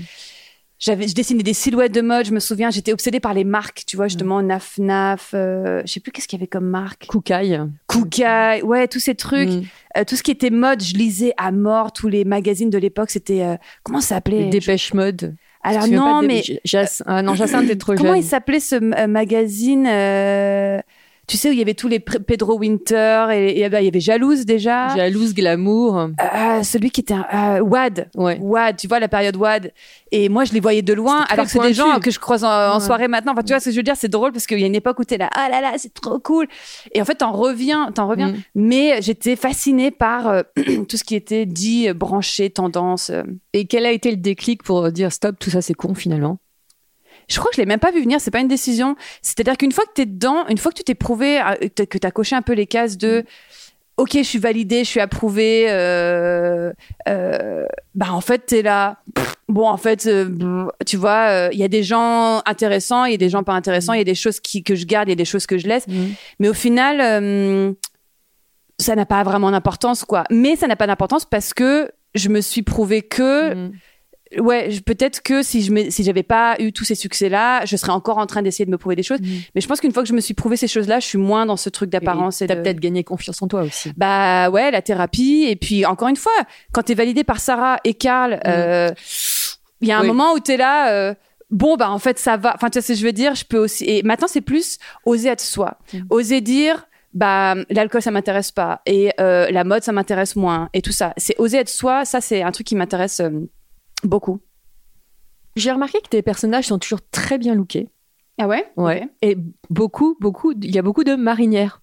J'avais, 0.80 1.10
je 1.10 1.14
dessinais 1.14 1.44
des 1.44 1.54
silhouettes 1.54 1.92
de 1.92 2.00
mode. 2.00 2.26
Je 2.26 2.32
me 2.32 2.40
souviens, 2.40 2.70
j'étais 2.72 2.94
obsédée 2.94 3.20
par 3.20 3.34
les 3.34 3.44
marques. 3.44 3.84
Tu 3.86 3.98
vois, 3.98 4.08
justement, 4.08 4.42
Naf 4.42 4.78
Naf. 4.78 5.32
euh, 5.34 5.82
je 5.86 5.92
sais 5.92 6.00
plus 6.00 6.14
qu'est-ce 6.14 6.26
qu'il 6.30 6.40
y 6.40 6.42
avait 6.42 6.48
comme 6.48 6.66
marque. 6.70 7.06
Koukaï. 7.08 7.60
Kukai, 7.90 8.62
ouais, 8.64 8.88
tous 8.88 9.00
ces 9.00 9.16
trucs, 9.16 9.50
Mm. 9.50 9.64
Euh, 9.98 10.04
tout 10.06 10.16
ce 10.16 10.22
qui 10.24 10.30
était 10.32 10.52
mode, 10.52 10.82
je 10.84 10.94
lisais 10.94 11.34
à 11.38 11.52
mort 11.52 11.92
tous 11.92 12.08
les 12.08 12.24
magazines 12.24 12.70
de 12.70 12.78
l'époque. 12.78 13.10
C'était 13.10 13.42
euh, 13.44 13.56
comment 13.84 14.00
ça 14.02 14.16
s'appelait? 14.16 14.46
Dépêche 14.50 14.94
Mode. 14.94 15.36
Alors 15.64 15.88
non, 15.88 16.22
mais 16.22 16.42
Dépêche- 16.42 16.60
Jac- 16.64 17.02
Ah 17.08 17.22
non, 17.24 17.34
Jacinthe, 17.36 17.68
t'es 17.68 17.76
trop 17.76 17.96
comment 17.96 18.10
jeune. 18.14 18.20
il 18.20 18.24
s'appelait 18.24 18.60
ce 18.62 18.76
magazine 19.08 19.86
Tu 21.30 21.38
sais 21.38 21.50
où 21.50 21.52
il 21.52 21.60
y 21.60 21.62
avait 21.62 21.76
tous 21.76 21.88
les 21.88 22.00
Pedro 22.00 22.58
Winter 22.58 23.28
et, 23.32 23.60
et, 23.62 23.70
bah, 23.70 23.82
il 23.82 23.86
y 23.86 23.88
avait 23.88 24.00
Jalouse 24.00 24.46
déjà. 24.46 24.96
Jalouse, 24.96 25.36
glamour. 25.36 25.98
Euh, 26.00 26.64
celui 26.64 26.90
qui 26.90 27.02
était 27.02 27.14
un, 27.14 27.58
euh, 27.58 27.60
Wad. 27.62 28.10
Ouais. 28.16 28.40
Wad, 28.42 28.78
tu 28.78 28.88
vois 28.88 29.00
la 29.00 29.08
période 29.08 29.36
Wad. 29.36 29.72
Et 30.12 30.28
moi, 30.28 30.44
je 30.46 30.54
les 30.54 30.60
voyais 30.60 30.82
de 30.82 30.92
loin, 30.92 31.26
alors 31.30 31.46
que 31.46 31.52
c'est 31.52 31.60
des 31.62 31.76
gens 31.76 32.00
que 32.00 32.10
je 32.10 32.18
croise 32.20 32.44
en, 32.44 32.50
en 32.50 32.80
Ouais. 32.80 32.86
soirée 32.86 33.08
maintenant. 33.08 33.34
Enfin, 33.34 33.44
tu 33.44 33.54
vois 33.54 33.60
ce 33.60 33.66
que 33.66 33.72
je 33.72 33.76
veux 33.78 33.84
dire, 33.84 33.96
c'est 33.96 34.08
drôle 34.08 34.32
parce 34.32 34.48
qu'il 34.48 34.60
y 34.60 34.64
a 34.64 34.68
une 34.68 34.74
époque 34.74 34.98
où 35.00 35.04
t'es 35.04 35.18
là, 35.20 35.30
ah 35.36 35.50
là 35.52 35.62
là, 35.62 35.74
c'est 35.78 35.94
trop 35.94 36.18
cool. 36.18 36.48
Et 36.94 37.02
en 37.02 37.06
fait, 37.06 37.16
t'en 37.16 37.32
reviens, 37.32 37.92
t'en 37.94 38.08
reviens. 38.08 38.32
Mm. 38.32 38.38
Mais 38.56 39.02
j'étais 39.04 39.36
fascinée 39.36 39.92
par 39.92 40.28
euh, 40.28 40.42
tout 40.90 40.98
ce 40.98 41.04
qui 41.04 41.14
était 41.16 41.46
dit, 41.46 41.90
euh, 41.90 41.94
branché, 41.94 42.50
tendance. 42.50 43.12
euh. 43.12 43.22
Et 43.54 43.66
quel 43.68 43.86
a 43.86 43.92
été 43.92 44.10
le 44.10 44.18
déclic 44.18 44.64
pour 44.64 44.92
dire 44.92 45.12
stop, 45.12 45.38
tout 45.40 45.52
ça 45.52 45.62
c'est 45.62 45.76
con 45.76 45.94
finalement? 45.94 46.40
Je 47.30 47.38
crois 47.40 47.50
que 47.52 47.56
je 47.56 47.62
l'ai 47.62 47.66
même 47.68 47.80
pas 47.80 47.92
vu 47.92 48.02
venir. 48.02 48.20
C'est 48.20 48.32
pas 48.32 48.40
une 48.40 48.48
décision. 48.48 48.96
C'est-à-dire 49.22 49.58
qu'une 49.58 49.72
fois 49.72 49.86
que 49.86 49.94
t'es 49.94 50.06
dedans, 50.06 50.48
une 50.48 50.58
fois 50.58 50.72
que 50.72 50.78
tu 50.78 50.84
t'es 50.84 50.96
prouvé, 50.96 51.40
euh, 51.40 51.56
que 51.76 51.84
que 51.84 51.98
t'as 51.98 52.12
coché 52.12 52.36
un 52.36 52.42
peu 52.42 52.54
les 52.54 52.68
cases 52.68 52.98
de 52.98 53.24
Ok, 53.98 54.12
je 54.14 54.24
suis 54.24 54.40
validée, 54.40 54.86
je 54.86 54.90
suis 54.90 55.02
approuvée. 55.02 55.66
Euh, 55.70 56.72
euh, 57.10 57.66
bah 57.96 58.08
en 58.12 58.22
fait, 58.22 58.46
t'es 58.46 58.62
là. 58.62 59.00
Pff, 59.14 59.36
Bon, 59.50 59.68
en 59.68 59.78
fait, 59.78 60.06
euh, 60.06 60.68
tu 60.86 60.96
vois, 60.96 61.28
euh, 61.30 61.50
il 61.52 61.58
y 61.58 61.64
a 61.64 61.68
des 61.68 61.82
gens 61.82 62.44
intéressants, 62.46 63.06
il 63.06 63.12
y 63.12 63.16
a 63.16 63.18
des 63.18 63.30
gens 63.30 63.44
pas 63.44 63.54
intéressants, 63.54 63.94
il 63.94 63.98
y 63.98 64.02
a 64.02 64.06
des 64.06 64.14
choses 64.14 64.40
qui, 64.40 64.64
que 64.64 64.76
je 64.76 64.86
garde, 64.86 65.08
il 65.08 65.12
y 65.12 65.14
a 65.14 65.16
des 65.16 65.26
choses 65.26 65.48
que 65.48 65.58
je 65.58 65.68
laisse. 65.68 65.88
Mais 66.40 66.48
au 66.48 66.54
final, 66.54 67.02
euh, 67.02 67.74
ça 68.78 68.96
n'a 68.96 69.08
pas 69.08 69.24
vraiment 69.24 69.50
d'importance, 69.50 70.06
quoi. 70.06 70.24
Mais 70.30 70.56
ça 70.56 70.68
n'a 70.68 70.76
pas 70.76 70.86
d'importance 70.86 71.26
parce 71.26 71.56
que 71.56 71.92
je 72.14 72.30
me 72.30 72.42
suis 72.42 72.62
prouvé 72.62 73.02
que 73.02 73.56
Mm. 73.56 73.72
Ouais, 74.38 74.70
peut-être 74.86 75.22
que 75.24 75.42
si 75.44 75.62
je 75.64 75.90
si 75.90 76.04
j'avais 76.04 76.24
pas 76.24 76.56
eu 76.60 76.72
tous 76.72 76.84
ces 76.86 76.96
succès-là, 76.96 77.66
je 77.66 77.76
serais 77.76 77.92
encore 77.92 78.18
en 78.20 78.26
train 78.28 78.42
d'essayer 78.42 78.66
de 78.66 78.72
me 78.72 78.78
prouver 78.78 78.96
des 78.96 79.04
choses. 79.04 79.22
Mm. 79.22 79.26
Mais 79.56 79.62
je 79.62 79.68
pense 79.68 79.80
qu'une 79.82 79.92
fois 79.92 80.04
que 80.04 80.10
je 80.10 80.14
me 80.14 80.22
suis 80.22 80.34
prouvé 80.34 80.56
ces 80.58 80.68
choses-là, 80.68 81.00
je 81.00 81.06
suis 81.08 81.18
moins 81.18 81.46
dans 81.46 81.58
ce 81.58 81.70
truc 81.70 81.90
d'apparence. 81.90 82.42
Et 82.42 82.46
Et 82.46 82.48
T'as 82.48 82.56
de- 82.56 82.62
peut-être 82.62 82.80
gagné 82.80 83.04
confiance 83.04 83.42
en 83.42 83.48
toi 83.48 83.62
aussi. 83.64 83.92
Bah 83.98 84.50
ouais, 84.50 84.72
la 84.72 84.82
thérapie. 84.82 85.46
Et 85.50 85.56
puis 85.56 85.86
encore 85.86 86.08
une 86.10 86.16
fois, 86.16 86.32
quand 86.72 86.84
t'es 86.84 86.94
validé 86.96 87.24
par 87.24 87.40
Sarah 87.40 87.78
et 87.84 87.94
Karl, 87.96 88.40
euh, 88.46 88.90
il 89.82 89.88
y 89.88 89.92
a 89.92 89.98
un 89.98 90.02
Oui. 90.02 90.08
moment 90.08 90.34
où 90.34 90.40
t'es 90.40 90.58
là. 90.58 90.92
euh, 90.92 91.14
Bon 91.52 91.78
bah 91.78 91.90
en 91.90 91.98
fait 91.98 92.20
ça 92.20 92.38
va. 92.38 92.54
Enfin 92.54 92.70
tu 92.70 92.76
sais 92.76 92.82
ce 92.82 92.88
que 92.90 93.00
je 93.00 93.06
veux 93.06 93.12
dire? 93.12 93.34
Je 93.34 93.44
peux 93.44 93.58
aussi. 93.58 93.84
Et 93.86 94.04
maintenant 94.04 94.28
c'est 94.28 94.42
plus 94.42 94.78
oser 95.06 95.30
être 95.30 95.42
soi, 95.42 95.80
Mm. 95.94 95.98
oser 96.12 96.42
dire 96.42 96.86
bah 97.16 97.56
l'alcool 97.72 98.04
ça 98.04 98.12
m'intéresse 98.12 98.52
pas 98.52 98.84
et 98.86 99.12
euh, 99.20 99.50
la 99.50 99.64
mode 99.64 99.82
ça 99.84 99.92
m'intéresse 99.92 100.36
moins 100.36 100.70
et 100.76 100.84
tout 100.84 100.92
ça. 100.92 101.12
C'est 101.18 101.34
oser 101.40 101.58
être 101.58 101.70
soi. 101.70 102.06
Ça 102.06 102.22
c'est 102.22 102.44
un 102.44 102.52
truc 102.52 102.68
qui 102.68 102.76
m'intéresse 102.76 103.20
euh, 103.20 103.32
beaucoup. 104.04 104.40
J'ai 105.56 105.72
remarqué 105.72 106.00
que 106.02 106.08
tes 106.10 106.22
personnages 106.22 106.66
sont 106.68 106.80
toujours 106.80 107.00
très 107.12 107.38
bien 107.38 107.56
lookés. 107.56 107.90
Ah 108.40 108.48
ouais? 108.48 108.66
Ouais. 108.78 109.10
Et 109.22 109.38
beaucoup, 109.70 110.16
beaucoup, 110.20 110.54
il 110.54 110.74
y 110.74 110.80
a 110.80 110.82
beaucoup 110.82 111.04
de 111.04 111.16
marinières. 111.16 111.82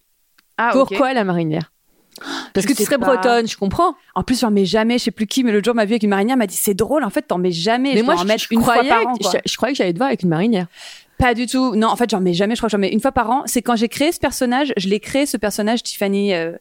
Ah. 0.57 0.71
Pourquoi 0.73 1.13
la 1.13 1.25
marinière? 1.25 1.73
Parce 2.55 2.65
Je 2.67 2.73
que 2.73 2.77
tu 2.77 2.85
serais 2.85 2.97
pas. 2.97 3.07
bretonne, 3.15 3.47
je 3.47 3.59
comprends. 3.59 3.95
En 4.15 4.23
plus, 4.23 4.41
j'en 4.41 4.51
mets 4.51 4.65
jamais. 4.65 4.97
Je 4.97 5.05
sais 5.05 5.11
plus 5.11 5.27
qui, 5.27 5.45
mais 5.45 5.53
l'autre 5.53 5.67
jour, 5.67 5.75
ma 5.75 5.85
vie 5.85 5.93
avec 5.93 6.03
une 6.03 6.09
marinière 6.09 6.39
m'a 6.39 6.47
dit 6.47 6.57
c'est 6.57 6.73
drôle. 6.73 7.05
En 7.05 7.11
fait, 7.11 7.23
t'en 7.23 7.37
mets 7.37 7.51
jamais. 7.53 7.93
Mais 7.93 8.01
je 8.01 8.05
moi, 8.05 8.15
en 8.15 8.19
je, 8.19 8.25
mettre 8.25 8.45
une 8.51 8.63
fois 8.63 8.75
croyais, 8.75 8.89
par 8.89 9.07
an. 9.07 9.15
que- 9.17 9.23
quoi. 9.23 9.33
je, 9.45 9.51
je 9.53 9.57
croyais 9.57 9.75
que 9.75 9.79
j'allais 9.79 9.93
te 9.93 9.99
voir 9.99 10.07
avec 10.09 10.23
une 10.23 10.31
marinière. 10.31 10.67
Pas 11.19 11.35
du 11.35 11.47
tout. 11.47 11.75
Non, 11.77 11.89
en 11.89 11.97
fait, 11.97 12.09
j'en 12.09 12.21
mets 12.21 12.33
jamais. 12.33 12.55
Je 12.55 12.61
crois 12.61 12.69
que 12.69 12.73
j'en 12.73 12.79
mets 12.79 12.89
une 12.93 13.01
fois 13.01 13.13
par 13.13 13.31
an. 13.31 13.43
C'est 13.45 13.61
quand 13.61 13.77
j'ai 13.77 13.89
créé 13.89 14.13
ce 14.13 14.19
personnage. 14.19 14.73
Je 14.79 14.89
l'ai 14.89 15.01
créé 15.01 15.27
ce 15.27 15.37
personnage 15.37 15.83
Tiffany. 15.83 16.33
euh, 16.33 16.53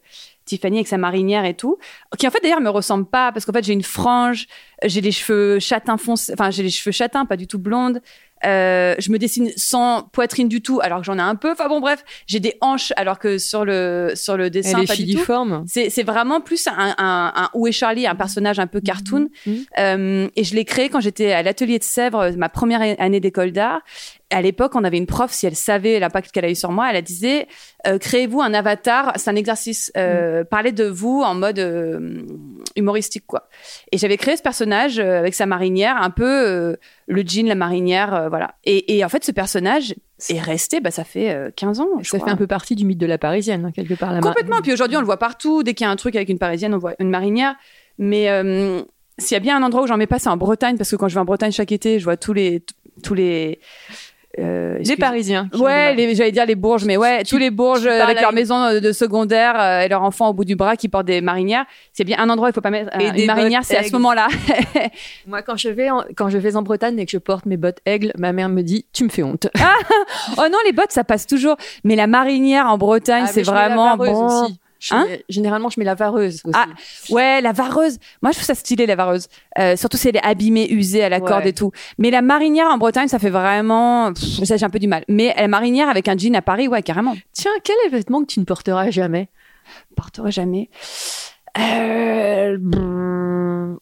Tiffany 0.46 0.78
avec 0.78 0.88
sa 0.88 0.96
marinière 0.96 1.44
et 1.44 1.54
tout, 1.54 1.76
qui 2.18 2.26
en 2.26 2.30
fait 2.30 2.40
d'ailleurs 2.42 2.60
me 2.62 2.70
ressemble 2.70 3.04
pas 3.04 3.32
parce 3.32 3.44
qu'en 3.44 3.52
fait 3.52 3.64
j'ai 3.64 3.74
une 3.74 3.82
frange, 3.82 4.46
j'ai 4.84 5.00
les 5.02 5.12
cheveux 5.12 5.58
châtains 5.58 5.98
foncés, 5.98 6.32
enfin 6.32 6.50
j'ai 6.50 6.62
les 6.62 6.70
cheveux 6.70 6.92
châtains, 6.92 7.26
pas 7.26 7.36
du 7.36 7.46
tout 7.46 7.58
blondes. 7.58 8.00
Euh, 8.44 8.94
je 8.98 9.10
me 9.10 9.18
dessine 9.18 9.50
sans 9.56 10.02
poitrine 10.12 10.46
du 10.46 10.60
tout, 10.60 10.78
alors 10.82 10.98
que 11.00 11.06
j'en 11.06 11.16
ai 11.16 11.22
un 11.22 11.36
peu. 11.36 11.52
Enfin 11.52 11.68
bon, 11.68 11.80
bref, 11.80 12.04
j'ai 12.26 12.38
des 12.38 12.58
hanches, 12.60 12.92
alors 12.96 13.18
que 13.18 13.38
sur 13.38 13.64
le 13.64 14.12
sur 14.14 14.36
le 14.36 14.50
dessin 14.50 14.76
Elle 14.76 14.84
est 14.84 14.86
pas 14.86 14.94
du 14.94 15.04
tout. 15.04 15.10
filiforme. 15.12 15.64
C'est 15.66 15.88
c'est 15.88 16.02
vraiment 16.02 16.42
plus 16.42 16.66
un, 16.66 16.94
un, 16.98 17.32
un 17.34 17.50
Où 17.54 17.66
est 17.66 17.72
Charlie, 17.72 18.06
un 18.06 18.14
personnage 18.14 18.58
un 18.58 18.66
peu 18.66 18.80
cartoon. 18.82 19.30
Mhm. 19.46 19.64
Euh, 19.78 20.28
et 20.36 20.44
je 20.44 20.54
l'ai 20.54 20.66
créé 20.66 20.90
quand 20.90 21.00
j'étais 21.00 21.32
à 21.32 21.42
l'atelier 21.42 21.78
de 21.78 21.84
Sèvres, 21.84 22.30
ma 22.36 22.50
première 22.50 22.82
année 22.98 23.20
d'école 23.20 23.52
d'art. 23.52 23.80
À 24.30 24.42
l'époque, 24.42 24.74
on 24.74 24.82
avait 24.82 24.98
une 24.98 25.06
prof, 25.06 25.30
si 25.30 25.46
elle 25.46 25.54
savait 25.54 26.00
l'impact 26.00 26.32
qu'elle 26.32 26.44
a 26.44 26.50
eu 26.50 26.56
sur 26.56 26.72
moi, 26.72 26.90
elle 26.92 27.00
disait 27.02 27.46
euh, 27.86 27.96
créez-vous 27.96 28.40
un 28.42 28.54
avatar. 28.54 29.12
C'est 29.14 29.30
un 29.30 29.36
exercice. 29.36 29.92
Euh, 29.96 30.42
Parlez 30.42 30.72
de 30.72 30.84
vous 30.84 31.22
en 31.24 31.36
mode 31.36 31.60
euh, 31.60 32.22
humoristique, 32.74 33.24
quoi. 33.26 33.48
Et 33.92 33.98
j'avais 33.98 34.16
créé 34.16 34.36
ce 34.36 34.42
personnage 34.42 34.98
avec 34.98 35.32
sa 35.34 35.46
marinière, 35.46 35.96
un 36.02 36.10
peu 36.10 36.76
le 37.06 37.22
jean, 37.24 37.46
la 37.46 37.54
marinière, 37.54 38.26
voilà. 38.28 38.56
Et, 38.64 38.96
et 38.96 39.04
en 39.04 39.08
fait, 39.08 39.22
ce 39.22 39.30
personnage 39.30 39.94
est 40.28 40.40
resté. 40.40 40.80
Bah, 40.80 40.90
ça 40.90 41.04
fait 41.04 41.30
euh, 41.32 41.50
15 41.54 41.78
ans. 41.80 41.86
je 42.00 42.10
Ça 42.10 42.18
crois. 42.18 42.26
fait 42.28 42.32
un 42.34 42.36
peu 42.36 42.48
partie 42.48 42.74
du 42.74 42.84
mythe 42.84 42.98
de 42.98 43.06
la 43.06 43.18
parisienne, 43.18 43.64
hein, 43.66 43.70
quelque 43.72 43.94
part. 43.94 44.12
La 44.12 44.20
Complètement. 44.20 44.60
Puis 44.60 44.72
aujourd'hui, 44.72 44.96
on 44.96 45.00
le 45.00 45.06
voit 45.06 45.18
partout. 45.18 45.62
Dès 45.62 45.74
qu'il 45.74 45.84
y 45.84 45.88
a 45.88 45.90
un 45.92 45.96
truc 45.96 46.16
avec 46.16 46.28
une 46.30 46.40
parisienne, 46.40 46.74
on 46.74 46.78
voit 46.78 46.94
une 46.98 47.10
marinière. 47.10 47.54
Mais 47.98 48.26
s'il 49.18 49.34
y 49.34 49.36
a 49.36 49.40
bien 49.40 49.56
un 49.56 49.62
endroit 49.62 49.84
où 49.84 49.86
j'en 49.86 49.96
mets 49.96 50.08
pas, 50.08 50.18
c'est 50.18 50.28
en 50.30 50.36
Bretagne, 50.36 50.76
parce 50.76 50.90
que 50.90 50.96
quand 50.96 51.06
je 51.06 51.14
vais 51.14 51.20
en 51.20 51.24
Bretagne 51.24 51.52
chaque 51.52 51.70
été, 51.70 52.00
je 52.00 52.04
vois 52.04 52.16
tous 52.16 52.32
les 52.32 52.64
tous 53.02 53.14
les 53.14 53.60
euh, 54.38 54.78
Les 54.84 54.96
Parisiens. 54.96 55.48
Ouais, 55.58 55.94
les- 55.94 56.14
j'allais 56.14 56.32
dire 56.32 56.46
les 56.46 56.54
Bourges, 56.54 56.84
mais 56.84 56.96
ouais, 56.96 57.22
tous 57.24 57.38
les 57.38 57.50
Bourges 57.50 57.86
euh, 57.86 58.02
avec 58.02 58.20
leur 58.20 58.32
maison 58.32 58.62
euh, 58.64 58.80
de 58.80 58.92
secondaire 58.92 59.58
euh, 59.60 59.80
et 59.80 59.88
leurs 59.88 60.02
enfants 60.02 60.28
au 60.28 60.32
bout 60.34 60.44
du 60.44 60.56
bras 60.56 60.76
qui 60.76 60.88
portent 60.88 61.06
des 61.06 61.20
marinières. 61.20 61.64
C'est 61.92 62.04
bien 62.04 62.18
un 62.18 62.28
endroit 62.28 62.48
où 62.48 62.50
il 62.50 62.54
faut 62.54 62.60
pas 62.60 62.70
mettre 62.70 62.90
euh, 62.96 63.00
Et 63.00 63.12
des 63.12 63.20
une 63.22 63.26
marinière, 63.26 63.62
c'est 63.64 63.76
à 63.76 63.82
ce 63.82 63.92
moment-là. 63.92 64.28
Moi, 65.26 65.42
quand 65.42 65.56
je 65.56 65.68
vais 65.68 65.90
en, 65.90 66.04
quand 66.16 66.28
je 66.28 66.38
vais 66.38 66.56
en 66.56 66.62
Bretagne 66.62 66.98
et 66.98 67.06
que 67.06 67.10
je 67.12 67.18
porte 67.18 67.46
mes 67.46 67.56
bottes 67.56 67.78
aigles, 67.86 68.12
ma 68.18 68.32
mère 68.32 68.48
me 68.48 68.62
dit 68.62 68.86
"Tu 68.92 69.04
me 69.04 69.08
fais 69.08 69.22
honte." 69.22 69.48
oh 70.38 70.42
non, 70.50 70.58
les 70.66 70.72
bottes, 70.72 70.92
ça 70.92 71.04
passe 71.04 71.26
toujours. 71.26 71.56
Mais 71.84 71.96
la 71.96 72.06
marinière 72.06 72.66
en 72.66 72.78
Bretagne, 72.78 73.24
Ah, 73.26 73.32
c'est 73.32 73.42
vraiment 73.42 73.96
bon. 73.96 74.44
aussi. 74.44 74.58
Je 74.78 74.94
Hein 74.94 75.06
mets- 75.08 75.24
généralement, 75.28 75.68
je 75.70 75.80
mets 75.80 75.86
la 75.86 75.94
vareuse 75.94 76.42
aussi. 76.44 76.54
Ah, 76.54 76.66
Ouais, 77.10 77.40
la 77.40 77.52
vareuse. 77.52 77.98
Moi, 78.22 78.32
je 78.32 78.36
trouve 78.36 78.46
ça 78.46 78.54
stylé, 78.54 78.86
la 78.86 78.94
vareuse. 78.96 79.28
Euh, 79.58 79.76
surtout 79.76 79.96
si 79.96 80.08
elle 80.08 80.16
est 80.16 80.24
abîmée, 80.24 80.70
usée 80.70 81.02
à 81.02 81.08
la 81.08 81.18
Ouais. 81.18 81.26
corde 81.28 81.46
et 81.46 81.52
tout. 81.52 81.70
Mais 81.98 82.10
la 82.10 82.20
marinière 82.22 82.66
en 82.68 82.76
Bretagne, 82.78 83.08
ça 83.08 83.18
fait 83.18 83.30
vraiment... 83.30 84.12
Pff, 84.12 84.44
ça, 84.44 84.56
j'ai 84.56 84.66
un 84.66 84.70
peu 84.70 84.78
du 84.78 84.88
mal. 84.88 85.04
Mais 85.08 85.34
la 85.36 85.48
marinière 85.48 85.88
avec 85.88 86.08
un 86.08 86.16
jean 86.16 86.34
à 86.36 86.42
Paris, 86.42 86.68
ouais, 86.68 86.82
carrément. 86.82 87.14
Tiens, 87.32 87.52
quel 87.64 87.76
est 87.86 87.90
le 87.90 87.96
vêtement 87.96 88.20
que 88.20 88.26
tu 88.26 88.40
ne 88.40 88.44
porteras 88.44 88.90
jamais? 88.90 89.28
Porterai 89.96 90.30
jamais. 90.30 90.68
Euh, 91.58 92.58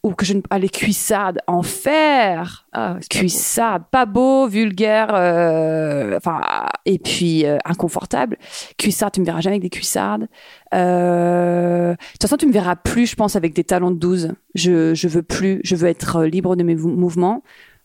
ou 0.04 0.12
que 0.14 0.24
je 0.24 0.34
ne 0.34 0.42
ah, 0.50 0.58
les 0.58 0.68
cuissardes 0.68 1.40
en 1.48 1.62
fer 1.62 2.66
Ah, 2.72 2.96
c'est 3.00 3.82
pas 3.90 4.06
beau 4.06 4.46
vulgaire 4.46 5.08
euh, 5.14 6.16
enfin 6.16 6.40
et 6.84 6.98
puis 6.98 7.46
euh, 7.46 7.56
inconfortable 7.64 8.36
cuissardes 8.78 9.14
tu 9.14 9.20
me 9.20 9.26
verras 9.26 9.40
jamais 9.40 9.54
avec 9.56 9.62
des 9.62 9.70
cuissardes 9.70 10.28
euh, 10.74 11.92
de 11.92 11.96
toute 12.12 12.22
façon 12.22 12.36
tu 12.36 12.46
me 12.46 12.52
verras 12.52 12.76
plus 12.76 13.06
je 13.06 13.16
pense 13.16 13.34
avec 13.34 13.54
des 13.54 13.64
talons 13.64 13.90
de 13.90 13.96
12 13.98 14.32
je 14.54 14.94
je 14.94 15.08
veux 15.08 15.22
plus 15.22 15.60
je 15.64 15.74
veux 15.74 15.88
être 15.88 16.16
euh, 16.16 16.26
libre 16.26 16.54
de 16.54 16.62
mes 16.62 16.76
mou- 16.76 16.94
mouvements 16.94 17.42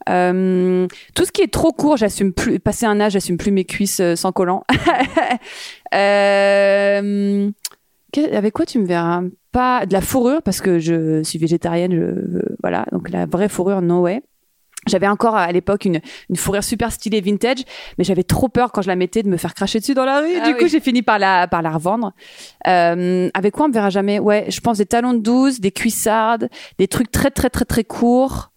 euh, 0.08 0.88
tout 1.14 1.26
ce 1.26 1.32
qui 1.32 1.42
est 1.42 1.52
trop 1.52 1.74
court, 1.74 1.98
j'assume 1.98 2.32
plus. 2.32 2.58
Passer 2.60 2.86
un 2.86 3.02
âge, 3.02 3.12
j'assume 3.12 3.36
plus 3.36 3.52
mes 3.52 3.66
cuisses 3.66 4.00
euh, 4.00 4.16
sans 4.16 4.32
collant. 4.32 4.64
euh, 5.94 7.52
que- 8.14 8.36
avec 8.36 8.54
quoi 8.54 8.66
tu 8.66 8.80
me 8.80 8.86
verras? 8.86 9.22
Pas 9.52 9.86
de 9.86 9.94
la 9.94 10.02
fourrure 10.02 10.42
parce 10.44 10.62
que 10.62 10.80
je 10.80 11.24
suis 11.24 11.40
végétarienne. 11.40 11.92
Je, 11.94 12.42
voilà, 12.62 12.86
donc 12.92 13.10
la 13.10 13.26
vraie 13.26 13.50
fourrure, 13.50 13.82
no 13.82 14.02
way. 14.02 14.22
J'avais 14.88 15.08
encore 15.08 15.36
à 15.36 15.52
l'époque 15.52 15.84
une, 15.86 16.00
une 16.30 16.36
fourrure 16.38 16.64
super 16.64 16.92
stylée 16.92 17.20
vintage, 17.20 17.64
mais 17.98 18.04
j'avais 18.06 18.24
trop 18.24 18.48
peur 18.48 18.72
quand 18.72 18.82
je 18.82 18.88
la 18.88 18.96
mettais 18.96 19.24
de 19.24 19.28
me 19.28 19.36
faire 19.38 19.54
cracher 19.54 19.80
dessus 19.80 19.94
dans 19.94 20.06
la 20.06 20.22
rue. 20.22 20.36
Ah 20.42 20.48
du 20.48 20.54
oui. 20.54 20.60
coup, 20.60 20.68
j'ai 20.68 20.80
fini 20.80 21.02
par 21.02 21.20
la, 21.20 21.48
par 21.48 21.62
la 21.62 21.72
revendre. 21.72 22.14
Euh, 22.68 23.30
avec 23.34 23.54
quoi 23.54 23.66
on 23.66 23.70
me 23.70 23.74
verra 23.74 23.90
jamais? 23.90 24.20
Ouais, 24.20 24.46
je 24.50 24.60
pense 24.62 24.78
des 24.78 24.86
talons 24.86 25.14
de 25.14 25.20
12, 25.20 25.60
des 25.60 25.72
cuissardes, 25.72 26.50
des 26.78 26.88
trucs 26.88 27.12
très 27.12 27.30
très 27.30 27.50
très 27.50 27.66
très 27.66 27.84
courts 27.84 28.52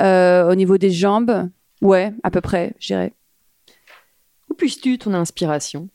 euh, 0.00 0.50
au 0.50 0.54
niveau 0.54 0.78
des 0.78 0.90
jambes. 0.90 1.50
Ouais, 1.82 2.12
à 2.22 2.30
peu 2.30 2.40
près, 2.40 2.74
je 2.78 2.86
dirais. 2.88 3.12
Où 4.50 4.54
puisses-tu 4.54 4.98
ton 4.98 5.14
inspiration? 5.14 5.88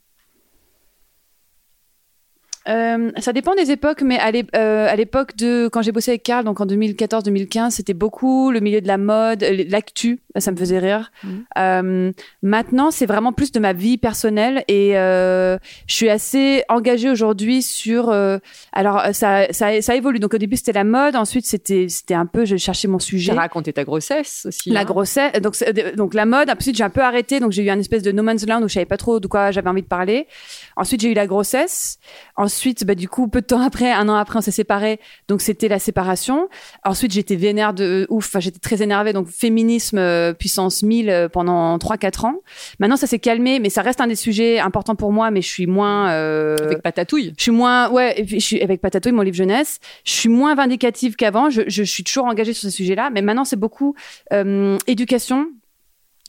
Euh, 2.68 3.12
ça 3.18 3.34
dépend 3.34 3.56
des 3.56 3.72
époques, 3.72 4.02
mais 4.02 4.20
à 4.20 4.32
euh, 4.56 4.88
à 4.88 4.96
l'époque 4.96 5.36
de 5.36 5.68
quand 5.72 5.82
j'ai 5.82 5.92
bossé 5.92 6.12
avec 6.12 6.24
Karl, 6.24 6.46
donc 6.46 6.62
en 6.62 6.66
2014-2015, 6.66 7.72
c'était 7.72 7.94
beaucoup 7.94 8.52
le 8.52 8.60
milieu 8.60 8.82
de 8.82 8.88
la 8.88 8.98
mode, 8.98 9.44
l'actu, 9.70 10.20
ça 10.38 10.52
me 10.52 10.58
faisait 10.58 10.80
rire. 10.80 11.12
Mhm. 11.24 11.46
Euh, 11.58 12.12
maintenant, 12.44 12.92
c'est 12.92 13.06
vraiment 13.06 13.34
plus 13.34 13.52
de 13.52 13.60
ma 13.60 13.74
vie 13.74 13.98
personnelle 13.98 14.64
et 14.68 14.98
euh, 14.98 15.58
je 15.88 15.96
suis 15.96 16.10
assez 16.10 16.64
engagée 16.70 17.10
aujourd'hui 17.10 17.62
sur. 17.62 18.10
euh, 18.10 18.38
alors 18.74 19.02
ça, 19.14 19.52
ça, 19.52 19.82
ça 19.82 19.96
évolue. 19.96 20.20
Donc 20.20 20.34
au 20.34 20.38
début 20.38 20.58
c'était 20.58 20.74
la 20.74 20.84
mode, 20.84 21.16
ensuite 21.16 21.46
c'était 21.46 21.88
c'était 21.90 22.14
un 22.14 22.26
peu 22.26 22.46
je 22.46 22.58
cherchais 22.58 22.88
mon 22.88 23.00
sujet. 23.00 23.32
J'ai 23.32 23.38
raconté 23.38 23.74
ta 23.74 23.84
grossesse 23.84 24.46
aussi. 24.48 24.70
La 24.70 24.82
hein. 24.82 24.86
grossesse, 24.86 25.34
donc, 25.42 25.56
donc 25.96 26.14
la 26.14 26.26
mode. 26.26 26.50
Ensuite, 26.50 26.78
j'ai 26.78 26.84
un 26.84 26.90
peu 26.90 27.02
arrêté, 27.02 27.40
donc 27.40 27.52
j'ai 27.52 27.64
eu 27.64 27.70
un 27.70 27.80
espèce 27.80 28.04
de 28.04 28.12
no 28.12 28.24
man's 28.24 28.46
land 28.46 28.62
où 28.62 28.68
je 28.68 28.74
savais 28.74 28.86
pas 28.86 28.98
trop 28.98 29.20
de 29.20 29.28
quoi 29.28 29.52
j'avais 29.52 29.70
envie 29.70 29.82
de 29.82 29.88
parler. 29.88 30.28
Ensuite, 30.76 31.02
j'ai 31.02 31.12
eu 31.12 31.14
la 31.14 31.28
grossesse. 31.28 31.98
Ensuite, 32.36 32.51
bah, 32.86 32.96
du 32.96 33.08
coup, 33.08 33.28
peu 33.28 33.42
de 33.42 33.46
temps 33.46 33.62
après, 33.62 33.92
un 33.92 34.10
an 34.10 34.16
après, 34.16 34.38
on 34.38 34.42
s'est 34.42 34.52
séparés. 34.52 35.00
Donc, 35.28 35.42
c'était 35.42 35.68
la 35.68 35.80
séparation. 35.80 36.48
Ensuite, 36.84 37.12
j'étais 37.12 37.36
vénère 37.36 37.74
de 37.74 38.08
ouf. 38.10 38.28
Enfin, 38.28 38.40
j'étais 38.40 38.60
très 38.60 38.82
énervée. 38.82 39.14
Donc, 39.14 39.28
féminisme 39.28 39.98
euh, 39.98 40.34
puissance 40.34 40.84
1000 40.84 41.10
euh, 41.10 41.30
pendant 41.30 41.78
3-4 41.78 42.26
ans. 42.26 42.36
Maintenant, 42.80 42.98
ça 42.98 43.08
s'est 43.08 43.20
calmé, 43.20 43.60
mais 43.60 43.70
ça 43.70 43.82
reste 43.82 44.02
un 44.02 44.08
des 44.08 44.16
sujets 44.16 44.60
importants 44.60 44.96
pour 44.96 45.12
moi, 45.12 45.32
mais 45.32 45.42
je 45.42 45.50
suis 45.50 45.68
moins, 45.68 46.10
euh, 46.12 46.56
Avec 46.62 46.82
Patatouille. 46.82 47.34
je 47.38 47.44
suis 47.44 47.52
moins, 47.52 47.90
ouais, 47.90 48.20
et 48.20 48.24
puis 48.24 48.40
je 48.40 48.46
suis 48.46 48.62
avec 48.62 48.82
Patatouille, 48.82 49.12
mon 49.12 49.22
livre 49.22 49.38
jeunesse. 49.38 49.80
Je 50.04 50.12
suis 50.12 50.30
moins 50.30 50.56
vindicative 50.56 51.16
qu'avant. 51.16 51.50
Je, 51.50 51.62
je 51.68 51.84
suis 51.84 52.04
toujours 52.04 52.26
engagée 52.26 52.54
sur 52.54 52.64
ce 52.64 52.76
sujet-là, 52.76 53.10
mais 53.12 53.22
maintenant 53.22 53.46
c'est 53.46 53.56
beaucoup 53.56 53.96
euh, 54.34 54.78
éducation. 54.88 55.48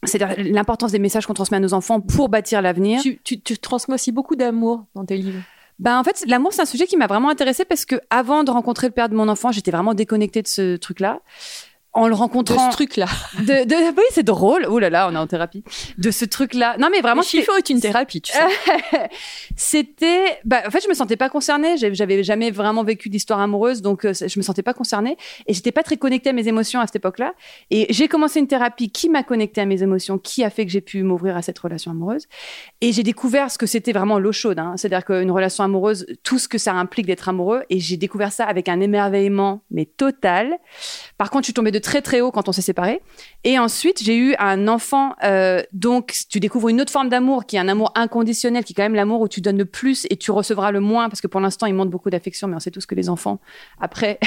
C'est-à-dire 0.04 0.44
l'importance 0.52 0.90
des 0.90 0.98
messages 0.98 1.26
qu'on 1.26 1.34
transmet 1.34 1.58
à 1.58 1.60
nos 1.60 1.74
enfants 1.74 2.00
pour 2.00 2.28
bâtir 2.28 2.60
l'avenir. 2.60 3.00
Tu, 3.00 3.20
tu, 3.22 3.40
tu 3.40 3.56
transmets 3.58 3.94
aussi 3.94 4.10
beaucoup 4.10 4.34
d'amour 4.34 4.86
dans 4.94 5.04
tes 5.04 5.16
livres. 5.16 5.40
Ben 5.78 5.98
en 5.98 6.04
fait, 6.04 6.24
l'amour 6.26 6.52
c'est 6.52 6.62
un 6.62 6.66
sujet 6.66 6.86
qui 6.86 6.96
m'a 6.96 7.06
vraiment 7.06 7.28
intéressée 7.28 7.64
parce 7.64 7.84
que 7.84 7.96
avant 8.10 8.44
de 8.44 8.50
rencontrer 8.50 8.86
le 8.86 8.92
père 8.92 9.08
de 9.08 9.14
mon 9.14 9.28
enfant, 9.28 9.52
j'étais 9.52 9.70
vraiment 9.70 9.94
déconnectée 9.94 10.42
de 10.42 10.48
ce 10.48 10.76
truc-là. 10.76 11.20
En 11.94 12.06
le 12.08 12.14
De 12.14 12.18
rencontrant, 12.18 12.70
ce 12.70 12.76
truc-là. 12.76 13.06
de, 13.38 13.64
de- 13.66 13.96
oui, 13.96 14.04
c'est 14.12 14.22
drôle. 14.22 14.66
Oh 14.68 14.78
là 14.78 14.88
là, 14.88 15.08
on 15.10 15.14
est 15.14 15.18
en 15.18 15.26
thérapie. 15.26 15.62
De 15.98 16.10
ce 16.10 16.24
truc-là. 16.24 16.76
Non, 16.78 16.88
mais 16.90 17.00
vraiment, 17.00 17.20
Le 17.20 17.26
chiffon 17.26 17.52
est 17.56 17.68
une 17.68 17.80
thérapie, 17.80 18.22
tu 18.22 18.32
sais. 18.32 18.38
c'était 19.56 20.38
bah, 20.44 20.62
en 20.66 20.70
fait 20.70 20.82
je 20.82 20.88
me 20.88 20.94
sentais 20.94 21.16
pas 21.16 21.28
concernée 21.28 21.76
j'avais 21.76 22.22
jamais 22.22 22.50
vraiment 22.50 22.84
vécu 22.84 23.08
d'histoire 23.08 23.40
amoureuse 23.40 23.82
donc 23.82 24.04
euh, 24.04 24.12
je 24.14 24.38
me 24.38 24.42
sentais 24.42 24.62
pas 24.62 24.74
concernée 24.74 25.16
et 25.46 25.54
j'étais 25.54 25.72
pas 25.72 25.82
très 25.82 25.96
connectée 25.96 26.30
à 26.30 26.32
mes 26.32 26.48
émotions 26.48 26.80
à 26.80 26.86
cette 26.86 26.96
époque-là 26.96 27.34
et 27.70 27.86
j'ai 27.90 28.08
commencé 28.08 28.40
une 28.40 28.46
thérapie 28.46 28.90
qui 28.90 29.08
m'a 29.08 29.22
connectée 29.22 29.60
à 29.60 29.66
mes 29.66 29.82
émotions 29.82 30.18
qui 30.18 30.44
a 30.44 30.50
fait 30.50 30.64
que 30.64 30.72
j'ai 30.72 30.80
pu 30.80 31.02
m'ouvrir 31.02 31.36
à 31.36 31.42
cette 31.42 31.58
relation 31.58 31.90
amoureuse 31.90 32.26
et 32.80 32.92
j'ai 32.92 33.02
découvert 33.02 33.50
ce 33.50 33.58
que 33.58 33.66
c'était 33.66 33.92
vraiment 33.92 34.18
l'eau 34.18 34.32
chaude 34.32 34.58
hein. 34.58 34.74
c'est-à-dire 34.76 35.04
qu'une 35.04 35.30
relation 35.30 35.64
amoureuse 35.64 36.06
tout 36.22 36.38
ce 36.38 36.48
que 36.48 36.58
ça 36.58 36.72
implique 36.72 37.06
d'être 37.06 37.28
amoureux 37.28 37.64
et 37.70 37.78
j'ai 37.78 37.96
découvert 37.96 38.32
ça 38.32 38.44
avec 38.44 38.68
un 38.68 38.80
émerveillement 38.80 39.62
mais 39.70 39.84
total 39.84 40.58
par 41.18 41.30
contre 41.30 41.42
je 41.42 41.46
suis 41.46 41.54
tombée 41.54 41.70
de 41.70 41.78
très 41.82 42.00
très 42.00 42.22
haut 42.22 42.30
quand 42.30 42.48
on 42.48 42.52
s'est 42.52 42.62
séparés 42.62 43.02
et 43.44 43.58
ensuite, 43.58 44.02
j'ai 44.02 44.16
eu 44.16 44.34
un 44.38 44.68
enfant. 44.68 45.14
euh, 45.24 45.62
donc, 45.72 46.14
tu 46.28 46.38
découvres 46.38 46.68
une 46.68 46.80
autre 46.80 46.92
forme 46.92 47.08
d'amour 47.08 47.44
qui 47.44 47.56
est 47.56 47.58
un 47.58 47.68
amour 47.68 47.90
inconditionnel, 47.96 48.64
qui 48.64 48.72
est 48.72 48.76
quand 48.76 48.82
même 48.84 48.94
l'amour 48.94 49.20
où 49.20 49.28
tu 49.28 49.40
donnes 49.40 49.58
le 49.58 49.64
plus 49.64 50.06
et 50.10 50.16
tu 50.16 50.30
recevras 50.30 50.70
le 50.70 50.80
moins, 50.80 51.08
parce 51.08 51.20
que 51.20 51.26
pour 51.26 51.40
l'instant, 51.40 51.66
ils 51.66 51.74
montrent 51.74 51.90
beaucoup 51.90 52.10
d'affection, 52.10 52.46
mais 52.46 52.54
on 52.54 52.60
sait 52.60 52.70
tous 52.70 52.86
que 52.86 52.94
les 52.94 53.08
enfants, 53.08 53.40
après, 53.80 54.20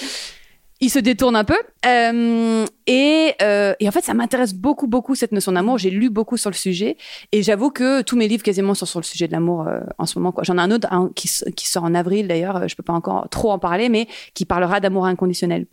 ils 0.80 0.90
se 0.90 0.98
détournent 0.98 1.36
un 1.36 1.44
peu. 1.44 1.56
Euh, 1.86 2.66
et, 2.86 3.32
euh, 3.40 3.74
et 3.80 3.88
en 3.88 3.90
fait, 3.90 4.04
ça 4.04 4.12
m'intéresse 4.12 4.52
beaucoup, 4.52 4.86
beaucoup 4.86 5.14
cette 5.14 5.32
notion 5.32 5.52
d'amour. 5.52 5.78
J'ai 5.78 5.90
lu 5.90 6.10
beaucoup 6.10 6.36
sur 6.36 6.50
le 6.50 6.56
sujet, 6.56 6.98
et 7.32 7.42
j'avoue 7.42 7.70
que 7.70 8.02
tous 8.02 8.16
mes 8.16 8.28
livres 8.28 8.42
quasiment 8.42 8.74
sont 8.74 8.86
sur 8.86 9.00
le 9.00 9.04
sujet 9.04 9.28
de 9.28 9.32
l'amour 9.32 9.66
en 9.96 10.04
ce 10.04 10.18
moment. 10.18 10.34
J'en 10.42 10.58
ai 10.58 10.60
un 10.60 10.70
autre 10.70 10.88
qui, 11.14 11.30
qui 11.56 11.68
sort 11.68 11.84
en 11.84 11.94
avril 11.94 12.28
d'ailleurs. 12.28 12.68
Je 12.68 12.74
peux 12.76 12.82
pas 12.82 12.92
encore 12.92 13.30
trop 13.30 13.50
en 13.50 13.58
parler, 13.58 13.88
mais 13.88 14.08
qui 14.34 14.44
parlera 14.44 14.80
d'amour 14.80 15.06
inconditionnel, 15.06 15.66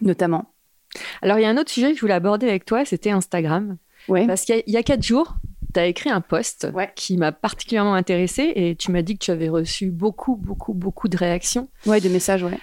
notamment. 0.00 0.52
Alors, 1.22 1.38
il 1.38 1.42
y 1.42 1.44
a 1.44 1.48
un 1.50 1.56
autre 1.58 1.70
sujet 1.70 1.90
que 1.90 1.96
je 1.96 2.00
voulais 2.00 2.14
aborder 2.14 2.48
avec 2.48 2.64
toi, 2.64 2.84
c'était 2.84 3.10
Instagram. 3.10 3.76
Ouais. 4.08 4.26
Parce 4.26 4.44
qu'il 4.44 4.56
y 4.56 4.58
a- 4.58 4.62
il 4.66 4.72
y, 4.72 4.76
a 4.76 4.82
quatre 4.82 5.02
jours, 5.02 5.36
tu 5.74 5.80
as 5.80 5.86
écrit 5.86 6.08
un 6.10 6.20
post 6.22 6.68
Ouais. 6.72 6.90
qui 6.96 7.16
m'a 7.18 7.30
particulièrement 7.32 7.94
intéressée 7.94 8.52
et 8.56 8.74
tu 8.76 8.90
m'as 8.90 9.02
dit 9.02 9.18
que 9.18 9.24
tu 9.24 9.30
avais 9.30 9.48
reçu 9.50 9.90
beaucoup, 9.90 10.36
beaucoup, 10.36 10.72
beaucoup 10.72 11.08
de 11.08 11.16
réactions. 11.16 11.68
Ouais, 11.86 12.00
des 12.00 12.08
messages, 12.08 12.42
ouais. 12.42 12.58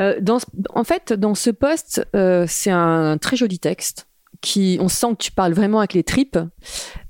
Euh, 0.00 0.18
dans 0.20 0.38
ce- 0.38 0.46
en 0.74 0.82
fait, 0.82 1.12
dans 1.12 1.34
ce 1.34 1.50
post, 1.50 2.04
euh, 2.16 2.44
c'est 2.48 2.70
un 2.70 3.18
très 3.18 3.36
joli 3.36 3.58
texte 3.58 4.08
qui, 4.40 4.78
on 4.80 4.88
sent 4.88 5.08
que 5.12 5.22
tu 5.24 5.30
parles 5.32 5.52
vraiment 5.52 5.78
avec 5.78 5.92
les 5.92 6.02
tripes 6.02 6.38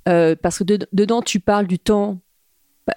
euh, 0.09 0.35
parce 0.43 0.59
que 0.59 0.65
de- 0.65 0.87
dedans, 0.93 1.23
tu 1.23 1.39
parles 1.41 1.67
du 1.69 1.79
temps. 1.79 2.19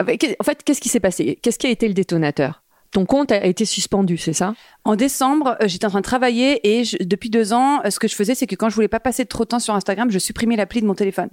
En 0.02 0.06
fait, 0.44 0.64
qu'est-ce 0.64 0.82
qui 0.82 0.90
s'est 0.90 1.00
passé? 1.00 1.38
Qu'est-ce 1.44 1.60
qui 1.60 1.68
a 1.68 1.70
été 1.70 1.88
le 1.88 1.94
détonateur? 1.94 2.63
Ton 2.94 3.06
compte 3.06 3.32
a 3.32 3.44
été 3.44 3.66
suspendu, 3.66 4.18
c'est 4.18 4.34
ça? 4.34 4.54
En 4.86 4.96
décembre, 4.96 5.58
euh, 5.62 5.68
j'étais 5.68 5.86
en 5.86 5.90
train 5.90 6.00
de 6.00 6.06
travailler 6.06 6.60
et 6.68 6.84
je- 6.84 6.98
depuis 7.02 7.30
deux 7.32 7.52
ans, 7.52 7.82
euh, 7.84 7.90
ce 7.90 8.00
que 8.00 8.08
je 8.08 8.16
faisais, 8.16 8.36
c'est 8.36 8.46
que 8.48 8.56
quand 8.56 8.70
je 8.70 8.76
voulais 8.76 8.88
pas 8.88 9.00
passer 9.00 9.26
trop 9.26 9.44
de 9.46 9.50
temps 9.50 9.60
sur 9.60 9.74
Instagram, 9.74 10.12
je 10.12 10.20
supprimais 10.20 10.56
l'appli 10.56 10.80
de 10.80 10.86
mon 10.86 10.94
téléphone. 10.94 11.30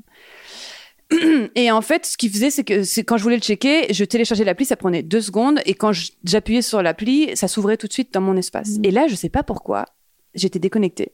Et 1.54 1.70
en 1.70 1.82
fait, 1.82 2.06
ce 2.06 2.16
qu'il 2.16 2.30
faisait, 2.30 2.50
c'est 2.50 2.64
que 2.64 2.82
c'est 2.82 3.04
quand 3.04 3.16
je 3.18 3.22
voulais 3.24 3.36
le 3.36 3.42
checker, 3.42 3.92
je 3.92 4.04
téléchargeais 4.04 4.44
l'appli, 4.44 4.64
ça 4.64 4.76
prenait 4.76 5.02
deux 5.02 5.20
secondes, 5.20 5.60
et 5.66 5.74
quand 5.74 5.92
j'appuyais 6.24 6.62
sur 6.62 6.82
l'appli, 6.82 7.36
ça 7.36 7.48
s'ouvrait 7.48 7.76
tout 7.76 7.88
de 7.88 7.92
suite 7.92 8.14
dans 8.14 8.20
mon 8.20 8.36
espace. 8.36 8.78
Mhm. 8.78 8.84
Et 8.84 8.90
là, 8.90 9.06
je 9.08 9.14
sais 9.14 9.28
pas 9.28 9.42
pourquoi, 9.42 9.86
j'étais 10.34 10.60
déconnectée. 10.60 11.12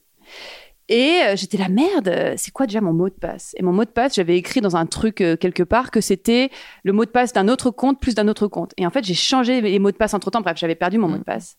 Et 0.88 1.20
euh, 1.22 1.36
j'étais 1.36 1.58
la 1.58 1.68
merde, 1.68 2.34
c'est 2.36 2.52
quoi 2.52 2.66
déjà 2.66 2.80
mon 2.80 2.92
mot 2.92 3.08
de 3.08 3.14
passe? 3.14 3.54
Et 3.58 3.62
mon 3.62 3.72
mot 3.72 3.84
de 3.84 3.90
passe, 3.90 4.14
j'avais 4.14 4.36
écrit 4.36 4.60
dans 4.60 4.76
un 4.76 4.86
truc 4.86 5.20
euh, 5.20 5.36
quelque 5.36 5.64
part 5.64 5.90
que 5.90 6.00
c'était 6.00 6.50
le 6.84 6.92
mot 6.92 7.04
de 7.04 7.10
passe 7.10 7.32
d'un 7.32 7.48
autre 7.48 7.70
compte 7.70 8.00
plus 8.00 8.14
d'un 8.14 8.28
autre 8.28 8.46
compte. 8.46 8.72
Et 8.76 8.86
en 8.86 8.90
fait, 8.90 9.04
j'ai 9.04 9.14
changé 9.14 9.60
les 9.60 9.78
mots 9.80 9.90
de 9.90 9.96
passe 9.96 10.14
entre 10.14 10.30
temps. 10.30 10.40
Bref, 10.40 10.56
j'avais 10.58 10.76
perdu 10.76 10.98
mon 10.98 11.08
mot 11.08 11.18
de 11.18 11.24
passe. 11.24 11.56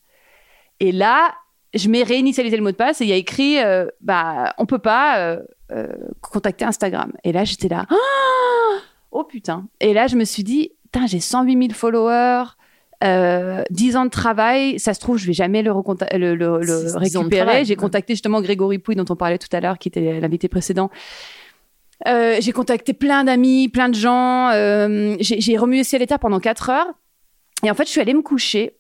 Et 0.79 0.93
là, 0.93 1.33
je 1.73 1.89
m'ai 1.89 2.03
réinitialisé 2.03 2.55
le 2.55 2.63
mot 2.63 2.71
de 2.71 2.77
passe 2.77 3.01
et 3.01 3.03
il 3.03 3.09
y 3.09 3.13
a 3.13 3.17
écrit 3.17 3.59
euh, 3.59 3.87
bah 3.99 4.53
on 4.57 4.65
peut 4.65 4.79
pas 4.79 5.37
euh, 5.71 5.87
contacter 6.21 6.63
Instagram. 6.63 7.11
Et 7.25 7.33
là, 7.33 7.43
j'étais 7.43 7.67
là. 7.67 7.85
Ah 7.89 7.95
oh 9.11 9.25
putain. 9.25 9.67
Et 9.81 9.93
là, 9.93 10.07
je 10.07 10.15
me 10.15 10.23
suis 10.23 10.43
dit, 10.43 10.71
j'ai 11.05 11.19
108 11.19 11.51
000 11.53 11.73
followers. 11.73 12.45
Euh, 13.03 13.63
10 13.69 13.95
ans 13.95 14.05
de 14.05 14.10
travail, 14.10 14.79
ça 14.79 14.93
se 14.95 14.99
trouve, 14.99 15.17
je 15.17 15.27
vais 15.27 15.33
jamais 15.33 15.62
le, 15.62 15.71
le, 15.71 16.36
le- 16.36 16.60
le 16.60 16.65
C'est 16.65 16.83
10 16.83 16.95
ans 16.95 16.99
de 16.99 17.25
récupérer. 17.25 17.65
J'ai 17.65 17.75
contacté 17.75 18.13
justement 18.13 18.41
Grégory 18.41 18.79
Pouille, 18.79 18.95
dont 18.95 19.05
on 19.10 19.15
parlait 19.15 19.38
tout 19.38 19.47
à 19.55 19.60
l'heure, 19.60 19.77
qui 19.77 19.88
était 19.89 20.19
l'invité 20.19 20.47
précédent. 20.47 20.89
Euh, 22.07 22.38
j'ai 22.39 22.51
contacté 22.51 22.93
plein 22.93 23.23
d'amis, 23.23 23.69
plein 23.69 23.89
de 23.89 23.95
gens. 23.95 24.49
euh, 24.49 25.15
j'ai 25.19 25.57
remué 25.57 25.83
ciel 25.83 26.01
et 26.01 26.07
terre 26.07 26.19
pendant 26.19 26.39
4 26.39 26.69
heures. 26.69 26.88
Et 27.63 27.71
en 27.71 27.73
fait, 27.75 27.86
je 27.86 27.89
suis 27.89 28.01
allée 28.01 28.13
me 28.13 28.21
coucher, 28.21 28.73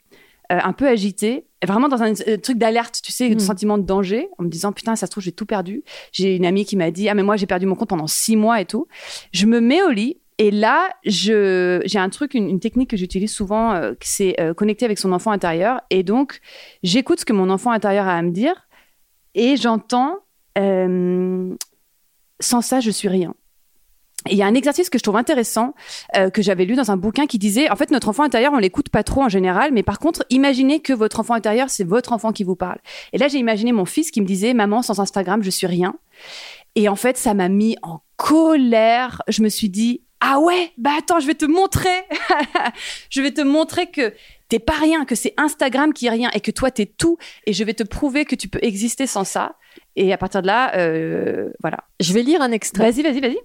euh, 0.51 0.59
un 0.63 0.71
peu 0.73 0.87
agitée, 0.87 1.45
vraiment 1.65 1.89
dans 1.89 2.03
un 2.03 2.13
truc 2.13 2.57
d'alerte, 2.59 2.99
tu 3.03 3.11
sais, 3.11 3.29
de 3.29 3.35
Mm. 3.35 3.39
sentiment 3.39 3.77
de 3.79 3.83
danger, 3.83 4.29
en 4.37 4.43
me 4.43 4.49
disant 4.49 4.71
putain, 4.71 4.95
ça 4.95 5.07
se 5.07 5.11
trouve, 5.11 5.23
j'ai 5.23 5.31
tout 5.31 5.47
perdu. 5.47 5.83
J'ai 6.11 6.35
une 6.35 6.45
amie 6.45 6.63
qui 6.65 6.75
m'a 6.77 6.91
dit 6.91 7.09
ah 7.09 7.15
mais 7.15 7.23
moi 7.23 7.37
j'ai 7.37 7.47
perdu 7.47 7.65
mon 7.65 7.73
compte 7.75 7.89
pendant 7.89 8.05
six 8.07 8.35
mois 8.35 8.61
et 8.61 8.65
tout. 8.65 8.87
Je 9.31 9.47
me 9.47 9.59
mets 9.59 9.81
au 9.81 9.89
lit 9.89 10.17
Et 10.39 10.51
là, 10.51 10.89
j'ai 11.03 11.97
un 11.97 12.09
truc, 12.09 12.35
une, 12.35 12.59
technique 12.59 12.91
que 12.91 12.97
j'utilise 12.97 13.33
souvent, 13.33 13.73
euh, 13.73 13.93
c'est 14.01 14.39
euh, 14.39 14.53
connecter 14.53 14.85
avec 14.85 14.99
son 14.99 15.11
enfant 15.11 15.31
intérieur. 15.31 15.81
Et 15.89 16.03
donc, 16.03 16.41
j'écoute 16.83 17.21
ce 17.21 17.25
que 17.25 17.33
mon 17.33 17.49
enfant 17.49 17.71
intérieur 17.71 18.07
a 18.07 18.15
à 18.15 18.21
me 18.21 18.31
dire 18.31 18.67
et 19.33 19.57
j'entends 19.57 20.17
euh, 20.59 21.55
sans 22.39 22.61
ça, 22.61 22.79
je 22.81 22.91
suis 22.91 23.07
rien. 23.07 23.33
Il 24.29 24.37
y 24.37 24.43
a 24.43 24.45
un 24.45 24.55
exercice 24.55 24.89
que 24.89 24.97
je 24.97 25.03
trouve 25.03 25.15
intéressant, 25.15 25.73
que 26.33 26.41
j'avais 26.41 26.65
lu 26.65 26.75
dans 26.75 26.91
un 26.91 26.97
bouquin 26.97 27.27
qui 27.27 27.37
disait, 27.37 27.69
en 27.69 27.77
fait, 27.77 27.91
notre 27.91 28.09
enfant 28.09 28.23
intérieur, 28.23 28.51
on 28.51 28.57
l'écoute 28.57 28.89
pas 28.89 29.03
trop 29.03 29.21
en 29.21 29.29
général, 29.29 29.71
mais 29.71 29.83
par 29.83 29.99
contre, 29.99 30.25
imaginez 30.29 30.81
que 30.81 30.91
votre 30.91 31.21
enfant 31.21 31.33
intérieur, 31.35 31.69
c'est 31.69 31.85
votre 31.85 32.11
enfant 32.11 32.33
qui 32.33 32.43
vous 32.43 32.57
parle. 32.57 32.79
Et 33.13 33.19
là, 33.19 33.29
j'ai 33.29 33.37
imaginé 33.37 33.71
mon 33.71 33.85
fils 33.85 34.11
qui 34.11 34.19
me 34.19 34.25
disait, 34.25 34.53
maman, 34.53 34.81
sans 34.81 34.99
Instagram, 34.99 35.43
je 35.43 35.49
suis 35.49 35.67
rien. 35.67 35.95
Et 36.75 36.89
en 36.89 36.97
fait, 36.97 37.15
ça 37.15 37.35
m'a 37.35 37.47
mis 37.47 37.77
en 37.83 38.01
colère. 38.17 39.21
Je 39.29 39.43
me 39.43 39.49
suis 39.49 39.69
dit, 39.69 40.01
ah 40.19 40.39
ouais, 40.39 40.71
bah 40.77 40.91
attends, 40.97 41.19
je 41.19 41.27
vais 41.27 41.35
te 41.35 41.45
montrer. 41.45 42.03
je 43.09 43.21
vais 43.21 43.31
te 43.31 43.41
montrer 43.41 43.87
que 43.87 44.13
t'es 44.49 44.59
pas 44.59 44.73
rien, 44.73 45.05
que 45.05 45.15
c'est 45.15 45.33
Instagram 45.37 45.93
qui 45.93 46.07
est 46.07 46.09
rien 46.09 46.29
et 46.33 46.39
que 46.39 46.51
toi 46.51 46.71
t'es 46.71 46.85
tout. 46.85 47.17
Et 47.45 47.53
je 47.53 47.63
vais 47.63 47.73
te 47.73 47.83
prouver 47.83 48.25
que 48.25 48.35
tu 48.35 48.47
peux 48.47 48.59
exister 48.61 49.05
sans 49.05 49.23
ça. 49.23 49.55
Et 49.95 50.11
à 50.13 50.17
partir 50.17 50.41
de 50.41 50.47
là, 50.47 50.75
euh, 50.75 51.49
voilà. 51.61 51.79
Je 51.99 52.13
vais 52.13 52.23
lire 52.23 52.41
un 52.41 52.51
extrait. 52.51 52.91
Vas-y, 52.91 53.03
vas-y, 53.03 53.19
vas-y. 53.19 53.37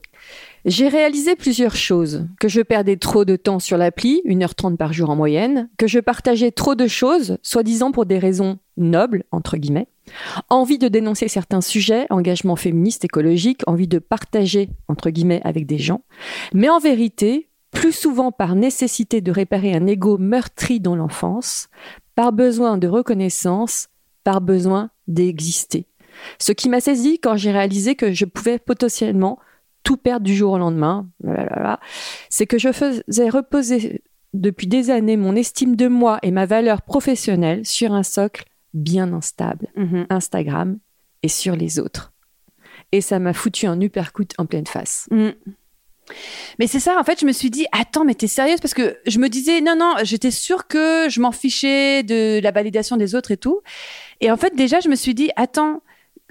J'ai 0.65 0.89
réalisé 0.89 1.35
plusieurs 1.35 1.77
choses. 1.77 2.27
Que 2.41 2.49
je 2.49 2.61
perdais 2.61 2.97
trop 2.97 3.25
de 3.25 3.37
temps 3.37 3.59
sur 3.59 3.77
l'appli, 3.77 4.23
1h30 4.25 4.77
par 4.77 4.93
jour 4.93 5.11
en 5.11 5.17
moyenne. 5.17 5.69
Que 5.77 5.87
je 5.87 5.99
partageais 5.99 6.53
trop 6.53 6.75
de 6.75 6.87
choses, 6.87 7.39
soi-disant 7.43 7.93
pour 7.93 8.07
des 8.07 8.19
raisons 8.19 8.59
nobles, 8.77 9.25
entre 9.31 9.57
guillemets. 9.57 9.89
Envie 10.49 10.79
de 10.79 10.89
dénoncer 10.89 11.29
certains 11.29 11.61
sujets, 11.61 12.07
engagement 12.11 12.57
féministe, 12.57 13.05
écologique, 13.05 13.63
envie 13.67 13.89
de 13.89 13.99
partager, 13.99 14.69
entre 14.89 15.11
guillemets, 15.11 15.41
avec 15.45 15.67
des 15.67 15.79
gens. 15.79 16.03
Mais 16.53 16.69
en 16.69 16.79
vérité, 16.79 17.49
plus 17.71 17.93
souvent 17.93 18.33
par 18.33 18.55
nécessité 18.55 19.21
de 19.21 19.33
réparer 19.33 19.75
un 19.75 19.87
ego 19.87 20.19
meurtri 20.19 20.81
dans 20.81 20.97
l'enfance, 20.97 21.69
par 22.15 22.33
besoin 22.33 22.79
de 22.79 22.89
reconnaissance, 22.89 23.89
par 24.25 24.41
besoin 24.41 24.91
d'exister. 25.09 25.87
Ce 26.39 26.53
qui 26.53 26.69
m'a 26.69 26.81
saisi 26.81 27.19
quand 27.19 27.37
j'ai 27.37 27.51
réalisé 27.51 27.95
que 27.95 28.13
je 28.13 28.25
pouvais 28.25 28.59
potentiellement 28.59 29.39
tout 29.83 29.97
perdre 29.97 30.25
du 30.25 30.35
jour 30.35 30.53
au 30.53 30.59
lendemain, 30.59 31.09
c'est 32.29 32.47
que 32.47 32.59
je 32.59 32.71
faisais 32.73 33.29
reposer 33.29 34.03
depuis 34.35 34.67
des 34.67 34.91
années 34.91 35.17
mon 35.17 35.35
estime 35.35 35.77
de 35.77 35.89
moi 35.89 36.19
et 36.23 36.31
ma 36.31 36.47
valeur 36.47 36.83
professionnelle 36.83 37.67
sur 37.67 37.93
un 37.93 38.03
socle 38.03 38.45
bien 38.75 39.13
instable, 39.13 39.69
Mhm. 39.77 40.07
Instagram, 40.11 40.79
et 41.23 41.29
sur 41.29 41.57
les 41.57 41.79
autres. 41.79 42.13
Et 42.91 43.01
ça 43.01 43.19
m'a 43.19 43.33
foutu 43.33 43.67
un 43.67 43.81
uppercut 43.81 44.29
en 44.39 44.47
pleine 44.47 44.67
face. 44.67 45.07
Mm. 45.11 45.31
Mais 46.59 46.67
c'est 46.67 46.81
ça, 46.81 46.99
en 46.99 47.05
fait, 47.05 47.21
je 47.21 47.27
me 47.27 47.33
suis 47.33 47.49
dit, 47.49 47.65
attends, 47.73 48.05
mais 48.05 48.15
t'es 48.15 48.27
sérieuse? 48.27 48.61
Parce 48.61 48.75
que 48.75 48.99
je 49.07 49.19
me 49.19 49.29
disais, 49.29 49.61
non, 49.61 49.77
non, 49.77 49.95
j'étais 50.03 50.33
sûre 50.33 50.67
que 50.67 51.09
je 51.09 51.21
m'en 51.21 51.33
fichais 51.33 52.03
de 52.03 52.41
la 52.43 52.51
validation 52.51 52.97
des 52.97 53.15
autres 53.15 53.31
et 53.31 53.37
tout. 53.37 53.61
Et 54.21 54.31
en 54.31 54.37
fait, 54.37 54.55
déjà, 54.57 54.81
je 54.81 54.89
me 54.89 54.97
suis 54.97 55.15
dit, 55.15 55.31
attends, 55.37 55.81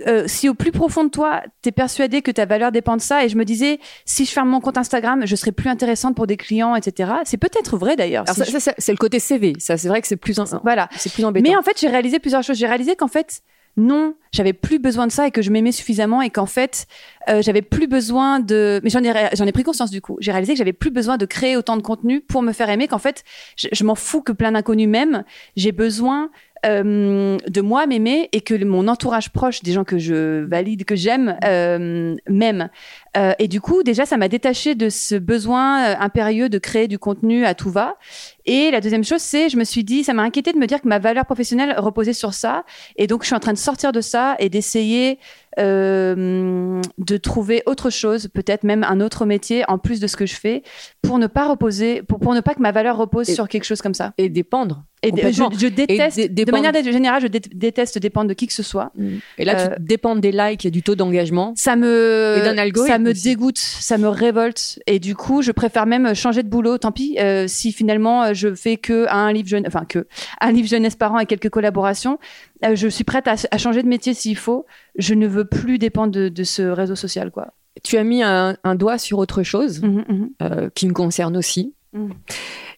euh, 0.08 0.24
si 0.28 0.49
au 0.49 0.54
plus 0.54 0.72
profond 0.72 1.04
de 1.04 1.10
toi, 1.10 1.41
t'es 1.62 1.72
persuadé 1.72 2.22
que 2.22 2.32
ta 2.32 2.45
valeur 2.45 2.72
dépend 2.72 2.95
de 2.97 3.02
ça, 3.02 3.24
et 3.26 3.30
je 3.30 3.38
me 3.38 3.45
disais, 3.45 3.80
si 4.06 4.26
je 4.26 4.32
ferme 4.32 4.49
mon 4.49 4.60
compte 4.62 4.78
Instagram, 4.78 5.26
je 5.26 5.36
serai 5.36 5.52
plus 5.52 5.70
intéressante 5.70 6.16
pour 6.16 6.28
des 6.28 6.38
clients, 6.38 6.76
etc. 6.76 7.12
C'est 7.26 7.38
peut-être 7.38 7.78
vrai 7.78 7.95
d'ailleurs. 7.95 8.26
Si 8.30 8.43
je- 8.52 8.72
c'est 8.78 8.91
le 8.91 8.97
côté 8.97 9.20
CV. 9.20 9.54
Ça, 9.60 9.78
c'est 9.78 9.88
vrai 9.88 10.02
que 10.02 10.08
c'est 10.08 10.18
plus, 10.18 10.39
en- 10.39 10.45
Voilà. 10.64 10.88
c'est 10.97 11.12
plus 11.12 11.26
embêtant. 11.26 11.49
Mais 11.49 11.56
en 11.56 11.62
fait, 11.64 11.80
j'ai 11.80 11.88
réalisé 11.89 12.20
plusieurs 12.20 12.43
choses. 12.43 12.58
J'ai 12.58 12.68
réalisé 12.68 12.95
qu'en 12.95 13.08
fait, 13.08 13.41
non, 13.78 14.16
j'avais 14.34 14.52
plus 14.52 14.80
besoin 14.80 15.08
de 15.08 15.14
ça 15.14 15.28
et 15.28 15.32
que 15.32 15.41
je 15.41 15.49
m'aimais 15.49 15.72
suffisamment 15.72 16.22
et 16.22 16.30
qu'en 16.30 16.45
fait, 16.45 16.88
euh, 17.30 17.41
j'avais 17.41 17.62
plus 17.62 17.88
besoin 17.88 18.41
de. 18.41 18.82
Mais 18.84 18.89
j'en 18.89 19.02
ai, 19.02 19.12
ré- 19.14 19.30
j'en 19.34 19.45
ai 19.45 19.54
pris 19.54 19.64
conscience 19.64 19.91
du 19.91 20.02
coup. 20.02 20.18
J'ai 20.20 20.32
réalisé 20.34 20.54
que 20.54 20.58
j'avais 20.58 20.74
plus 20.74 20.91
besoin 20.91 21.16
de 21.16 21.26
créer 21.26 21.56
autant 21.56 21.78
de 21.78 21.82
contenu 21.82 22.20
pour 22.20 22.41
me 22.41 22.52
faire 22.52 22.70
aimer. 22.70 22.89
Qu'en 22.89 22.97
fait, 22.97 23.24
je, 23.56 23.70
je 23.72 23.84
m'en 23.86 23.95
fous 23.95 24.22
que 24.22 24.34
plein 24.34 24.52
d'inconnus 24.52 24.89
m'aiment. 24.89 25.24
J'ai 25.56 25.72
besoin 25.72 26.32
euh, 26.66 27.38
de 27.47 27.62
moi 27.62 27.88
m'aimer 27.88 28.30
et 28.32 28.41
que 28.41 28.64
mon 28.64 28.88
entourage 28.88 29.30
proche, 29.32 29.64
des 29.64 29.72
gens 29.72 29.84
que 29.84 29.97
je 29.97 30.43
valide, 30.45 30.86
que 30.86 30.95
j'aime, 30.95 31.38
euh, 31.43 32.16
m'aiment. 32.30 32.70
Euh, 33.18 33.34
et 33.39 33.47
du 33.49 33.59
coup, 33.59 33.84
déjà, 33.84 34.05
ça 34.05 34.16
m'a 34.18 34.30
détaché 34.30 34.74
de 34.74 34.88
ce 34.89 35.16
besoin 35.16 35.84
euh, 35.84 35.95
impérieux 35.99 36.47
de 36.47 36.57
créer 36.57 36.88
du 36.88 36.97
contenu 36.97 37.45
à 37.45 37.53
tout 37.53 37.70
va. 37.70 37.97
Et 38.45 38.72
la 38.72 38.80
deuxième 38.82 39.03
chose, 39.03 39.22
c'est, 39.22 39.49
je 39.49 39.57
me 39.57 39.64
suis 39.66 39.84
dit, 39.84 40.03
ça 40.03 40.14
m'a 40.14 40.22
inquiété 40.24 40.53
de 40.53 40.57
me 40.57 40.66
dire 40.66 40.82
que 40.82 40.88
ma 40.88 40.97
valeur 40.99 41.26
professionnelle 41.26 41.76
reposait 41.78 42.14
sur 42.14 42.34
ça. 42.34 42.64
Et 42.95 43.07
donc, 43.07 43.24
je 43.24 43.28
suis 43.28 43.36
en 43.36 43.39
train 43.39 43.53
de 43.53 43.57
sortir 43.57 43.91
de 43.91 44.01
ça 44.01 44.36
et 44.39 44.49
d'essayer 44.49 45.20
euh, 45.59 46.82
de 46.97 47.18
trouver 47.18 47.64
autre 47.66 47.89
chose, 47.89 48.28
peut-être 48.34 48.64
même 48.64 48.84
un 48.84 49.01
autre 49.01 49.26
métier 49.26 49.64
en 49.68 49.78
plus 49.78 49.99
de 49.99 50.07
ce 50.07 50.16
que 50.16 50.26
je 50.26 50.36
fais, 50.36 50.64
pour 51.01 51.20
ne 51.20 51.28
pas 51.28 51.47
reposer, 51.47 52.01
pour, 52.03 52.20
pour 52.20 52.34
ne 52.34 52.41
pas 52.41 52.53
que 52.53 52.62
ma 52.62 52.72
valeur 52.72 52.97
repose 52.97 53.30
Et- 53.30 53.34
sur 53.36 53.47
quelque 53.47 53.66
chose 53.66 53.82
comme 53.82 53.93
ça. 53.93 54.14
Et 54.18 54.30
dépendre. 54.30 54.84
Et 55.03 55.09
je, 55.09 55.68
déteste, 55.68 56.18
dé- 56.30 56.45
de 56.45 56.51
manière 56.51 56.72
générale, 56.84 57.24
je 57.24 57.28
dé- 57.28 57.39
déteste 57.39 57.97
dépendre 57.97 58.30
de 58.30 58.36
qui 58.36 58.45
que 58.45 58.53
ce 58.53 58.62
soit. 58.62 58.91
Et 59.39 59.45
là, 59.45 59.57
Euh, 59.59 59.76
tu 59.76 59.82
dépends 59.84 60.16
des 60.16 60.32
likes 60.32 60.64
et 60.66 60.70
du 60.70 60.84
taux 60.84 60.93
d'engagement. 60.93 61.53
Ça 61.57 61.76
me, 61.76 62.36
Et 62.38 62.41
d'un 62.43 62.57
algorithme 62.59 62.93
ça 62.93 62.99
me 63.02 63.12
aussi. 63.12 63.24
dégoûte, 63.24 63.58
ça 63.58 63.97
me 63.97 64.08
révolte. 64.08 64.80
Et 64.88 64.99
du 64.99 65.16
coup, 65.16 65.41
je 65.41 65.52
préfère 65.52 65.86
même 65.86 66.14
changer 66.16 66.43
de 66.43 66.49
boulot. 66.49 66.78
Tant 66.78 66.91
pis, 66.91 67.18
euh, 67.20 67.47
si 67.47 67.72
finalement 67.72 68.24
euh, 68.24 68.34
je 68.34 68.54
fais 68.56 68.78
que 68.78 69.06
un 69.10 69.32
livre 69.34 69.47
jeune, 69.49 69.66
enfin 69.68 69.86
que 69.86 70.08
un 70.39 70.52
livre 70.52 70.68
jeunesse 70.68 70.95
par 70.95 71.14
an 71.14 71.20
et 71.20 71.26
quelques 71.26 71.49
collaborations, 71.49 72.20
euh, 72.64 72.76
je 72.76 72.88
suis 72.88 73.04
prête 73.04 73.28
à, 73.28 73.36
à 73.52 73.58
changer 73.58 73.84
de 73.84 73.88
métier 73.88 74.14
s'il 74.14 74.38
faut. 74.38 74.66
Je 74.97 75.14
ne 75.14 75.28
veux 75.28 75.45
plus 75.45 75.78
dépendre 75.78 76.12
de, 76.12 76.30
de 76.30 76.43
ce 76.43 76.62
réseau 76.62 76.95
social, 76.95 77.32
quoi. 77.32 77.54
Tu 77.84 77.97
as 77.97 78.04
mis 78.04 78.22
un, 78.22 78.58
un 78.64 78.76
doigt 78.76 78.97
sur 78.97 79.18
autre 79.18 79.43
chose 79.43 79.82
Mhm, 79.82 80.06
mhm. 80.08 80.30
euh, 80.41 80.70
qui 80.76 80.88
me 80.88 80.93
concerne 80.93 81.38
aussi. 81.38 81.74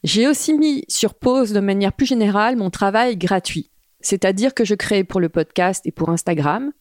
J'ai 0.04 0.28
aussi 0.28 0.54
mis 0.54 0.86
sur 0.88 1.14
pause 1.14 1.54
de 1.54 1.60
manière 1.60 1.94
plus 1.94 2.06
générale 2.06 2.56
mon 2.56 2.70
travail 2.70 3.16
gratuit. 3.18 3.70
C'est-à-dire 4.02 4.54
que 4.54 4.66
je 4.66 4.76
créais 4.76 5.04
pour 5.04 5.20
le 5.20 5.30
podcast 5.30 5.86
et 5.86 5.92
pour 5.92 6.10
Instagram. 6.10 6.72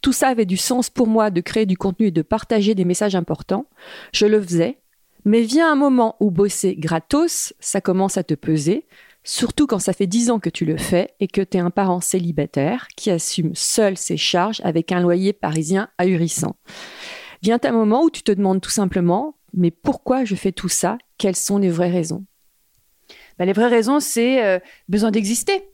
Tout 0.00 0.12
ça 0.12 0.28
avait 0.28 0.46
du 0.46 0.56
sens 0.56 0.90
pour 0.90 1.06
moi 1.06 1.30
de 1.30 1.40
créer 1.40 1.66
du 1.66 1.76
contenu 1.76 2.06
et 2.06 2.10
de 2.10 2.22
partager 2.22 2.74
des 2.74 2.84
messages 2.84 3.16
importants. 3.16 3.66
Je 4.12 4.26
le 4.26 4.40
faisais. 4.40 4.78
Mais 5.24 5.42
vient 5.42 5.70
un 5.70 5.76
moment 5.76 6.16
où 6.20 6.30
bosser 6.30 6.76
gratos, 6.76 7.52
ça 7.60 7.80
commence 7.80 8.16
à 8.16 8.22
te 8.22 8.34
peser. 8.34 8.86
Surtout 9.24 9.66
quand 9.66 9.80
ça 9.80 9.92
fait 9.92 10.06
dix 10.06 10.30
ans 10.30 10.38
que 10.38 10.48
tu 10.48 10.64
le 10.64 10.78
fais 10.78 11.10
et 11.20 11.28
que 11.28 11.42
tu 11.42 11.58
es 11.58 11.60
un 11.60 11.70
parent 11.70 12.00
célibataire 12.00 12.86
qui 12.96 13.10
assume 13.10 13.54
seul 13.54 13.98
ses 13.98 14.16
charges 14.16 14.60
avec 14.64 14.90
un 14.92 15.00
loyer 15.00 15.32
parisien 15.32 15.90
ahurissant. 15.98 16.56
Vient 17.42 17.58
un 17.62 17.72
moment 17.72 18.04
où 18.04 18.10
tu 18.10 18.22
te 18.22 18.32
demandes 18.32 18.60
tout 18.60 18.70
simplement, 18.70 19.36
mais 19.52 19.70
pourquoi 19.70 20.24
je 20.24 20.34
fais 20.34 20.52
tout 20.52 20.68
ça? 20.68 20.98
Quelles 21.18 21.36
sont 21.36 21.58
les 21.58 21.70
vraies 21.70 21.90
raisons? 21.90 22.24
Bah, 23.38 23.44
les 23.44 23.52
vraies 23.52 23.68
raisons, 23.68 24.00
c'est 24.00 24.44
euh, 24.44 24.58
besoin 24.88 25.10
d'exister. 25.10 25.68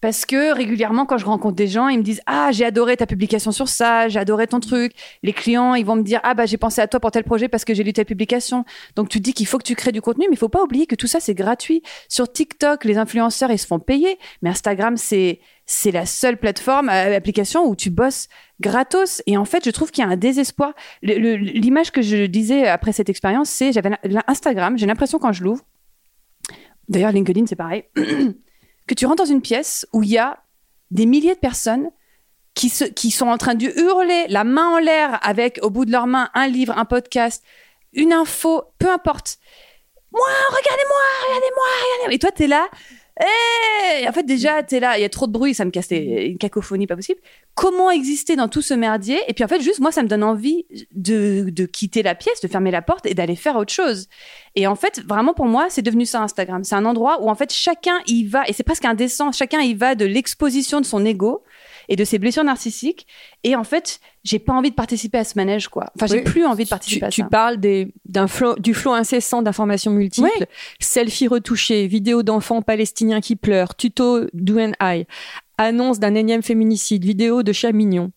Parce 0.00 0.26
que 0.26 0.52
régulièrement, 0.54 1.06
quand 1.06 1.18
je 1.18 1.24
rencontre 1.24 1.56
des 1.56 1.66
gens, 1.66 1.88
ils 1.88 1.98
me 1.98 2.02
disent 2.02 2.20
Ah, 2.26 2.50
j'ai 2.52 2.64
adoré 2.64 2.96
ta 2.96 3.06
publication 3.06 3.52
sur 3.52 3.68
ça, 3.68 4.08
j'ai 4.08 4.18
adoré 4.18 4.46
ton 4.46 4.60
truc. 4.60 4.92
Les 5.22 5.32
clients, 5.32 5.74
ils 5.74 5.86
vont 5.86 5.96
me 5.96 6.02
dire 6.02 6.20
Ah, 6.22 6.34
bah, 6.34 6.46
j'ai 6.46 6.58
pensé 6.58 6.80
à 6.80 6.86
toi 6.86 7.00
pour 7.00 7.10
tel 7.10 7.24
projet 7.24 7.48
parce 7.48 7.64
que 7.64 7.74
j'ai 7.74 7.82
lu 7.82 7.92
telle 7.92 8.06
publication. 8.06 8.64
Donc, 8.94 9.08
tu 9.08 9.20
dis 9.20 9.32
qu'il 9.32 9.46
faut 9.46 9.58
que 9.58 9.64
tu 9.64 9.74
crées 9.74 9.92
du 9.92 10.02
contenu, 10.02 10.26
mais 10.28 10.34
il 10.34 10.38
faut 10.38 10.48
pas 10.48 10.62
oublier 10.62 10.86
que 10.86 10.94
tout 10.94 11.06
ça, 11.06 11.20
c'est 11.20 11.34
gratuit. 11.34 11.82
Sur 12.08 12.30
TikTok, 12.30 12.84
les 12.84 12.98
influenceurs, 12.98 13.50
ils 13.50 13.58
se 13.58 13.66
font 13.66 13.78
payer. 13.78 14.18
Mais 14.42 14.50
Instagram, 14.50 14.96
c'est 14.96 15.40
c'est 15.66 15.90
la 15.90 16.06
seule 16.06 16.36
plateforme, 16.36 16.88
euh, 16.88 17.16
application 17.16 17.66
où 17.66 17.74
tu 17.74 17.90
bosses 17.90 18.28
gratos. 18.60 19.22
Et 19.26 19.36
en 19.36 19.44
fait, 19.44 19.64
je 19.64 19.70
trouve 19.70 19.90
qu'il 19.90 20.04
y 20.04 20.06
a 20.06 20.10
un 20.10 20.16
désespoir. 20.16 20.72
L'image 21.02 21.90
que 21.90 22.02
je 22.02 22.26
disais 22.26 22.68
après 22.68 22.92
cette 22.92 23.08
expérience, 23.08 23.50
c'est 23.50 23.72
j'avais 23.72 23.90
Instagram, 24.28 24.78
j'ai 24.78 24.86
l'impression 24.86 25.18
quand 25.18 25.32
je 25.32 25.42
l'ouvre, 25.42 25.62
d'ailleurs 26.88 27.12
LinkedIn, 27.12 27.46
c'est 27.46 27.56
pareil, 27.56 27.84
que 28.86 28.94
tu 28.94 29.06
rentres 29.06 29.24
dans 29.24 29.30
une 29.30 29.42
pièce 29.42 29.86
où 29.92 30.02
il 30.02 30.10
y 30.10 30.18
a 30.18 30.38
des 30.90 31.06
milliers 31.06 31.34
de 31.34 31.40
personnes 31.40 31.90
qui, 32.54 32.70
sont 33.10 33.26
en 33.26 33.36
train 33.36 33.54
de 33.54 33.66
hurler 33.66 34.26
la 34.28 34.42
main 34.42 34.68
en 34.68 34.78
l'air 34.78 35.18
avec 35.22 35.58
au 35.62 35.68
bout 35.68 35.84
de 35.84 35.92
leurs 35.92 36.06
mains 36.06 36.30
un 36.32 36.46
livre, 36.46 36.76
un 36.78 36.86
podcast, 36.86 37.44
une 37.92 38.14
info, 38.14 38.64
peu 38.78 38.90
importe. 38.90 39.38
Moi, 40.10 40.26
regardez-moi, 40.48 40.96
regardez-moi, 41.26 41.64
regardez-moi. 41.84 42.14
Et 42.14 42.18
toi, 42.18 42.30
t'es 42.32 42.46
là. 42.46 42.68
Eh 43.20 44.08
En 44.08 44.12
fait, 44.12 44.22
déjà, 44.22 44.62
t'es 44.62 44.80
là, 44.80 44.98
il 44.98 45.02
y 45.02 45.04
a 45.04 45.10
trop 45.10 45.26
de 45.26 45.32
bruit, 45.32 45.54
ça 45.54 45.66
me 45.66 45.70
casse 45.70 45.90
une 45.90 46.38
cacophonie 46.38 46.86
pas 46.86 46.96
possible. 46.96 47.20
Comment 47.56 47.90
exister 47.90 48.36
dans 48.36 48.48
tout 48.48 48.60
ce 48.60 48.74
merdier 48.74 49.18
Et 49.28 49.32
puis 49.32 49.42
en 49.42 49.48
fait, 49.48 49.62
juste 49.62 49.80
moi, 49.80 49.90
ça 49.90 50.02
me 50.02 50.08
donne 50.08 50.22
envie 50.22 50.66
de, 50.92 51.46
de 51.48 51.64
quitter 51.64 52.02
la 52.02 52.14
pièce, 52.14 52.42
de 52.42 52.48
fermer 52.48 52.70
la 52.70 52.82
porte 52.82 53.06
et 53.06 53.14
d'aller 53.14 53.34
faire 53.34 53.56
autre 53.56 53.72
chose. 53.72 54.08
Et 54.56 54.66
en 54.66 54.74
fait, 54.76 55.00
vraiment 55.08 55.32
pour 55.32 55.46
moi, 55.46 55.66
c'est 55.70 55.80
devenu 55.80 56.04
ça 56.04 56.22
Instagram. 56.22 56.64
C'est 56.64 56.74
un 56.74 56.84
endroit 56.84 57.22
où 57.22 57.30
en 57.30 57.34
fait 57.34 57.50
chacun 57.52 57.98
y 58.06 58.24
va, 58.26 58.46
et 58.46 58.52
c'est 58.52 58.62
presque 58.62 58.84
indécent, 58.84 59.32
chacun 59.32 59.60
y 59.62 59.72
va 59.72 59.94
de 59.94 60.04
l'exposition 60.04 60.82
de 60.82 60.86
son 60.86 61.02
ego 61.06 61.44
et 61.88 61.96
de 61.96 62.04
ses 62.04 62.18
blessures 62.18 62.44
narcissiques. 62.44 63.06
Et 63.42 63.56
en 63.56 63.64
fait, 63.64 64.00
j'ai 64.22 64.38
pas 64.38 64.52
envie 64.52 64.70
de 64.70 64.74
participer 64.74 65.16
à 65.18 65.24
ce 65.24 65.32
manège, 65.36 65.68
quoi. 65.68 65.86
Enfin, 65.96 66.06
j'ai 66.06 66.18
Oui. 66.18 66.24
plus 66.24 66.44
envie 66.44 66.64
de 66.64 66.68
Tu, 66.68 66.70
participer 66.70 67.06
à 67.06 67.10
tu 67.10 67.22
ça. 67.22 67.28
parles 67.28 67.56
des, 67.58 67.94
d'un 68.04 68.26
flot, 68.26 68.56
du 68.56 68.74
flot 68.74 68.92
incessant 68.92 69.40
d'informations 69.40 69.92
multiples, 69.92 70.46
selfies 70.80 71.28
retouchées, 71.28 71.86
vidéos 71.86 72.22
d'enfants 72.22 72.60
palestiniens 72.60 73.20
qui 73.22 73.34
pleurent, 73.36 73.74
tuto 73.76 74.26
d'U.N.I., 74.34 75.06
annonce 75.58 75.98
d'un 75.98 76.14
énième 76.14 76.42
féminicide, 76.42 77.04
vidéo 77.04 77.42
de 77.42 77.52
chats 77.52 77.72
mignons. 77.72 78.10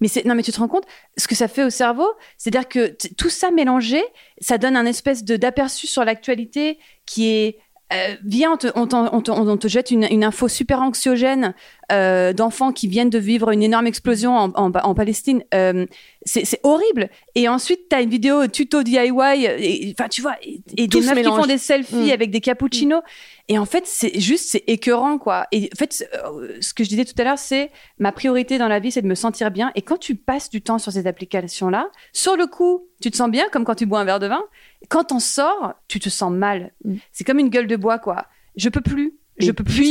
Mais 0.00 0.06
c'est 0.08 0.24
non, 0.24 0.34
mais 0.36 0.42
tu 0.44 0.52
te 0.52 0.58
rends 0.60 0.68
compte 0.68 0.84
ce 1.16 1.26
que 1.26 1.34
ça 1.34 1.48
fait 1.48 1.64
au 1.64 1.70
cerveau 1.70 2.06
C'est-à-dire 2.38 2.68
que 2.68 2.96
tout 3.16 3.30
ça 3.30 3.50
mélangé, 3.50 4.00
ça 4.40 4.58
donne 4.58 4.76
un 4.76 4.86
espèce 4.86 5.24
de 5.24 5.36
d'aperçu 5.36 5.86
sur 5.88 6.04
l'actualité 6.04 6.78
qui 7.04 7.28
est 7.28 7.58
euh, 7.92 8.16
viens, 8.24 8.52
on 8.52 8.56
te, 8.56 8.66
on, 8.74 8.88
on 8.92 9.20
te- 9.20 9.30
on 9.30 9.56
te 9.56 9.68
jette 9.68 9.92
une, 9.92 10.08
une 10.10 10.24
info 10.24 10.48
super 10.48 10.82
anxiogène 10.82 11.54
euh, 11.92 12.32
d'enfants 12.32 12.72
qui 12.72 12.88
viennent 12.88 13.10
de 13.10 13.18
vivre 13.20 13.50
une 13.52 13.62
énorme 13.62 13.86
explosion 13.86 14.36
en, 14.36 14.48
en- 14.56 14.72
en 14.72 14.94
Palestine. 14.96 15.44
Euh, 15.54 15.86
c'est 16.24 16.58
horrible. 16.64 17.08
Et 17.36 17.48
ensuite, 17.48 17.88
tu 17.88 17.94
as 17.94 18.00
une 18.02 18.10
vidéo 18.10 18.48
tuto 18.48 18.82
DIY, 18.82 19.12
enfin, 19.12 20.08
tu 20.10 20.20
vois, 20.20 20.34
et, 20.42 20.60
et 20.76 20.88
des 20.88 21.00
meufs 21.00 21.14
qui 21.14 21.22
font 21.24 21.46
des 21.46 21.58
selfies 21.58 21.94
Mm. 22.08 22.10
avec 22.10 22.30
des 22.32 22.40
cappuccinos. 22.40 23.02
Et 23.48 23.58
en 23.58 23.64
fait, 23.64 23.86
c'est 23.86 24.18
juste, 24.18 24.50
c'est 24.50 24.64
écœurant, 24.66 25.18
quoi. 25.18 25.46
Et 25.52 25.70
en 25.72 25.76
fait, 25.76 26.08
euh, 26.14 26.56
ce 26.60 26.74
que 26.74 26.82
je 26.82 26.88
disais 26.88 27.04
tout 27.04 27.14
à 27.18 27.24
l'heure, 27.24 27.38
c'est 27.38 27.70
ma 27.98 28.10
priorité 28.10 28.58
dans 28.58 28.66
la 28.66 28.80
vie, 28.80 28.90
c'est 28.90 29.02
de 29.02 29.06
me 29.06 29.14
sentir 29.14 29.50
bien. 29.52 29.70
Et 29.76 29.82
quand 29.82 29.98
tu 29.98 30.16
passes 30.16 30.50
du 30.50 30.62
temps 30.62 30.78
sur 30.78 30.90
ces 30.90 31.06
applications-là, 31.06 31.88
sur 32.12 32.36
le 32.36 32.46
coup, 32.46 32.88
tu 33.00 33.10
te 33.10 33.16
sens 33.16 33.30
bien, 33.30 33.48
comme 33.52 33.64
quand 33.64 33.76
tu 33.76 33.86
bois 33.86 34.00
un 34.00 34.04
verre 34.04 34.18
de 34.18 34.26
vin. 34.26 34.42
Quand 34.88 35.04
t'en 35.04 35.20
sors, 35.20 35.74
tu 35.86 36.00
te 36.00 36.08
sens 36.08 36.32
mal. 36.32 36.72
Mm. 36.84 36.96
C'est 37.12 37.24
comme 37.24 37.38
une 37.38 37.48
gueule 37.50 37.68
de 37.68 37.76
bois, 37.76 37.98
quoi. 38.00 38.26
Je 38.56 38.68
peux 38.68 38.80
plus. 38.80 39.14
Je 39.38 39.52
peux 39.52 39.64
plus, 39.64 39.90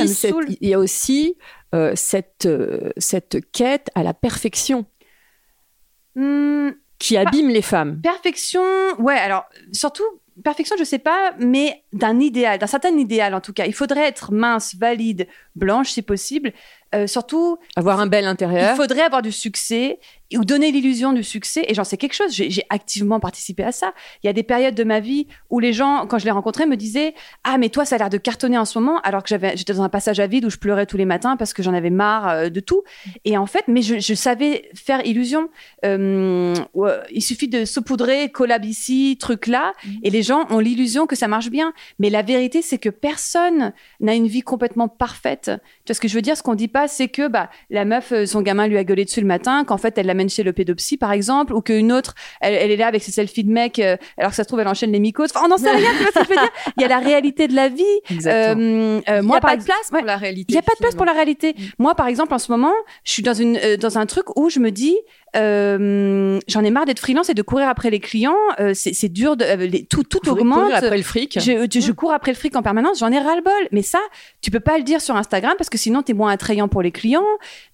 il 0.59 0.67
y 0.69 0.73
a 0.73 0.79
aussi 0.79 1.37
euh, 1.75 1.93
cette, 1.95 2.47
euh, 2.47 2.89
cette 2.97 3.51
quête 3.51 3.89
à 3.93 4.01
la 4.01 4.15
perfection 4.15 4.87
Hmm, 6.15 6.69
qui 6.97 7.17
abîme 7.17 7.49
les 7.49 7.61
femmes. 7.61 7.99
perfection, 8.01 8.63
ouais, 8.99 9.17
alors, 9.17 9.45
surtout, 9.73 10.03
perfection, 10.43 10.75
je 10.77 10.83
sais 10.83 10.99
pas, 10.99 11.33
mais 11.39 11.83
d'un 11.93 12.19
idéal, 12.19 12.59
d'un 12.59 12.67
certain 12.67 12.95
idéal 12.97 13.33
en 13.33 13.41
tout 13.41 13.53
cas. 13.53 13.65
Il 13.65 13.73
faudrait 13.73 14.05
être 14.07 14.31
mince, 14.31 14.75
valide, 14.75 15.27
blanche 15.55 15.91
si 15.91 16.01
possible. 16.01 16.53
Euh, 16.93 17.07
surtout, 17.07 17.57
Avoir 17.75 17.99
un 17.99 18.07
bel 18.07 18.25
intérieur. 18.25 18.73
il 18.73 18.75
faudrait 18.75 19.01
avoir 19.01 19.21
du 19.21 19.31
succès 19.31 19.99
ou 20.37 20.45
donner 20.45 20.71
l'illusion 20.71 21.13
du 21.13 21.23
succès. 21.23 21.65
Et 21.67 21.73
j'en 21.73 21.83
sais 21.83 21.97
quelque 21.97 22.13
chose. 22.13 22.31
J'ai 22.31 22.63
activement 22.69 23.19
participé 23.19 23.63
à 23.63 23.71
ça. 23.71 23.93
Il 24.23 24.27
y 24.27 24.29
a 24.29 24.33
des 24.33 24.43
périodes 24.43 24.75
de 24.75 24.83
ma 24.83 24.99
vie 24.99 25.27
où 25.49 25.59
les 25.59 25.73
gens, 25.73 26.05
quand 26.07 26.17
je 26.17 26.25
les 26.25 26.31
rencontrais, 26.31 26.65
me 26.65 26.75
disaient 26.75 27.13
Ah, 27.43 27.57
mais 27.57 27.69
toi, 27.69 27.85
ça 27.85 27.95
a 27.95 27.99
l'air 27.99 28.09
de 28.09 28.17
cartonner 28.17 28.57
en 28.57 28.65
ce 28.65 28.77
moment, 28.79 28.99
alors 29.01 29.23
que 29.23 29.29
j'étais 29.55 29.73
dans 29.73 29.83
un 29.83 29.89
passage 29.89 30.19
à 30.19 30.27
vide 30.27 30.45
où 30.45 30.49
je 30.49 30.57
pleurais 30.57 30.85
tous 30.85 30.97
les 30.97 31.05
matins 31.05 31.37
parce 31.37 31.53
que 31.53 31.63
j'en 31.63 31.73
avais 31.73 31.89
marre 31.89 32.29
euh, 32.29 32.49
de 32.49 32.59
tout. 32.59 32.83
Et 33.23 33.37
en 33.37 33.45
fait, 33.45 33.65
mais 33.67 33.81
je, 33.81 34.13
savais 34.15 34.69
faire 34.73 35.05
illusion. 35.05 35.49
Euh, 35.83 36.53
il 37.11 37.21
suffit 37.21 37.47
de 37.47 37.65
saupoudrer, 37.65 38.29
collab 38.29 38.65
ici, 38.65 39.17
truc 39.19 39.47
là, 39.47 39.73
et 40.03 40.09
les 40.09 40.23
gens 40.23 40.45
ont 40.49 40.59
l'illusion 40.59 41.05
que 41.05 41.15
ça 41.15 41.27
marche 41.27 41.49
bien. 41.49 41.73
Mais 41.99 42.09
la 42.09 42.21
vérité, 42.21 42.61
c'est 42.61 42.77
que 42.77 42.89
personne 42.89 43.73
n'a 43.99 44.15
une 44.15 44.27
vie 44.27 44.41
complètement 44.41 44.87
parfaite. 44.87 45.51
Tu 45.85 45.91
vois 45.91 45.95
ce 45.95 45.99
que 45.99 46.07
je 46.07 46.15
veux 46.15 46.21
dire? 46.21 46.37
Ce 46.37 46.43
qu'on 46.43 46.55
dit 46.55 46.67
pas, 46.67 46.87
c'est 46.87 47.07
que 47.07 47.27
bah, 47.27 47.49
la 47.69 47.85
meuf, 47.85 48.11
euh, 48.11 48.25
son 48.25 48.41
gamin 48.41 48.67
lui 48.67 48.77
a 48.77 48.83
gueulé 48.83 49.05
dessus 49.05 49.21
le 49.21 49.27
matin, 49.27 49.63
qu'en 49.65 49.77
fait, 49.77 49.97
elle 49.97 50.05
l'amène 50.05 50.24
chez 50.29 50.43
le 50.43 50.53
pédopsie, 50.53 50.97
par 50.97 51.11
exemple, 51.11 51.53
ou 51.53 51.61
qu'une 51.61 51.91
autre, 51.91 52.13
elle, 52.41 52.53
elle 52.53 52.71
est 52.71 52.77
là 52.77 52.87
avec 52.87 53.03
ses 53.03 53.11
selfies 53.11 53.43
de 53.43 53.51
mec, 53.51 53.79
euh, 53.79 53.97
alors 54.17 54.31
que 54.31 54.35
ça 54.35 54.43
se 54.43 54.47
trouve, 54.47 54.59
elle 54.59 54.67
enchaîne 54.67 54.91
les 54.91 54.99
mycoses. 54.99 55.31
Enfin, 55.33 55.45
on 55.45 55.49
n'en 55.49 55.57
sait 55.57 55.71
rien, 55.71 55.89
tu 55.97 56.03
vois 56.03 56.11
ce 56.13 56.19
que 56.19 56.25
je 56.25 56.29
veux 56.29 56.35
dire 56.35 56.51
Il 56.77 56.81
y 56.81 56.85
a 56.85 56.87
la 56.87 56.99
réalité 56.99 57.47
de 57.47 57.55
la 57.55 57.69
vie. 57.69 57.83
Euh, 58.11 58.21
euh, 58.25 59.01
Il 59.07 59.13
n'y 59.21 59.27
moi, 59.27 59.37
a 59.37 59.41
par 59.41 59.51
pas 59.51 59.57
de 59.57 59.63
place 59.63 59.89
pour 59.89 60.01
la 60.05 60.17
réalité. 60.17 60.45
il 60.49 60.53
n'y 60.53 60.59
a 60.59 60.63
pas 60.63 60.73
de 60.73 60.79
place 60.79 60.95
pour 60.95 61.05
la 61.05 61.13
réalité. 61.13 61.55
Moi, 61.79 61.95
par 61.95 62.07
exemple, 62.07 62.33
en 62.33 62.39
ce 62.39 62.51
moment, 62.51 62.73
je 63.03 63.11
suis 63.11 63.23
dans, 63.23 63.33
une, 63.33 63.57
euh, 63.57 63.77
dans 63.77 63.97
un 63.97 64.05
truc 64.05 64.35
où 64.37 64.49
je 64.49 64.59
me 64.59 64.71
dis, 64.71 64.97
euh, 65.35 66.39
j'en 66.47 66.63
ai 66.63 66.71
marre 66.71 66.85
d'être 66.85 66.99
freelance 66.99 67.29
et 67.29 67.33
de 67.33 67.41
courir 67.41 67.67
après 67.67 67.89
les 67.89 67.99
clients. 67.99 68.35
Euh, 68.59 68.71
c'est 68.73 69.09
dur, 69.09 69.35
de, 69.37 69.43
euh, 69.45 69.55
les- 69.57 69.85
tout, 69.85 70.03
tout 70.03 70.27
augmente. 70.29 70.59
courir 70.61 70.75
après 70.77 70.97
le 70.97 71.03
fric. 71.03 71.37
Je, 71.39 71.67
je- 71.71 71.79
je 71.79 71.91
cours 71.91 72.11
après 72.13 72.31
le 72.31 72.37
fric 72.37 72.55
en 72.55 72.61
permanence, 72.63 72.99
j'en 72.99 73.11
ai 73.11 73.19
ras-le-bol. 73.19 73.67
Mais 73.71 73.81
ça, 73.81 73.99
tu 74.41 74.51
peux 74.51 74.59
pas 74.59 74.77
le 74.77 74.83
dire 74.83 75.01
sur 75.01 75.15
Instagram 75.15 75.53
parce 75.57 75.69
que 75.69 75.77
sinon, 75.77 76.01
tu 76.03 76.11
es 76.11 76.15
moins 76.15 76.31
attrayant 76.31 76.67
pour 76.67 76.81
les 76.81 76.91
clients. 76.91 77.25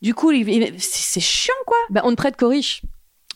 Du 0.01 0.13
coup, 0.13 0.31
c'est 0.77 1.19
chiant, 1.19 1.53
quoi. 1.65 1.77
Ben, 1.89 2.01
on 2.03 2.11
ne 2.11 2.15
prête 2.15 2.35
qu'aux 2.37 2.49
riches. 2.49 2.81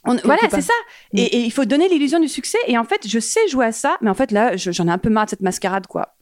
On- 0.08 0.16
voilà, 0.24 0.42
c'est 0.52 0.62
ça. 0.62 0.74
Mm. 1.14 1.18
Et, 1.18 1.24
et 1.24 1.40
il 1.40 1.52
faut 1.52 1.66
donner 1.66 1.90
l'illusion 1.90 2.20
du 2.20 2.28
succès. 2.28 2.60
Et 2.68 2.78
en 2.78 2.84
fait, 2.84 3.08
je 3.08 3.20
sais 3.20 3.48
jouer 3.48 3.66
à 3.66 3.72
ça, 3.72 3.98
mais 4.02 4.10
en 4.10 4.14
fait, 4.14 4.32
là, 4.32 4.56
je- 4.56 4.72
j'en 4.72 4.88
ai 4.88 4.92
un 4.92 4.98
peu 5.00 5.10
marre 5.10 5.26
de 5.26 5.32
cette 5.32 5.42
mascarade, 5.42 5.88
quoi. 5.88 6.16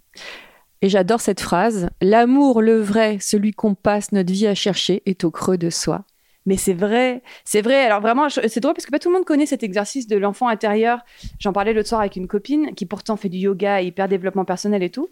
Et 0.81 0.89
j'adore 0.89 1.21
cette 1.21 1.39
phrase. 1.41 1.89
L'amour, 2.01 2.61
le 2.61 2.79
vrai, 2.81 3.17
celui 3.21 3.51
qu'on 3.53 3.73
passe 3.75 4.11
notre 4.11 4.31
vie 4.33 4.47
à 4.47 4.55
chercher, 4.55 5.01
est 5.05 5.23
au 5.23 5.31
creux 5.31 5.57
de 5.57 5.69
soi. 5.69 6.03
Mais 6.45 6.57
c'est 6.57 6.73
vrai, 6.73 7.21
c'est 7.45 7.61
vrai. 7.61 7.85
Alors 7.85 8.01
vraiment, 8.01 8.27
c'est 8.29 8.59
drôle 8.59 8.73
parce 8.73 8.85
que 8.85 8.91
pas 8.91 8.99
tout 8.99 9.09
le 9.09 9.15
monde 9.15 9.25
connaît 9.25 9.45
cet 9.45 9.63
exercice 9.63 10.07
de 10.07 10.17
l'enfant 10.17 10.47
intérieur. 10.47 10.99
J'en 11.39 11.53
parlais 11.53 11.73
l'autre 11.73 11.87
soir 11.87 12.01
avec 12.01 12.15
une 12.17 12.27
copine 12.27 12.75
qui 12.75 12.85
pourtant 12.85 13.15
fait 13.15 13.29
du 13.29 13.37
yoga, 13.37 13.81
hyper 13.81 14.07
développement 14.09 14.45
personnel 14.45 14.83
et 14.83 14.89
tout. 14.89 15.09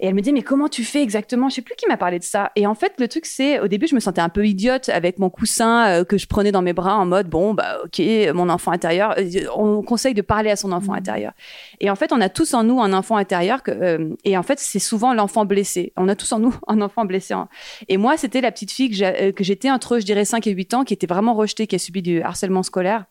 Et 0.00 0.06
elle 0.06 0.14
me 0.14 0.22
dit 0.22 0.32
mais 0.32 0.42
comment 0.42 0.68
tu 0.68 0.82
fais 0.82 1.02
exactement? 1.02 1.48
Je 1.48 1.56
sais 1.56 1.62
plus 1.62 1.74
qui 1.76 1.86
m'a 1.86 1.96
parlé 1.96 2.18
de 2.18 2.24
ça. 2.24 2.50
Et 2.56 2.66
en 2.66 2.74
fait, 2.74 2.94
le 2.98 3.06
truc 3.06 3.26
c'est 3.26 3.60
au 3.60 3.68
début, 3.68 3.86
je 3.86 3.94
me 3.94 4.00
sentais 4.00 4.20
un 4.22 4.28
peu 4.30 4.46
idiote 4.46 4.88
avec 4.88 5.18
mon 5.18 5.28
coussin 5.30 5.88
euh, 5.88 6.04
que 6.04 6.16
je 6.18 6.26
prenais 6.26 6.52
dans 6.52 6.62
mes 6.62 6.72
bras 6.72 6.96
en 6.96 7.06
mode 7.06 7.28
bon 7.28 7.54
bah 7.54 7.78
ok, 7.84 8.00
mon 8.34 8.48
enfant 8.48 8.72
intérieur. 8.72 9.14
Euh, 9.18 9.28
On 9.54 9.82
conseille 9.82 10.14
de 10.14 10.22
parler 10.22 10.50
à 10.50 10.56
son 10.56 10.72
enfant 10.72 10.94
intérieur. 10.94 11.32
Et 11.80 11.90
en 11.90 11.94
fait, 11.96 12.12
on 12.12 12.20
a 12.20 12.28
tous 12.28 12.54
en 12.54 12.64
nous 12.64 12.80
un 12.80 12.92
enfant 12.92 13.16
intérieur 13.16 13.62
que, 13.62 13.70
euh, 13.70 14.16
et 14.24 14.36
en 14.38 14.42
fait, 14.42 14.58
c'est 14.58 14.78
souvent 14.78 15.12
l'enfant 15.12 15.44
blessé. 15.44 15.92
On 15.96 16.08
a 16.08 16.14
tous 16.16 16.32
en 16.32 16.38
nous 16.38 16.54
un 16.66 16.80
enfant 16.80 17.04
blessé. 17.04 17.34
hein. 17.34 17.48
Et 17.88 17.96
moi, 17.96 18.16
c'était 18.16 18.40
la 18.40 18.50
petite 18.52 18.72
fille 18.72 18.90
que 18.90 19.44
j'étais 19.44 19.70
entre, 19.70 19.98
je 19.98 20.04
dirais, 20.04 20.24
5 20.24 20.46
et 20.46 20.52
8 20.52 20.74
ans, 20.74 20.84
qui 20.84 20.94
était 20.94 21.06
vraiment 21.06 21.34
rejetée, 21.34 21.66
qui 21.66 21.76
a 21.76 21.78
subi 21.78 22.02
du 22.02 22.22
harcèlement 22.22 22.62
scolaire 22.62 23.04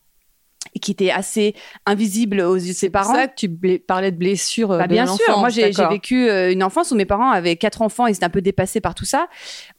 qui 0.80 0.92
était 0.92 1.12
assez 1.12 1.56
invisible 1.86 2.42
aux 2.42 2.56
yeux 2.56 2.74
de 2.74 2.78
ses 2.78 2.90
parents. 2.90 3.14
C'est 3.14 3.20
ça 3.22 3.28
que 3.28 3.36
tu 3.36 3.50
parlais 3.80 4.12
de 4.12 4.18
blessures. 4.18 4.72
euh, 4.72 4.78
Bah, 4.78 4.88
de 4.88 4.94
bien 4.94 5.06
sûr, 5.18 5.38
moi 5.40 5.50
j'ai 5.50 5.72
vécu 5.90 6.30
euh, 6.30 6.52
une 6.52 6.64
enfance 6.64 6.92
où 6.92 6.96
mes 6.96 7.06
parents 7.06 7.32
avaient 7.32 7.56
quatre 7.56 7.82
enfants 7.82 8.08
et 8.08 8.12
étaient 8.12 8.24
un 8.24 8.30
peu 8.30 8.42
dépassés 8.42 8.82
par 8.82 8.96
tout 8.96 9.06
ça. 9.06 9.28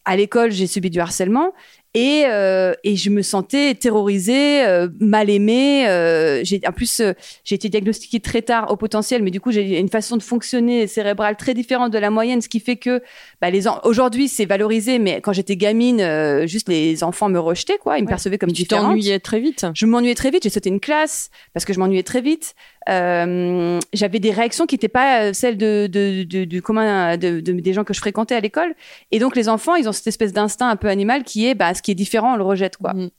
À 0.04 0.16
l'école, 0.16 0.50
j'ai 0.50 0.66
subi 0.66 0.90
du 0.90 0.98
harcèlement 1.00 1.52
et, 1.94 2.22
euh, 2.26 2.72
et 2.84 2.94
je 2.96 3.10
me 3.10 3.20
sentais 3.22 3.74
terrorisée, 3.74 4.64
euh, 4.64 4.88
mal 5.00 5.28
aimée. 5.28 5.88
euh, 5.88 6.40
j'ai 6.44 6.60
en 6.66 6.72
plus 6.72 7.00
euh, 7.00 7.12
j'ai 7.44 7.56
été 7.56 7.68
diagnostiquée 7.68 8.20
très 8.20 8.42
tard 8.42 8.70
au 8.70 8.76
potentiel, 8.76 9.22
mais 9.22 9.30
du 9.30 9.40
coup 9.40 9.50
j'ai 9.50 9.78
une 9.78 9.88
façon 9.88 10.16
de 10.16 10.22
fonctionner 10.22 10.86
cérébrale 10.86 11.36
très 11.36 11.52
différente 11.54 11.92
de 11.92 11.98
la 11.98 12.10
moyenne, 12.10 12.40
ce 12.40 12.48
qui 12.48 12.60
fait 12.60 12.76
que 12.76 13.02
bah, 13.40 13.50
les 13.50 13.66
en- 13.66 13.80
aujourd'hui 13.84 14.28
c'est 14.28 14.44
valorisé, 14.46 14.98
mais 15.00 15.20
quand 15.20 15.32
j'étais 15.32 15.56
gamine, 15.56 16.00
euh, 16.00 16.46
juste 16.46 16.68
les 16.68 17.02
enfants 17.02 17.28
me 17.28 17.40
rejetaient 17.40 17.78
quoi, 17.78 17.98
ils 17.98 18.02
me 18.02 18.06
Ouais. 18.06 18.10
percevaient 18.12 18.38
comme 18.38 18.52
Tu 18.52 18.62
différente. 18.62 18.90
t'ennuyais 18.90 19.18
très 19.18 19.40
vite. 19.40 19.66
Je 19.74 19.86
m'ennuyais 19.86 20.14
très 20.14 20.30
vite. 20.30 20.44
J'ai 20.44 20.50
sauté 20.50 20.68
une 20.68 20.80
classe 20.80 21.30
parce 21.54 21.64
que 21.64 21.72
je 21.72 21.78
m'ennuyais 21.80 22.02
très 22.04 22.20
vite. 22.20 22.54
Euh, 22.88 23.78
J'avais 23.92 24.18
des 24.20 24.30
réactions 24.30 24.66
qui 24.66 24.74
n'étaient 24.74 24.88
pas 24.88 25.22
euh, 25.24 25.32
celles 25.32 25.56
de, 25.58 25.86
de- 25.86 26.24
de- 26.24 26.44
du 26.44 26.62
commun 26.62 27.16
de, 27.16 27.40
de- 27.40 27.52
des 27.52 27.72
gens 27.72 27.84
que 27.84 27.92
je 27.94 28.00
fréquentais 28.00 28.34
à 28.34 28.40
l'école. 28.40 28.74
Et 29.10 29.18
donc 29.18 29.36
les 29.36 29.48
enfants, 29.48 29.74
ils 29.74 29.88
ont 29.88 29.92
cette 29.92 30.06
espèce 30.06 30.32
d'instinct 30.32 30.68
un 30.68 30.76
peu 30.76 30.88
animal 30.88 31.22
qui 31.22 31.46
est, 31.46 31.54
bah, 31.54 31.74
ce 31.74 31.82
qui 31.82 31.90
est 31.90 31.94
différent, 31.94 32.34
on 32.34 32.36
le 32.36 32.42
rejette 32.44 32.76
quoi. 32.78 32.94
Mhm. 32.94 33.10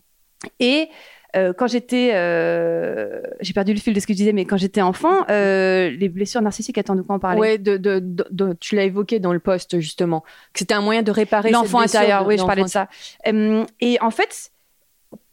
Et 0.59 0.89
euh, 1.35 1.53
quand 1.53 1.67
j'étais, 1.67 2.11
euh, 2.13 3.21
j'ai 3.39 3.53
perdu 3.53 3.73
le 3.73 3.79
fil 3.79 3.93
de 3.93 3.99
ce 4.01 4.07
que 4.07 4.11
je 4.13 4.17
disais, 4.17 4.33
mais 4.33 4.43
quand 4.43 4.57
j'étais 4.57 4.81
enfant, 4.81 5.23
euh, 5.29 5.89
les 5.91 6.09
blessures 6.09 6.41
narcissiques, 6.41 6.77
attends 6.77 6.95
de 6.95 7.03
quoi 7.03 7.15
on 7.15 7.19
parlait? 7.19 7.39
Ouais, 7.39 7.57
de, 7.57 7.77
de, 7.77 7.99
de- 7.99 8.25
de- 8.31 8.53
tu 8.59 8.75
l'as 8.75 8.83
évoqué 8.83 9.19
dans 9.19 9.31
le 9.31 9.39
poste 9.39 9.79
justement, 9.79 10.21
que 10.51 10.59
c'était 10.59 10.73
un 10.73 10.81
moyen 10.81 11.03
de 11.03 11.11
réparer 11.11 11.51
L'enfant 11.51 11.79
intérieur, 11.79 12.25
oui, 12.27 12.37
je 12.37 12.43
parlais 12.43 12.63
de 12.63 12.67
ça. 12.67 12.89
Euh, 13.27 13.63
et 13.79 13.97
en 14.01 14.11
fait, 14.11 14.51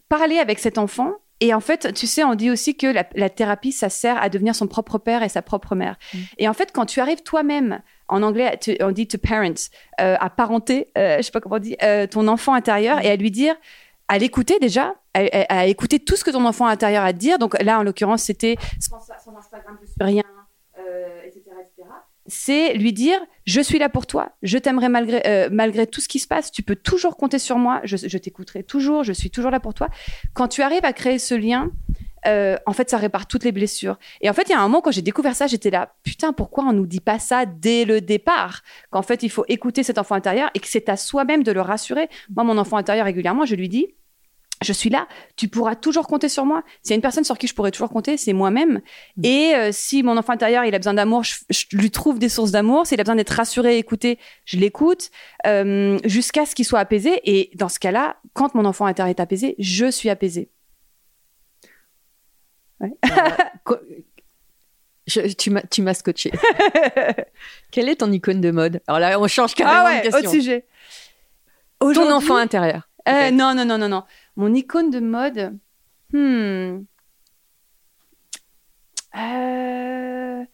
parler 0.08 0.38
avec 0.38 0.58
cet 0.60 0.78
enfant, 0.78 1.14
et 1.40 1.54
en 1.54 1.60
fait, 1.60 1.92
tu 1.94 2.06
sais, 2.06 2.24
on 2.24 2.34
dit 2.34 2.50
aussi 2.50 2.76
que 2.76 2.86
la, 2.86 3.04
la 3.14 3.30
thérapie, 3.30 3.72
ça 3.72 3.88
sert 3.88 4.20
à 4.20 4.28
devenir 4.28 4.54
son 4.54 4.66
propre 4.66 4.98
père 4.98 5.22
et 5.22 5.28
sa 5.28 5.42
propre 5.42 5.74
mère. 5.74 5.96
Mm. 6.12 6.18
Et 6.38 6.48
en 6.48 6.52
fait, 6.54 6.72
quand 6.72 6.86
tu 6.86 7.00
arrives 7.00 7.22
toi-même, 7.22 7.80
en 8.08 8.22
anglais, 8.22 8.56
to- 8.56 8.72
on 8.80 8.90
dit 8.90 9.06
to 9.06 9.18
parent, 9.18 9.54
euh, 10.00 10.16
à 10.18 10.30
parenter, 10.30 10.88
euh, 10.96 11.18
je 11.18 11.22
sais 11.22 11.30
pas 11.30 11.40
comment 11.40 11.56
on 11.56 11.60
dit, 11.60 11.76
euh, 11.82 12.06
ton 12.06 12.26
enfant 12.28 12.54
intérieur, 12.54 13.04
et 13.04 13.10
à 13.10 13.16
lui 13.16 13.30
dire, 13.30 13.54
à 14.08 14.18
l'écouter 14.18 14.58
déjà, 14.58 14.94
à, 15.14 15.20
à- 15.20 15.58
à 15.60 15.66
écouter 15.66 15.98
tout 15.98 16.16
ce 16.16 16.24
que 16.24 16.30
ton 16.30 16.44
enfant 16.46 16.66
intérieur 16.66 17.04
a 17.04 17.08
à 17.08 17.12
te 17.12 17.18
dire. 17.18 17.38
Donc 17.38 17.60
là, 17.62 17.78
en 17.78 17.82
l'occurrence, 17.82 18.22
c'était 18.22 18.56
son, 18.80 18.96
son 19.24 19.36
Instagram, 19.36 19.76
je 19.82 19.86
suis 19.86 19.94
rien, 20.00 20.22
euh. 20.78 21.20
C'est 22.28 22.74
lui 22.74 22.92
dire, 22.92 23.18
je 23.46 23.60
suis 23.60 23.78
là 23.78 23.88
pour 23.88 24.06
toi, 24.06 24.32
je 24.42 24.58
t'aimerai 24.58 24.88
malgré, 24.88 25.26
euh, 25.26 25.48
malgré 25.50 25.86
tout 25.86 26.02
ce 26.02 26.08
qui 26.08 26.18
se 26.18 26.28
passe, 26.28 26.52
tu 26.52 26.62
peux 26.62 26.76
toujours 26.76 27.16
compter 27.16 27.38
sur 27.38 27.56
moi, 27.56 27.80
je, 27.84 27.96
t'écouterai 28.18 28.62
toujours, 28.62 29.02
je 29.02 29.12
suis 29.12 29.30
toujours 29.30 29.50
là 29.50 29.60
pour 29.60 29.72
toi. 29.72 29.88
Quand 30.34 30.48
tu 30.48 30.60
arrives 30.62 30.84
à 30.84 30.92
créer 30.92 31.18
ce 31.18 31.34
lien, 31.34 31.70
euh, 32.26 32.56
en 32.66 32.74
fait, 32.74 32.90
ça 32.90 32.98
répare 32.98 33.26
toutes 33.26 33.44
les 33.44 33.52
blessures. 33.52 33.98
Et 34.20 34.28
en 34.28 34.34
fait, 34.34 34.42
il 34.48 34.52
y 34.52 34.54
a 34.54 34.60
un 34.60 34.62
moment, 34.64 34.82
quand 34.82 34.90
j'ai 34.90 35.02
découvert 35.02 35.34
ça, 35.34 35.46
j'étais 35.46 35.70
là, 35.70 35.94
putain, 36.02 36.34
pourquoi 36.34 36.64
on 36.64 36.72
nous 36.74 36.86
dit 36.86 37.00
pas 37.00 37.18
ça 37.18 37.46
dès 37.46 37.86
le 37.86 38.02
départ? 38.02 38.62
Qu'en 38.90 39.02
fait, 39.02 39.22
il 39.22 39.30
faut 39.30 39.44
écouter 39.48 39.82
cet 39.82 39.96
enfant 39.96 40.14
intérieur 40.14 40.50
et 40.54 40.60
que 40.60 40.68
c'est 40.68 40.90
à 40.90 40.96
soi-même 40.96 41.42
de 41.42 41.52
le 41.52 41.62
rassurer. 41.62 42.08
Moi, 42.28 42.44
mon 42.44 42.58
enfant 42.58 42.76
intérieur, 42.76 43.06
régulièrement, 43.06 43.46
je 43.46 43.54
lui 43.54 43.70
dis, 43.70 43.86
je 44.62 44.72
suis 44.72 44.90
là, 44.90 45.06
tu 45.36 45.48
pourras 45.48 45.76
toujours 45.76 46.06
compter 46.06 46.28
sur 46.28 46.44
moi. 46.44 46.62
S'il 46.82 46.90
y 46.90 46.94
a 46.94 46.96
une 46.96 47.02
personne 47.02 47.24
sur 47.24 47.38
qui 47.38 47.46
je 47.46 47.54
pourrais 47.54 47.70
toujours 47.70 47.90
compter, 47.90 48.16
c'est 48.16 48.32
moi-même. 48.32 48.80
Et 49.22 49.54
euh, 49.54 49.70
si 49.72 50.02
mon 50.02 50.16
enfant 50.16 50.32
intérieur, 50.32 50.64
il 50.64 50.74
a 50.74 50.78
besoin 50.78 50.94
d'amour, 50.94 51.22
je, 51.24 51.36
je 51.50 51.76
lui 51.76 51.90
trouve 51.90 52.18
des 52.18 52.28
sources 52.28 52.50
d'amour. 52.50 52.86
S'il 52.86 53.00
a 53.00 53.04
besoin 53.04 53.16
d'être 53.16 53.30
rassuré, 53.30 53.78
écouté, 53.78 54.18
je 54.44 54.56
l'écoute 54.56 55.10
euh, 55.46 55.98
jusqu'à 56.04 56.44
ce 56.46 56.54
qu'il 56.54 56.64
soit 56.64 56.80
apaisé. 56.80 57.20
Et 57.24 57.50
dans 57.54 57.68
ce 57.68 57.78
cas-là, 57.78 58.16
quand 58.32 58.54
mon 58.54 58.64
enfant 58.64 58.86
intérieur 58.86 59.10
est 59.10 59.20
apaisé, 59.20 59.54
je 59.58 59.90
suis 59.90 60.08
apaisée. 60.10 60.50
Je- 65.06 65.22
tu 65.32 65.80
m'as 65.82 65.94
scotché. 65.94 66.30
Quelle 67.70 67.88
est 67.88 67.96
ton 67.96 68.12
icône 68.12 68.42
de 68.42 68.50
mode? 68.50 68.82
Alors 68.86 69.00
là, 69.00 69.18
on 69.18 69.26
change 69.26 69.54
carrément 69.54 69.86
Ah 69.86 69.90
ouais, 70.02 70.10
de 70.10 70.14
autre 70.14 70.28
sujet. 70.30 70.66
Ton 71.80 72.12
enfant 72.12 72.36
intérieur. 72.36 72.82
Euh, 73.08 73.30
non, 73.30 73.54
non, 73.54 73.64
non, 73.64 73.78
non, 73.78 73.88
non. 73.88 74.04
Mon 74.38 74.54
icône 74.54 74.88
de 74.90 75.00
mode. 75.00 75.58
Hmm. 76.14 76.84
Euh, 79.16 80.44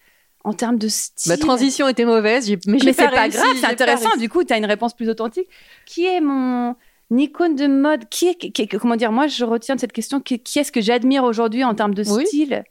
En 0.42 0.52
termes 0.54 0.78
de 0.78 0.88
style. 0.88 1.30
Ma 1.30 1.36
transition 1.38 1.86
était 1.86 2.04
mauvaise, 2.04 2.50
mais, 2.66 2.78
c'est 2.80 2.92
pas 2.94 3.28
grave, 3.28 3.30
c'est 3.60 3.66
intéressant. 3.66 4.16
Du 4.18 4.28
coup, 4.28 4.42
tu 4.42 4.52
as 4.52 4.56
une 4.58 4.64
réponse 4.64 4.94
plus 4.94 5.08
authentique. 5.08 5.48
Qui 5.86 6.06
est 6.06 6.20
mon 6.20 6.74
icône 7.10 7.56
de 7.56 7.66
mode? 7.66 8.08
Qui 8.08 8.28
est, 8.28 8.34
qui 8.52 8.62
est- 8.62 8.78
Comment 8.78 8.96
dire 8.96 9.12
Moi, 9.12 9.26
je 9.26 9.44
retiens 9.44 9.74
de 9.74 9.80
cette 9.80 9.92
question 9.92 10.18
qui, 10.20 10.38
qui 10.40 10.58
est-ce 10.58 10.72
que 10.72 10.80
j'admire 10.80 11.24
aujourd'hui 11.24 11.62
en 11.62 11.74
termes 11.74 11.94
de 11.94 12.04
Oui. 12.10 12.26
style? 12.26 12.64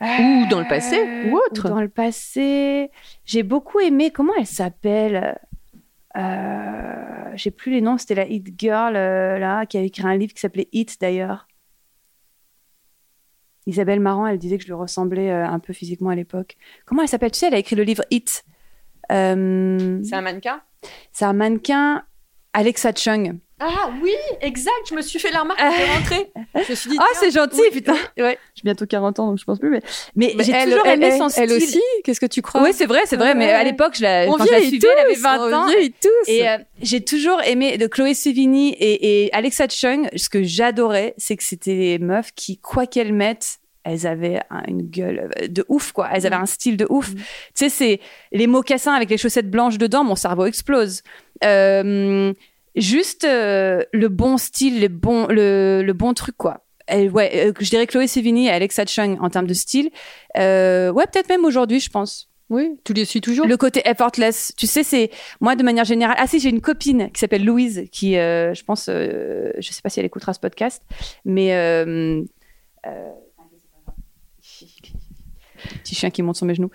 Ou 0.00 0.46
dans 0.48 0.60
le 0.60 0.68
passé, 0.68 0.96
Euh, 0.96 1.30
ou 1.30 1.38
autre. 1.38 1.68
Dans 1.68 1.80
le 1.80 1.88
passé. 1.88 2.88
J'ai 3.24 3.42
beaucoup 3.42 3.80
aimé. 3.80 4.12
Comment 4.12 4.32
elle 4.38 4.46
s'appelle? 4.46 5.36
Euh, 6.16 7.32
J'ai 7.34 7.50
plus 7.50 7.72
les 7.72 7.80
noms. 7.80 7.98
C'était 7.98 8.14
la 8.14 8.26
Hit 8.26 8.54
Girl, 8.58 8.96
euh, 8.96 9.38
là, 9.38 9.66
qui 9.66 9.76
avait 9.76 9.86
écrit 9.86 10.06
un 10.06 10.16
livre 10.16 10.32
qui 10.32 10.40
s'appelait 10.40 10.68
Hit, 10.72 11.00
d'ailleurs. 11.00 11.48
Isabelle 13.66 14.00
Marant, 14.00 14.26
elle 14.26 14.38
disait 14.38 14.56
que 14.56 14.62
je 14.62 14.68
lui 14.68 14.74
ressemblais 14.74 15.30
euh, 15.30 15.46
un 15.46 15.58
peu 15.58 15.72
physiquement 15.72 16.10
à 16.10 16.14
l'époque. 16.14 16.56
Comment 16.86 17.02
elle 17.02 17.08
s'appelle? 17.08 17.30
Tu 17.30 17.38
sais, 17.38 17.48
elle 17.48 17.54
a 17.54 17.58
écrit 17.58 17.76
le 17.76 17.82
livre 17.82 18.04
Hit. 18.10 18.44
C'est 19.10 19.14
un 19.14 20.20
mannequin 20.20 20.62
c'est 21.12 21.24
un 21.24 21.32
mannequin, 21.32 22.04
Alexa 22.52 22.92
Chung. 22.92 23.38
Ah 23.60 23.90
oui, 24.02 24.12
exact, 24.40 24.72
je 24.88 24.94
me 24.94 25.02
suis 25.02 25.18
fait 25.18 25.32
la 25.32 25.40
remarque 25.40 25.58
de 25.58 25.64
rentrer. 25.98 26.30
Je 26.64 26.70
me 26.70 26.74
suis 26.76 26.90
dit, 26.90 26.96
Ah, 27.00 27.04
c'est 27.14 27.32
gentil, 27.32 27.58
oui, 27.60 27.66
putain. 27.72 27.96
Ouais. 28.16 28.38
J'ai 28.54 28.62
bientôt 28.62 28.86
40 28.86 29.18
ans, 29.18 29.26
donc 29.30 29.38
je 29.38 29.44
pense 29.44 29.58
plus. 29.58 29.68
Mais, 29.70 29.80
mais, 30.14 30.32
Mais 30.36 30.44
j'ai 30.44 30.52
elle, 30.52 30.70
toujours 30.70 30.86
elle, 30.86 31.02
aimé 31.02 31.08
elle, 31.12 31.18
son 31.18 31.28
style. 31.28 31.42
elle 31.44 31.52
aussi, 31.52 31.80
qu'est-ce 32.04 32.20
que 32.20 32.26
tu 32.26 32.40
crois? 32.40 32.62
Oui, 32.62 32.70
c'est 32.72 32.86
vrai, 32.86 33.00
c'est 33.06 33.16
vrai. 33.16 33.34
Mais 33.34 33.46
Ouais. 33.46 33.52
à 33.52 33.64
l'époque, 33.64 33.94
je 33.96 34.02
la, 34.04 34.26
On 34.28 34.32
quand 34.36 34.44
je 34.46 34.52
la 34.52 34.58
vieillit 34.60 34.78
suivais, 34.80 34.88
elle 34.92 35.06
avait 35.06 35.14
tous, 35.14 35.20
20 35.22 35.52
ans. 35.52 35.64
on 35.66 35.70
vieillit 35.70 35.92
tous. 36.00 36.28
Et 36.28 36.48
euh, 36.48 36.58
j'ai 36.80 37.04
toujours 37.04 37.42
aimé 37.42 37.78
de 37.78 37.86
Chloé 37.88 38.14
Sevigny 38.14 38.70
et, 38.78 39.24
et 39.26 39.32
Alexa 39.32 39.66
Chung. 39.68 40.08
Ce 40.14 40.28
que 40.28 40.44
j'adorais, 40.44 41.14
c'est 41.18 41.36
que 41.36 41.42
c'était 41.44 41.74
des 41.76 41.98
meufs 41.98 42.30
qui, 42.36 42.58
quoi 42.58 42.86
qu'elles 42.86 43.12
mettent, 43.12 43.58
elles 43.84 44.06
avaient 44.06 44.40
un- 44.50 44.62
une 44.68 44.82
gueule 44.82 45.30
euh, 45.42 45.48
de 45.48 45.64
ouf, 45.68 45.92
quoi. 45.92 46.08
Elles 46.12 46.26
avaient 46.26 46.36
un 46.36 46.46
style 46.46 46.76
de 46.76 46.86
ouf. 46.90 47.10
Mm. 47.10 47.14
Tu 47.16 47.22
sais, 47.54 47.68
c'est 47.70 48.00
les 48.32 48.46
mocassins 48.46 48.92
avec 48.92 49.08
les 49.10 49.16
chaussettes 49.16 49.50
blanches 49.50 49.78
dedans, 49.78 50.04
mon 50.04 50.14
cerveau 50.16 50.44
explose. 50.46 51.02
Euh, 51.44 52.32
juste 52.76 53.24
euh, 53.24 53.82
le 53.92 54.08
bon 54.08 54.36
style, 54.38 54.80
le 54.80 54.88
bon, 54.88 55.26
le, 55.28 55.82
le 55.82 55.92
bon 55.92 56.14
truc, 56.14 56.36
quoi. 56.36 56.64
Elle, 56.86 57.10
ouais, 57.10 57.30
euh, 57.48 57.52
je 57.60 57.68
dirais 57.68 57.86
Chloé 57.86 58.06
Sevigny 58.06 58.46
et 58.46 58.50
Alexa 58.50 58.86
Chung 58.86 59.18
en 59.20 59.28
termes 59.28 59.46
de 59.46 59.54
style. 59.54 59.90
Euh, 60.38 60.90
ouais, 60.90 61.04
peut-être 61.12 61.28
même 61.28 61.44
aujourd'hui, 61.44 61.80
je 61.80 61.90
pense. 61.90 62.30
Oui, 62.50 62.80
tu 62.82 62.94
les 62.94 63.04
suis 63.04 63.20
toujours. 63.20 63.46
Le 63.46 63.56
côté 63.58 63.82
effortless, 63.84 64.54
tu 64.56 64.66
sais, 64.66 64.82
c'est 64.82 65.10
moi 65.40 65.54
de 65.54 65.62
manière 65.62 65.84
générale. 65.84 66.16
Ah 66.18 66.26
si, 66.26 66.40
j'ai 66.40 66.48
une 66.48 66.62
copine 66.62 67.10
qui 67.12 67.20
s'appelle 67.20 67.44
Louise, 67.44 67.84
qui, 67.92 68.16
euh, 68.16 68.54
je 68.54 68.64
pense, 68.64 68.86
euh, 68.88 69.52
je 69.58 69.70
sais 69.70 69.82
pas 69.82 69.90
si 69.90 70.00
elle 70.00 70.06
écoutera 70.06 70.32
ce 70.32 70.40
podcast, 70.40 70.82
mais 71.26 71.54
euh, 71.54 72.22
euh, 72.86 73.10
petit 75.82 75.94
chien 75.94 76.08
qui 76.08 76.22
monte 76.22 76.36
sur 76.36 76.46
mes 76.46 76.54
genoux. 76.54 76.70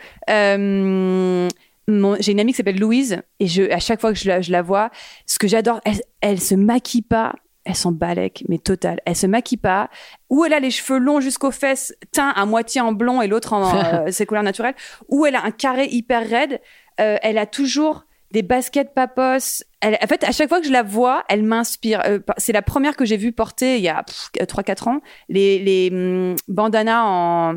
J'ai 1.88 2.32
une 2.32 2.40
amie 2.40 2.52
qui 2.54 2.58
s'appelle 2.58 2.80
Louise 2.80 3.22
et 3.40 3.48
je, 3.48 3.70
à 3.72 3.80
chaque 3.80 4.00
fois 4.00 4.14
que 4.14 4.20
je 4.20 4.28
la, 4.28 4.42
je 4.42 4.52
la 4.52 4.62
vois, 4.62 4.90
ce 5.26 5.38
que 5.38 5.48
j'adore, 5.48 5.82
elle, 5.86 6.02
elle 6.22 6.40
se 6.40 6.56
maquille 6.56 7.02
pas. 7.02 7.34
Elle 7.66 7.76
s'en 7.76 7.94
balèque, 7.94 8.44
mais 8.50 8.58
total. 8.58 9.00
Elle 9.06 9.16
se 9.16 9.26
maquille 9.26 9.58
pas. 9.58 9.90
Ou 10.30 10.44
elle 10.44 10.54
a 10.54 10.60
les 10.60 10.72
cheveux 10.72 11.00
longs 11.00 11.22
jusqu'aux 11.22 11.52
fesses, 11.52 11.96
teint 12.12 12.30
à 12.30 12.46
moitié 12.46 12.82
en 12.82 12.92
blond 12.92 13.22
et 13.22 13.28
l'autre 13.28 13.54
en 13.54 13.74
euh, 14.08 14.12
ses 14.12 14.26
couleurs 14.26 14.44
naturelles. 14.44 14.76
Ou 15.08 15.26
elle 15.26 15.36
a 15.36 15.46
un 15.46 15.52
carré 15.52 15.88
hyper 15.90 16.28
raide. 16.28 16.60
Euh, 17.00 17.18
elle 17.22 17.38
a 17.38 17.46
toujours 17.46 18.06
des 18.32 18.42
baskets 18.42 18.94
papos. 18.94 19.64
Elle, 19.80 19.98
en 20.02 20.08
fait, 20.08 20.24
à 20.26 20.32
chaque 20.32 20.50
fois 20.50 20.60
que 20.60 20.68
je 20.68 20.74
la 20.74 20.84
vois, 20.84 21.24
elle 21.30 21.44
m'inspire. 21.44 22.02
Euh, 22.06 22.20
c'est 22.38 22.52
la 22.52 22.62
première 22.62 22.98
que 22.98 23.06
j'ai 23.06 23.16
vue 23.16 23.32
porter 23.32 23.78
il 23.78 23.84
y 23.84 23.90
a 23.90 24.04
3-4 24.36 24.90
ans. 24.90 25.02
Les, 25.30 25.60
les 25.60 25.90
hum, 25.92 26.36
bandanas 26.50 27.04
en, 27.04 27.56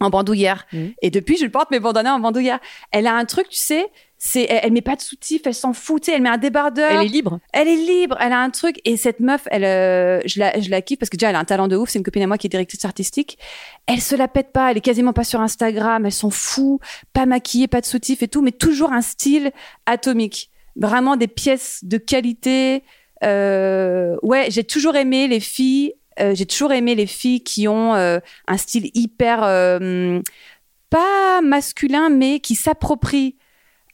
en 0.00 0.10
bandoulière. 0.10 0.66
Mhm. 0.72 0.94
Et 1.02 1.10
depuis, 1.10 1.36
je 1.36 1.46
porte 1.46 1.70
mes 1.70 1.80
bandanas 1.80 2.14
en 2.14 2.20
bandoulière. 2.20 2.58
Elle 2.90 3.06
a 3.06 3.14
un 3.14 3.24
truc, 3.24 3.48
tu 3.48 3.58
sais, 3.58 3.86
c'est, 4.26 4.46
elle, 4.48 4.60
elle 4.62 4.72
met 4.72 4.80
pas 4.80 4.96
de 4.96 5.02
soutif, 5.02 5.42
elle 5.44 5.54
s'en 5.54 5.74
fout, 5.74 6.08
elle 6.08 6.22
met 6.22 6.30
un 6.30 6.38
débardeur. 6.38 6.90
Elle 6.90 7.06
est 7.06 7.10
libre. 7.10 7.40
Elle 7.52 7.68
est 7.68 7.76
libre, 7.76 8.16
elle 8.20 8.32
a 8.32 8.40
un 8.40 8.50
truc. 8.50 8.80
Et 8.84 8.96
cette 8.96 9.20
meuf, 9.20 9.42
elle, 9.50 9.64
euh, 9.64 10.20
je, 10.24 10.40
la, 10.40 10.58
je 10.58 10.70
la 10.70 10.80
kiffe 10.80 10.98
parce 10.98 11.10
que 11.10 11.16
déjà, 11.16 11.28
elle 11.28 11.36
a 11.36 11.40
un 11.40 11.44
talent 11.44 11.68
de 11.68 11.76
ouf. 11.76 11.90
C'est 11.90 11.98
une 11.98 12.04
copine 12.04 12.22
à 12.22 12.26
moi 12.26 12.38
qui 12.38 12.46
est 12.46 12.50
directrice 12.50 12.84
artistique. 12.84 13.38
Elle 13.86 14.00
se 14.00 14.14
la 14.14 14.26
pète 14.26 14.50
pas, 14.52 14.70
elle 14.70 14.78
est 14.78 14.82
quasiment 14.82 15.12
pas 15.12 15.24
sur 15.24 15.40
Instagram, 15.40 16.06
elle 16.06 16.12
s'en 16.12 16.30
fout, 16.30 16.80
pas 17.12 17.26
maquillée, 17.26 17.68
pas 17.68 17.82
de 17.82 17.86
soutif 17.86 18.22
et 18.22 18.28
tout, 18.28 18.40
mais 18.40 18.52
toujours 18.52 18.92
un 18.92 19.02
style 19.02 19.52
atomique. 19.84 20.50
Vraiment 20.76 21.16
des 21.16 21.28
pièces 21.28 21.80
de 21.82 21.98
qualité. 21.98 22.82
Euh, 23.22 24.16
ouais, 24.22 24.46
j'ai 24.50 24.64
toujours 24.64 24.96
aimé 24.96 25.28
les 25.28 25.40
filles. 25.40 25.92
Euh, 26.20 26.34
j'ai 26.34 26.46
toujours 26.46 26.72
aimé 26.72 26.94
les 26.94 27.06
filles 27.06 27.42
qui 27.42 27.66
ont 27.68 27.94
euh, 27.94 28.18
un 28.48 28.56
style 28.56 28.90
hyper 28.94 29.40
euh, 29.42 30.20
pas 30.90 31.40
masculin, 31.42 32.08
mais 32.10 32.40
qui 32.40 32.54
s'approprient 32.54 33.36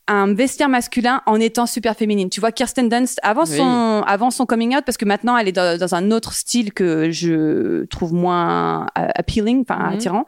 un 0.08 0.34
vestiaire 0.34 0.68
masculin 0.68 1.22
en 1.26 1.38
étant 1.38 1.66
super 1.66 1.94
féminine. 1.96 2.30
Tu 2.30 2.40
vois, 2.40 2.50
Kirsten 2.50 2.88
Dunst, 2.88 3.20
avant, 3.22 3.44
Oui. 3.44 3.56
son, 3.56 4.02
avant 4.06 4.32
son 4.32 4.44
coming 4.44 4.74
out, 4.76 4.82
parce 4.84 4.96
que 4.96 5.04
maintenant 5.04 5.36
elle 5.36 5.46
est 5.46 5.52
dans, 5.52 5.78
dans 5.78 5.94
un 5.94 6.10
autre 6.10 6.32
style 6.32 6.72
que 6.72 7.12
je 7.12 7.84
trouve 7.84 8.12
moins 8.12 8.86
euh, 8.98 9.06
appealing, 9.14 9.60
enfin 9.62 9.78
Mhm. 9.78 9.94
attirant. 9.94 10.24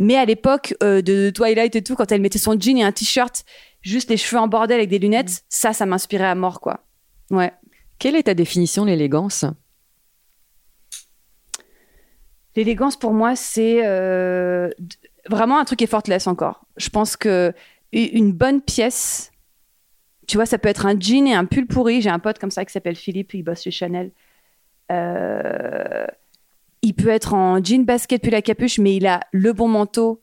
Mais 0.00 0.16
à 0.16 0.24
l'époque 0.24 0.74
euh, 0.82 1.00
de 1.00 1.30
Twilight 1.30 1.76
et 1.76 1.82
tout, 1.82 1.94
quand 1.94 2.10
elle 2.10 2.20
mettait 2.20 2.38
son 2.40 2.58
jean 2.58 2.78
et 2.78 2.82
un 2.82 2.90
t-shirt, 2.90 3.44
juste 3.82 4.10
les 4.10 4.16
cheveux 4.16 4.40
en 4.40 4.48
bordel 4.48 4.78
avec 4.78 4.90
des 4.90 4.98
lunettes, 4.98 5.44
ça, 5.48 5.72
ça 5.72 5.86
m'inspirait 5.86 6.24
à 6.26 6.34
mort, 6.34 6.60
quoi. 6.60 6.80
Ouais. 7.30 7.52
Quelle 8.00 8.16
est 8.16 8.24
ta 8.24 8.34
définition 8.34 8.82
de 8.84 8.88
l'élégance? 8.90 9.44
L'élégance 12.56 12.96
pour 12.96 13.12
moi, 13.12 13.36
c'est 13.36 13.80
euh, 13.86 14.68
vraiment 15.28 15.58
un 15.58 15.64
truc 15.64 15.82
effortless 15.82 16.26
encore. 16.26 16.64
Je 16.76 16.88
pense 16.88 17.16
que 17.16 17.52
une 17.92 18.32
bonne 18.32 18.60
pièce, 18.60 19.32
tu 20.28 20.36
vois, 20.36 20.46
ça 20.46 20.58
peut 20.58 20.68
être 20.68 20.86
un 20.86 20.98
jean 20.98 21.26
et 21.26 21.34
un 21.34 21.44
pull 21.44 21.66
pourri. 21.66 22.00
J'ai 22.02 22.10
un 22.10 22.18
pote 22.20 22.38
comme 22.38 22.50
ça 22.52 22.64
qui 22.64 22.72
s'appelle 22.72 22.96
Philippe, 22.96 23.34
il 23.34 23.42
bosse 23.42 23.62
chez 23.62 23.70
Chanel. 23.70 24.12
Euh, 24.92 26.06
il 26.82 26.94
peut 26.94 27.08
être 27.08 27.34
en 27.34 27.62
jean 27.62 27.84
basket 27.84 28.22
pull 28.22 28.34
à 28.34 28.42
capuche, 28.42 28.78
mais 28.78 28.96
il 28.96 29.06
a 29.06 29.20
le 29.32 29.52
bon 29.52 29.68
manteau 29.68 30.20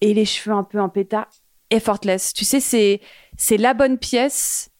et 0.00 0.14
les 0.14 0.24
cheveux 0.24 0.54
un 0.54 0.64
peu 0.64 0.80
en 0.80 0.88
pétard. 0.88 1.28
Effortless. 1.70 2.32
Tu 2.32 2.44
sais, 2.44 2.60
c'est 2.60 3.00
c'est 3.36 3.56
la 3.56 3.74
bonne 3.74 3.98
pièce. 3.98 4.70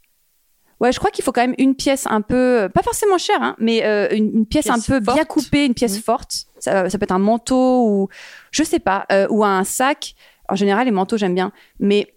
Ouais, 0.78 0.92
je 0.92 0.98
crois 0.98 1.10
qu'il 1.10 1.24
faut 1.24 1.32
quand 1.32 1.40
même 1.40 1.54
une 1.58 1.74
pièce 1.74 2.06
un 2.06 2.20
peu, 2.20 2.68
pas 2.72 2.82
forcément 2.82 3.18
chère, 3.18 3.42
hein, 3.42 3.56
mais 3.58 3.82
euh, 3.84 4.08
une, 4.10 4.30
une 4.38 4.46
pièce, 4.46 4.66
Pièce 4.66 4.76
un 4.76 4.80
peu 4.80 5.00
bien 5.00 5.24
coupée, 5.24 5.64
une 5.64 5.74
pièce 5.74 5.96
Mhm. 5.96 6.02
forte. 6.02 6.45
Ça, 6.58 6.88
ça 6.90 6.98
peut 6.98 7.04
être 7.04 7.12
un 7.12 7.18
manteau 7.18 7.86
ou 7.88 8.08
je 8.50 8.62
sais 8.62 8.78
pas, 8.78 9.06
euh, 9.12 9.26
ou 9.30 9.44
un 9.44 9.64
sac. 9.64 10.14
En 10.48 10.54
général, 10.54 10.86
les 10.86 10.90
manteaux 10.92 11.16
j'aime 11.16 11.34
bien, 11.34 11.52
mais 11.80 12.14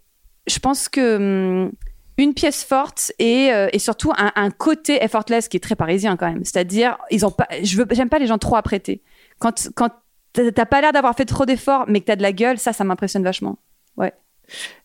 je 0.48 0.60
pense 0.60 0.88
que 0.90 1.16
hum, 1.18 1.72
une 2.18 2.34
pièce 2.34 2.64
forte 2.64 3.12
et, 3.20 3.52
euh, 3.54 3.70
et 3.72 3.80
surtout 3.80 4.12
un, 4.18 4.32
un 4.36 4.50
côté 4.52 5.04
effortless 5.04 5.48
qui 5.48 5.58
est 5.58 5.62
très 5.62 5.76
parisien 5.76 6.18
quand 6.18 6.30
même. 6.30 6.44
C'est-à-dire, 6.44 6.98
ils 7.12 7.26
ont 7.26 7.32
pas, 7.32 7.48
je 7.64 7.78
veux, 7.78 7.86
j'aime 7.92 8.10
pas 8.10 8.20
les 8.20 8.28
gens 8.28 8.38
trop 8.38 8.56
apprêtés. 8.56 9.02
Quand 9.40 9.70
quand 9.76 9.90
t'as 10.34 10.66
pas 10.66 10.82
l'air 10.82 10.92
d'avoir 10.94 11.16
fait 11.16 11.26
trop 11.26 11.46
d'efforts, 11.46 11.86
mais 11.88 12.02
que 12.02 12.06
t'as 12.06 12.16
de 12.16 12.22
la 12.22 12.32
gueule, 12.34 12.60
ça, 12.60 12.72
ça 12.74 12.84
m'impressionne 12.84 13.24
vachement. 13.24 13.58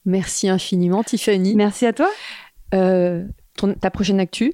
Merci 0.04 0.48
infiniment, 0.48 1.02
Tiffany. 1.02 1.54
Merci 1.54 1.86
à 1.86 1.92
toi. 1.94 2.10
Euh, 2.74 3.24
ton- 3.56 3.72
ta 3.74 3.90
prochaine 3.90 4.20
actu? 4.20 4.52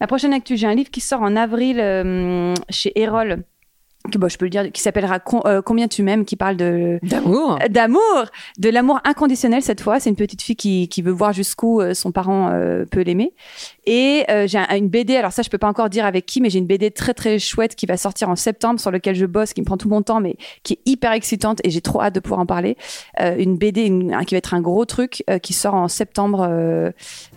Ma 0.00 0.06
prochaine 0.06 0.32
actu, 0.32 0.56
j'ai 0.56 0.66
un 0.66 0.74
livre 0.74 0.90
qui 0.90 1.00
sort 1.02 1.20
en 1.20 1.36
avril 1.36 1.78
euh, 1.78 2.54
chez 2.70 2.98
Erol, 2.98 3.44
que 4.10 4.16
bon, 4.16 4.28
je 4.28 4.38
peux 4.38 4.46
le 4.46 4.50
dire, 4.50 4.72
qui 4.72 4.80
s'appellera 4.80 5.18
euh, 5.44 5.60
Combien 5.62 5.86
tu 5.86 6.02
m'aimes, 6.02 6.24
qui 6.24 6.34
parle 6.36 6.56
de 6.56 6.98
D'amour 7.02 7.58
d'amour, 7.68 8.24
de 8.58 8.68
l'amour 8.70 8.98
inconditionnel 9.04 9.62
cette 9.62 9.82
fois. 9.82 10.00
C'est 10.00 10.08
une 10.08 10.16
petite 10.16 10.40
fille 10.42 10.56
qui, 10.56 10.88
qui 10.88 11.02
veut 11.02 11.12
voir 11.12 11.32
jusqu'où 11.34 11.80
euh, 11.80 11.92
son 11.92 12.10
parent 12.10 12.48
euh, 12.50 12.84
peut 12.90 13.02
l'aimer. 13.02 13.34
Et 13.86 14.24
euh, 14.30 14.46
j'ai 14.46 14.56
un- 14.58 14.74
une 14.76 14.88
BD, 14.88 15.16
alors 15.16 15.32
ça 15.32 15.42
je 15.42 15.50
peux 15.50 15.58
pas 15.58 15.68
encore 15.68 15.90
dire 15.90 16.06
avec 16.06 16.24
qui, 16.24 16.40
mais 16.40 16.48
j'ai 16.48 16.58
une 16.58 16.66
BD 16.66 16.90
très 16.90 17.12
très 17.12 17.38
chouette 17.38 17.74
qui 17.76 17.84
va 17.86 17.96
sortir 17.98 18.30
en 18.30 18.36
septembre 18.36 18.80
sur 18.80 18.90
lequel 18.90 19.14
je 19.14 19.26
bosse, 19.26 19.52
qui 19.52 19.60
me 19.60 19.66
prend 19.66 19.76
tout 19.76 19.88
mon 19.88 20.00
temps, 20.02 20.20
mais 20.20 20.36
qui 20.62 20.74
est 20.74 20.80
hyper 20.86 21.12
excitante 21.12 21.60
et 21.64 21.70
j'ai 21.70 21.80
trop 21.82 22.00
hâte 22.00 22.14
de 22.14 22.20
pouvoir 22.20 22.40
en 22.40 22.46
parler. 22.46 22.76
Euh, 23.20 23.36
une 23.38 23.56
BD 23.58 23.82
une- 23.84 24.14
un- 24.14 24.24
qui 24.24 24.34
va 24.34 24.38
être 24.38 24.54
un 24.54 24.60
gros 24.62 24.86
truc 24.86 25.22
euh, 25.28 25.38
qui 25.38 25.52
sort 25.52 25.74
en 25.74 25.88
septembre 25.88 26.46
euh, 26.48 26.90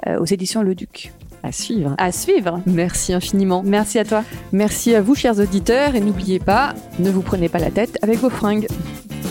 euh, 0.08 0.18
aux 0.20 0.26
éditions 0.26 0.64
Le 0.64 0.76
Duc. 0.76 1.12
À 1.44 1.52
suivre. 1.52 1.96
À 1.98 2.12
suivre. 2.12 2.62
Merci 2.66 3.14
infiniment. 3.14 3.62
Merci 3.64 4.00
à 4.00 4.06
toi. 4.06 4.24
Merci 4.52 4.96
à 4.96 5.02
vous, 5.02 5.14
chers 5.16 5.40
auditeurs, 5.40 5.96
et 5.96 6.00
n'oubliez 6.00 6.40
pas, 6.40 6.74
ne 7.00 7.12
vous 7.12 7.22
prenez 7.22 7.50
pas 7.50 7.60
la 7.60 7.70
tête 7.70 7.98
avec 8.02 8.20
vos 8.20 8.30
fringues. 8.30 8.68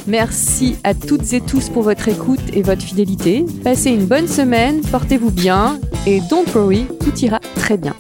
Merci 0.07 0.77
à 0.85 0.95
toutes 0.95 1.33
et 1.33 1.41
tous 1.41 1.69
pour 1.69 1.83
votre 1.83 2.09
écoute 2.09 2.41
et 2.53 2.63
votre 2.63 2.83
fidélité. 2.83 3.45
Passez 3.63 3.91
une 3.91 4.07
bonne 4.07 4.29
semaine, 4.29 4.81
portez-vous 4.83 5.31
bien, 5.31 5.79
et 6.07 6.21
don't 6.29 6.47
worry, 6.55 6.87
tout 7.01 7.17
ira 7.21 7.39
très 7.57 7.77
bien. 7.77 7.95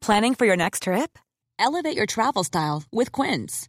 Planning 0.00 0.34
for 0.34 0.46
your 0.46 0.56
next 0.56 0.82
trip? 0.82 1.18
Elevate 1.58 1.96
your 1.96 2.06
travel 2.06 2.42
style 2.42 2.82
with 2.92 3.12
Quince. 3.12 3.68